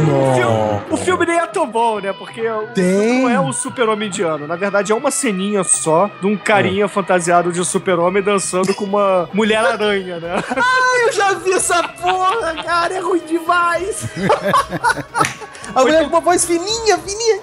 [0.02, 2.12] o filme, o filme nem é tão bom, né?
[2.12, 2.42] Porque
[2.74, 3.22] Tem.
[3.22, 4.46] não é o super-homem indiano.
[4.46, 9.28] Na verdade, é uma ceninha só de um carinha fantasiado de super-homem dançando com uma
[9.32, 10.42] mulher-aranha, né?
[11.06, 14.06] Eu já vi essa porra, cara, é ruim demais.
[15.74, 17.40] A mulher com uma voz fininha, fininha.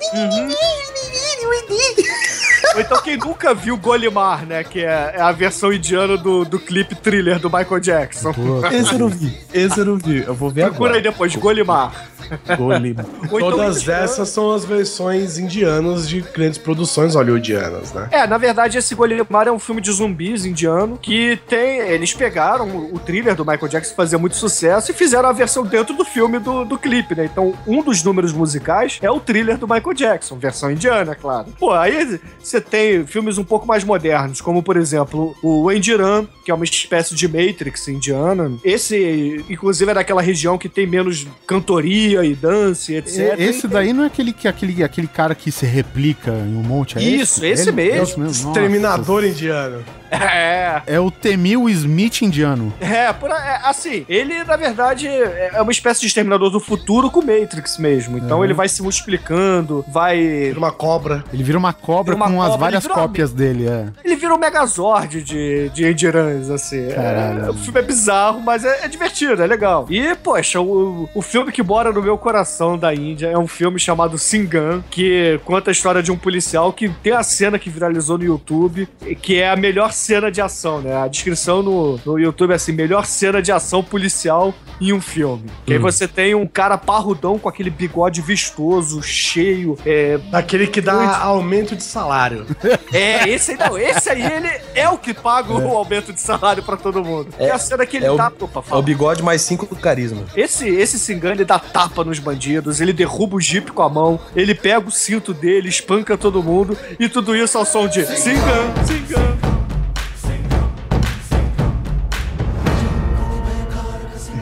[2.76, 4.64] Ou então quem nunca viu Golimar, né?
[4.64, 8.34] Que é, é a versão indiana do, do clipe thriller do Michael Jackson.
[8.34, 9.38] Pô, Esse eu não vi.
[9.54, 10.24] Esse eu não vi.
[10.26, 12.10] Eu vou ver Procura aí depois, Golimar.
[12.58, 13.06] Golimar.
[13.30, 18.08] Então Todas indiano- essas são as versões indianas de grandes produções hollywoodianas, né?
[18.12, 21.80] É, na verdade, esse Golimar é um filme de zumbis indiano que tem.
[21.80, 25.96] Eles pegaram o, thriller do Michael Jackson fazia muito sucesso e fizeram a versão dentro
[25.96, 27.26] do filme do, do clipe, né?
[27.26, 31.48] Então, um dos números musicais é o thriller do Michael Jackson, versão indiana, é claro.
[31.60, 36.52] Pô, aí você tem filmes um pouco mais modernos, como por exemplo o Endiran, que
[36.52, 38.52] é uma espécie de Matrix indiana.
[38.64, 43.38] Esse, inclusive, é daquela região que tem menos cantoria e dança e etc.
[43.38, 46.64] e- esse daí não é aquele, que, aquele, aquele cara que se replica em um
[46.64, 48.04] monte, é Isso, esse mesmo.
[48.04, 48.24] esse mesmo.
[48.26, 48.48] Nossa.
[48.48, 49.84] Exterminador indiano.
[50.12, 50.82] É.
[50.88, 52.74] É o Temil Smith indiano.
[52.80, 57.10] É, por, é, assim, ele na verdade é é uma espécie de exterminador do futuro
[57.12, 58.18] com Matrix mesmo.
[58.18, 60.18] Então ele vai se multiplicando, vai.
[60.20, 61.19] Vira uma cobra.
[61.34, 63.88] Ele vira uma cobra Vira uma com as cobra, várias vira uma- cópias dele, é.
[64.04, 66.88] Ele vira um megazord de, de Endirans, assim.
[66.90, 67.52] É, Caralho.
[67.52, 69.86] o filme é bizarro, mas é, é divertido, é legal.
[69.90, 73.80] E, poxa, o, o filme que mora no meu coração da Índia é um filme
[73.80, 78.18] chamado Singan, que conta a história de um policial que tem a cena que viralizou
[78.18, 78.88] no YouTube,
[79.22, 80.96] que é a melhor cena de ação, né?
[80.96, 85.46] A descrição no, no YouTube é assim: melhor cena de ação policial em um filme.
[85.66, 90.80] Que aí você tem um cara parrudão com aquele bigode vistoso, cheio, é, Daquele que
[90.82, 92.46] dá aumento de salário.
[92.94, 96.64] é, esse aí não, esse aí ele é o que paga o aumento de salário
[96.64, 97.30] pra todo mundo.
[97.38, 98.82] É, É- a cena que ele é o- dá, opa, É o fala.
[98.82, 100.24] bigode mais cinco do carisma.
[100.36, 104.20] Esse, esse Singan, ele dá tapa nos bandidos, ele derruba o jipe com a mão,
[104.36, 108.74] ele pega o cinto dele, espanca todo mundo, e tudo isso ao som de Singan,
[108.86, 109.59] Singan.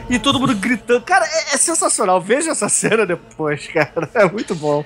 [0.08, 1.00] E todo mundo gritando.
[1.02, 2.20] Cara, é, é sensacional.
[2.20, 4.08] Veja essa cena depois, cara.
[4.14, 4.84] É muito bom.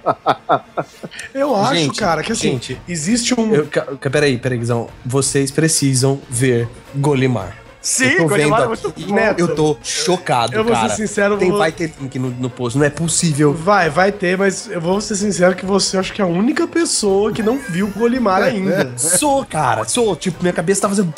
[1.32, 3.54] Eu acho, Gente, cara, que assim, gente, existe um.
[3.54, 3.66] Eu,
[4.10, 4.88] peraí, peraí, Guizão.
[5.04, 7.62] Vocês precisam ver Golimar.
[7.82, 9.42] Sim, eu tô Golimar vendo é aqui.
[9.42, 10.94] Eu tô chocado, Eu vou ser cara.
[10.94, 12.78] sincero, Tem, vou- vai ter link no, no post.
[12.78, 13.52] Não é possível.
[13.52, 16.68] Vai, vai ter, mas eu vou ser sincero que você acho que é a única
[16.68, 18.92] pessoa que não viu Golimar ainda.
[18.96, 20.14] Sou, cara, sou.
[20.14, 21.12] Tipo, minha cabeça tá fazendo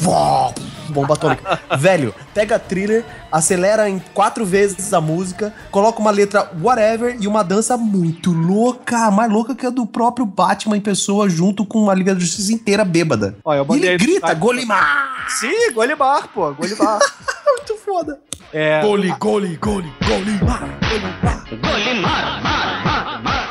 [0.88, 1.60] bomba atômica.
[1.78, 7.42] Velho, pega thriller, acelera em quatro vezes a música, coloca uma letra whatever e uma
[7.42, 11.94] dança muito louca, mais louca que a do próprio Batman em pessoa, junto com a
[11.94, 13.36] Liga da Justiça inteira bêbada.
[13.44, 14.34] Olha, e ele grita, tá...
[14.34, 15.26] Golimar!
[15.28, 16.98] Sim, Golimar, pô, Golimar.
[17.56, 18.18] muito foda.
[18.52, 18.80] É...
[18.82, 23.43] Goli, goli, goli, Golimar, Golimar, Golimar.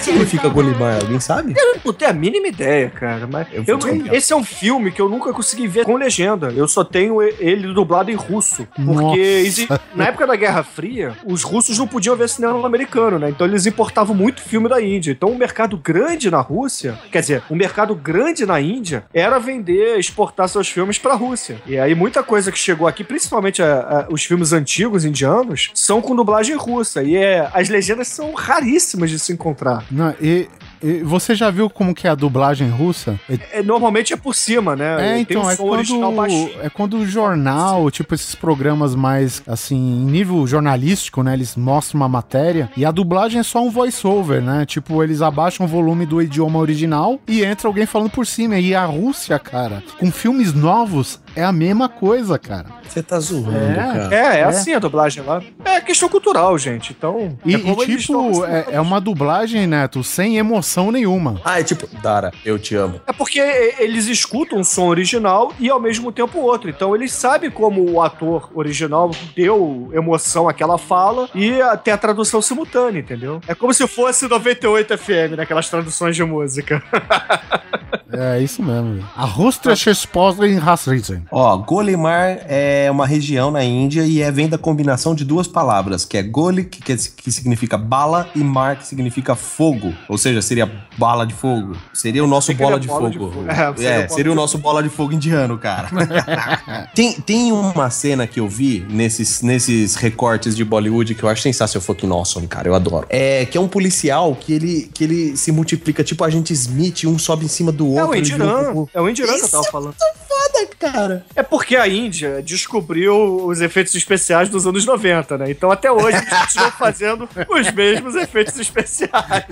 [0.00, 1.00] Significa Golimar?
[1.00, 1.54] Alguém sabe?
[1.56, 3.26] Eu não tenho a mínima ideia, cara.
[3.26, 6.52] Mas Eu eu- esse é um filme que eu nunca consegui ver com legenda.
[6.54, 8.66] Eu só tenho ele dublado em russo.
[8.84, 13.30] Porque exi- na época da Guerra Fria, os russos não podiam ver cinema americano, né?
[13.30, 15.12] Então eles importavam muito filme da Índia.
[15.12, 19.98] Então um mercado grande na Rússia, quer dizer, um mercado grande na Índia era vender,
[19.98, 21.60] exportar seus filmes pra Rússia.
[21.66, 26.00] E aí muita coisa que chegou aqui, principalmente a- a- os filmes antigos indianos, são
[26.00, 27.02] com dublagem russa.
[27.02, 29.84] E é, as legendas são raríssimas de se encontrar.
[29.90, 30.48] Não, e,
[30.82, 33.18] e você já viu como que é a dublagem russa?
[33.28, 34.94] É, É, normalmente é por cima, né?
[34.94, 39.76] é, Tem então, um é quando, é quando o jornal, tipo esses programas mais, assim,
[39.76, 41.34] em nível jornalístico, né?
[41.34, 44.64] Eles mostram uma matéria e a dublagem é só um voice-over, né?
[44.66, 48.58] Tipo, eles abaixam o volume do idioma original e entra alguém falando por cima.
[48.58, 52.66] E a Rússia, cara, com filmes novos, é a mesma coisa, cara.
[52.88, 53.74] Você tá zoando, É.
[53.74, 54.14] cara.
[54.14, 54.44] É, é, É.
[54.44, 55.42] assim a dublagem lá.
[55.64, 56.94] É questão cultural, gente.
[56.96, 57.36] Então.
[57.44, 61.40] E, é e, tipo, é, é uma dublagem, Neto, sem emoção nenhuma.
[61.44, 63.00] Ah, é tipo, Dara, eu te amo.
[63.06, 63.38] É porque
[63.78, 66.68] eles escutam um som original e ao mesmo tempo outro.
[66.70, 72.42] Então eles sabem como o ator original deu emoção àquela fala e até a tradução
[72.42, 73.40] simultânea, entendeu?
[73.46, 76.82] É como se fosse 98 FM, naquelas traduções de música.
[78.12, 79.04] É isso mesmo.
[79.16, 81.24] A Rússia esposa em Hasrizen.
[81.30, 86.04] Ó, Golimar é uma região na Índia e é, vem da combinação de duas palavras,
[86.04, 89.92] que é Goli, que, que, que significa bala, e Mar, que significa fogo.
[90.08, 91.76] Ou seja, seria bala de fogo.
[91.92, 93.32] Seria o nosso Seria bola de bola de fogo.
[93.32, 93.46] fogo.
[93.50, 95.88] É, É, seria bola seria o nosso bola de fogo indiano, cara.
[96.94, 101.42] tem, tem uma cena que eu vi nesses, nesses recortes de Bollywood que eu acho
[101.42, 102.68] sensacional fucking awesome, cara.
[102.68, 103.06] Eu adoro.
[103.10, 107.04] É que é um policial que ele, que ele se multiplica, tipo a agente Smith,
[107.04, 108.18] um sobe em cima do É outro.
[108.18, 108.72] o vira um Indiran.
[108.72, 109.94] pouco- É o Indiran que eu Isso tava falando.
[110.26, 111.26] Foda, cara.
[111.34, 115.50] É porque a Índia descobriu os efeitos especiais dos anos 90, né?
[115.50, 119.44] Então até hoje eles continuam fazendo os mesmos efeitos especiais.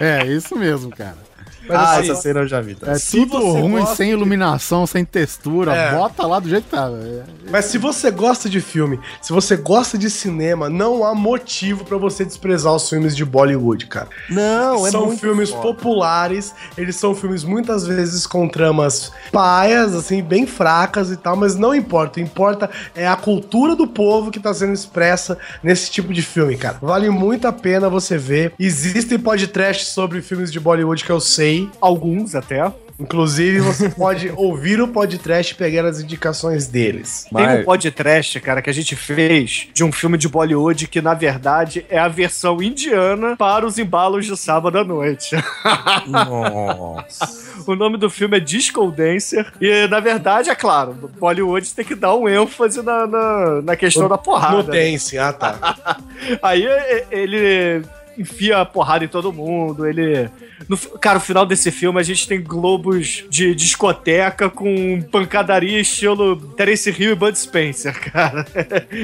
[0.00, 1.18] É, é isso mesmo, cara.
[1.68, 2.74] Mas ah, assim, essa cena eu já vi.
[2.74, 2.92] Tá?
[2.92, 5.74] É Se tudo ruim, gosta sem iluminação, sem textura.
[5.74, 5.94] É.
[5.94, 6.88] Bota lá do jeito que tá.
[6.88, 7.24] velho.
[7.50, 11.96] Mas se você gosta de filme, se você gosta de cinema, não há motivo pra
[11.96, 14.08] você desprezar os filmes de Bollywood, cara.
[14.28, 15.62] Não, é são filmes foda.
[15.62, 21.56] populares, eles são filmes muitas vezes com tramas paias, assim, bem fracas e tal, mas
[21.56, 22.20] não importa.
[22.20, 26.78] Importa é a cultura do povo que tá sendo expressa nesse tipo de filme, cara.
[26.80, 28.52] Vale muito a pena você ver.
[28.58, 31.55] Existem podcasts sobre filmes de Bollywood que eu sei.
[31.80, 32.72] Alguns até.
[32.98, 37.26] Inclusive, você pode ouvir o podcast e pegar as indicações deles.
[37.32, 41.02] Tem Mar- um podcast, cara, que a gente fez de um filme de Bollywood que,
[41.02, 45.36] na verdade, é a versão indiana para os embalos de sábado à noite.
[46.06, 47.28] Nossa.
[47.70, 49.52] o nome do filme é Disco Dancer.
[49.60, 54.08] E, na verdade, é claro, Bollywood tem que dar um ênfase na, na, na questão
[54.08, 54.62] da porrada.
[54.62, 54.90] No né?
[54.90, 55.98] Dance, ah tá.
[56.42, 57.82] Aí e- ele
[58.18, 60.28] enfia porrada em todo mundo, ele...
[60.68, 66.36] No, cara, no final desse filme a gente tem globos de discoteca com pancadaria estilo
[66.36, 68.46] Terence Hill e Bud Spencer, cara.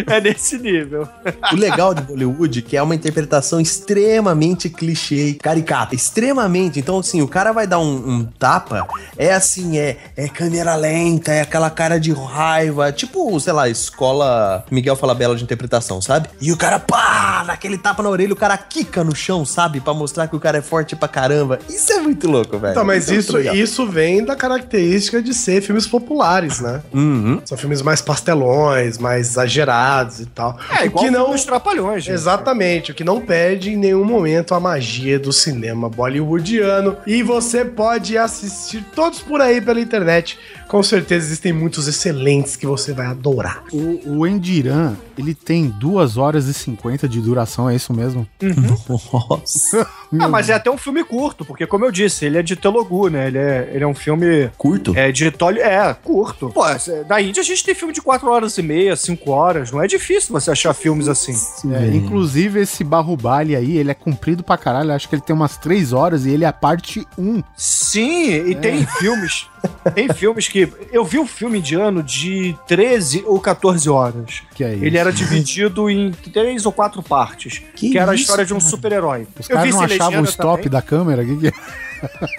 [0.07, 1.07] É nesse nível.
[1.53, 5.95] O legal de Bollywood é que é uma interpretação extremamente clichê caricata.
[5.95, 6.79] Extremamente.
[6.79, 8.87] Então, assim, o cara vai dar um, um tapa,
[9.17, 12.91] é assim, é, é câmera lenta, é aquela cara de raiva.
[12.93, 16.29] Tipo, sei lá, escola Miguel Falabella de interpretação, sabe?
[16.41, 19.81] E o cara, pá, dá aquele tapa na orelha, o cara quica no chão, sabe?
[19.81, 21.59] Pra mostrar que o cara é forte pra caramba.
[21.69, 22.73] Isso é muito louco, velho.
[22.73, 23.55] Então, mas é isso, legal.
[23.55, 26.83] isso vem da característica de ser filmes populares, né?
[26.93, 27.41] Uhum.
[27.45, 30.59] São filmes mais pastelões, mais exagerados e tal.
[30.79, 32.15] É, o igual que não dos Trapalhões, gente.
[32.15, 36.97] Exatamente, o que não perde em nenhum momento a magia do cinema bollywoodiano.
[37.07, 40.39] E você pode assistir todos por aí pela internet.
[40.73, 43.63] Com certeza existem muitos excelentes que você vai adorar.
[43.71, 48.27] O, o Endiran, ele tem 2 horas e 50 de duração, é isso mesmo?
[48.41, 49.87] Nossa.
[50.21, 53.09] Ah, mas é até um filme curto, porque como eu disse, ele é de Telugu,
[53.09, 53.29] né?
[53.29, 54.93] Ele é, ele é um filme Curto?
[54.95, 55.27] é, de.
[55.27, 56.51] É, curto.
[56.51, 56.65] Pô,
[57.09, 59.73] na Índia a gente tem filme de 4 horas e meia, 5 horas.
[59.73, 61.33] Não é difícil você achar filmes assim.
[61.73, 64.93] É, inclusive, esse Barrubali aí, ele é comprido pra caralho.
[64.93, 67.43] Acho que ele tem umas 3 horas e ele é a parte 1.
[67.57, 69.47] Sim, e tem filmes.
[69.95, 70.69] Tem filmes que.
[70.93, 74.43] Eu vi um filme indiano de 13 ou 14 horas.
[74.55, 74.85] Que é isso.
[74.85, 77.63] Ele era dividido em três ou quatro partes.
[77.75, 78.71] Que, Que era a história de um cara?
[78.71, 79.27] super-herói.
[79.39, 80.71] Os Eu vi caras não achavam o stop também.
[80.71, 81.25] da câmera?
[81.25, 81.53] Que que é?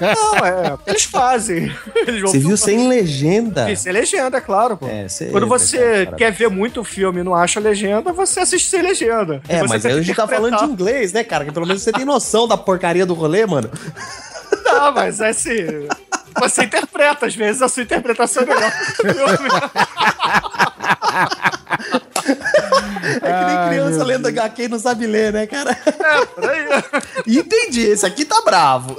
[0.02, 0.78] Não, é.
[0.88, 1.72] Eles fazem.
[2.08, 3.66] Eles Você viu sem legenda?
[3.66, 4.88] Vi sem legenda, é claro, pô.
[4.88, 8.70] É, cê- Quando você quer ver muito o filme e não acha legenda, você assiste
[8.70, 9.42] sem legenda.
[9.48, 11.46] É, Você mas aí a gente tá falando de inglês, né, cara?
[11.46, 13.70] Que pelo menos você tem noção da porcaria do rolê, mano.
[14.66, 15.88] Não, mas é assim.
[16.40, 18.72] Você interpreta, às vezes a sua interpretação é melhor.
[23.22, 25.76] É que nem criança lendo HQ e não sabe ler, né, cara?
[25.76, 26.68] Peraí.
[27.28, 28.96] Entendi, esse aqui tá bravo.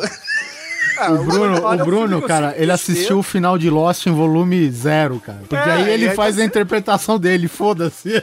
[0.98, 4.70] Ah, O Bruno, o Bruno filme, cara, ele assistiu o final de Lost em volume
[4.70, 5.38] zero, cara.
[5.48, 8.10] Porque É, aí ele aí faz você- a interpretação dele, foda-se.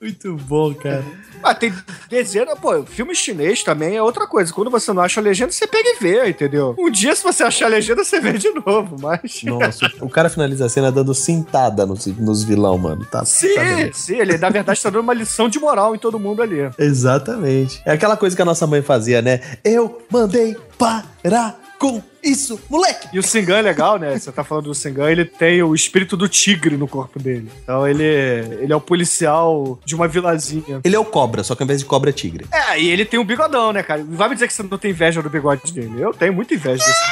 [0.00, 1.04] Muito bom, cara.
[1.42, 1.72] Ah, tem
[2.08, 4.52] dezenas, pô, filme chinês também é outra coisa.
[4.52, 6.74] Quando você não acha a legenda, você pega e vê, entendeu?
[6.78, 9.42] Um dia, se você achar a legenda, você vê de novo, mas.
[9.44, 13.04] Nossa, o cara finaliza a cena dando cintada nos, nos vilão, mano.
[13.04, 13.92] Tá, tá Sim, beleza.
[13.94, 16.70] sim, ele na verdade tá dando uma lição de moral em todo mundo ali.
[16.78, 17.80] Exatamente.
[17.84, 19.40] É aquela coisa que a nossa mãe fazia, né?
[19.62, 23.08] Eu mandei parar com isso, moleque!
[23.12, 24.18] E o Singan é legal, né?
[24.18, 27.50] Você tá falando do Singan, ele tem o espírito do tigre no corpo dele.
[27.62, 30.80] Então ele, ele é o policial de uma vilazinha.
[30.82, 32.46] Ele é o cobra, só que ao invés de cobra é tigre.
[32.50, 34.02] É, e ele tem um bigodão, né, cara?
[34.08, 36.00] Vai me dizer que você não tem inveja do bigode dele.
[36.00, 37.04] Eu tenho muita inveja desse.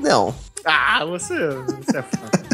[0.00, 0.34] Não.
[0.62, 2.49] Ah, você, você é fã.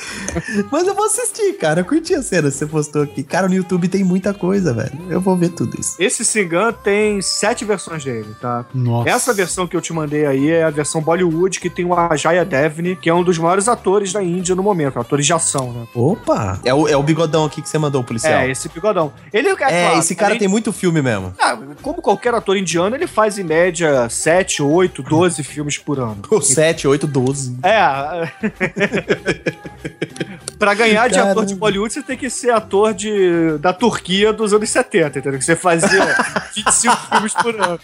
[0.70, 1.80] Mas eu vou assistir, cara.
[1.80, 3.22] Eu curti a cena que você postou aqui.
[3.22, 4.92] Cara, no YouTube tem muita coisa, velho.
[5.08, 5.96] Eu vou ver tudo isso.
[5.98, 8.64] Esse Singan tem sete versões dele, tá?
[8.74, 9.08] Nossa.
[9.10, 12.44] Essa versão que eu te mandei aí é a versão Bollywood, que tem o Ajaya
[12.44, 15.86] Devni, que é um dos maiores atores da Índia no momento, atores de ação, né?
[15.94, 16.60] Opa!
[16.64, 18.40] É o, é o bigodão aqui que você mandou, o policial.
[18.40, 19.12] É, esse bigodão.
[19.32, 21.32] Ele é, É, claro, esse cara além- tem muito filme mesmo.
[21.38, 26.18] Ah, como qualquer ator indiano, ele faz em média 7, 8, 12 filmes por ano.
[26.30, 27.56] O 7, 8, 12.
[27.62, 28.26] É.
[30.58, 34.52] pra ganhar de ator de Bollywood, você tem que ser ator de, da Turquia dos
[34.52, 35.38] anos 70, entendeu?
[35.38, 36.16] Que você fazia
[36.54, 37.80] 25 filmes por ano.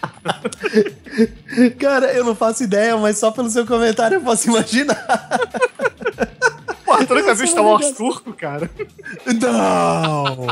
[1.78, 5.06] Cara, eu não faço ideia, mas só pelo seu comentário eu posso imaginar.
[6.84, 8.70] Porra, tu nunca viu Star Wars turco, cara?
[9.40, 10.46] Não!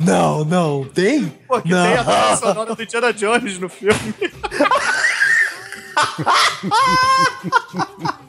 [0.00, 0.84] Não, não.
[0.84, 1.26] Tem?
[1.46, 1.84] Pô, que não.
[1.84, 4.14] tem a trilha sonora do Indiana Jones no filme.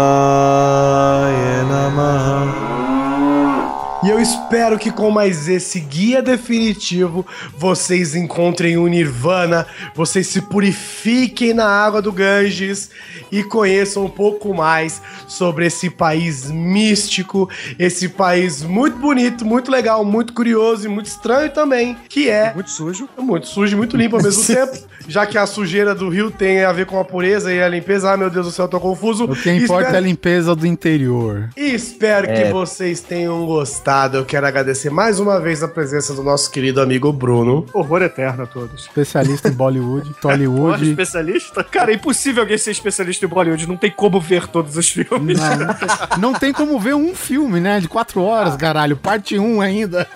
[4.24, 7.26] espero que com mais esse guia definitivo
[7.58, 12.90] vocês encontrem o Nirvana, vocês se purifiquem na água do Ganges
[13.30, 20.06] e conheçam um pouco mais sobre esse país místico, esse país muito bonito, muito legal,
[20.06, 23.10] muito curioso e muito estranho também, que é Muito sujo.
[23.20, 24.78] muito sujo e muito limpo ao mesmo tempo,
[25.08, 28.12] já que a sujeira do rio tem a ver com a pureza e a limpeza.
[28.12, 29.26] Ah, meu Deus do céu, eu tô confuso.
[29.26, 31.50] O que importa Espero- é a limpeza do interior.
[31.58, 32.44] e espero É.
[32.44, 34.18] que vocês tenham gostado.
[34.18, 37.66] Eu quero agradecer mais uma vez a presença do nosso querido amigo Bruno.
[37.74, 38.84] Horror eterno a todos.
[38.84, 40.90] Especialista em Bollywood, Porra, Tollywood.
[40.90, 41.64] especialista?
[41.64, 43.68] Cara, é impossível alguém ser especialista em Bollywood.
[43.68, 45.40] Não tem como ver todos os filmes.
[45.40, 45.88] Não, não tem,
[46.20, 47.80] não tem como ver um filme, né?
[47.80, 48.96] De quatro horas, caralho.
[48.98, 50.08] Parte 1 ainda.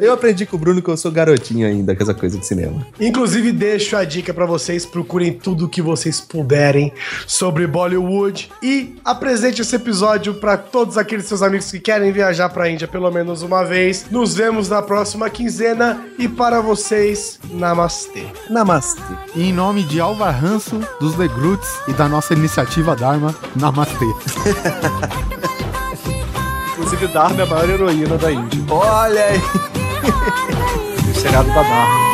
[0.00, 1.94] Eu aprendi com o Bruno que eu sou garotinho ainda.
[2.04, 2.86] Essa coisa de cinema.
[3.00, 6.92] Inclusive, deixo a dica pra vocês: procurem tudo o que vocês puderem
[7.26, 12.70] sobre Bollywood e apresente esse episódio pra todos aqueles seus amigos que querem viajar pra
[12.70, 14.06] Índia pelo menos uma vez.
[14.10, 18.26] Nos vemos na próxima quinzena e para vocês, namastê.
[18.48, 19.02] Namastê.
[19.34, 24.04] E em nome de Alvar Ranço, dos Legrutes e da nossa iniciativa Dharma, Namastê.
[26.72, 28.64] Inclusive, Dharma é a maior heroína da Índia.
[28.68, 29.40] Olha aí.
[31.24, 32.13] O seriado da Dharma.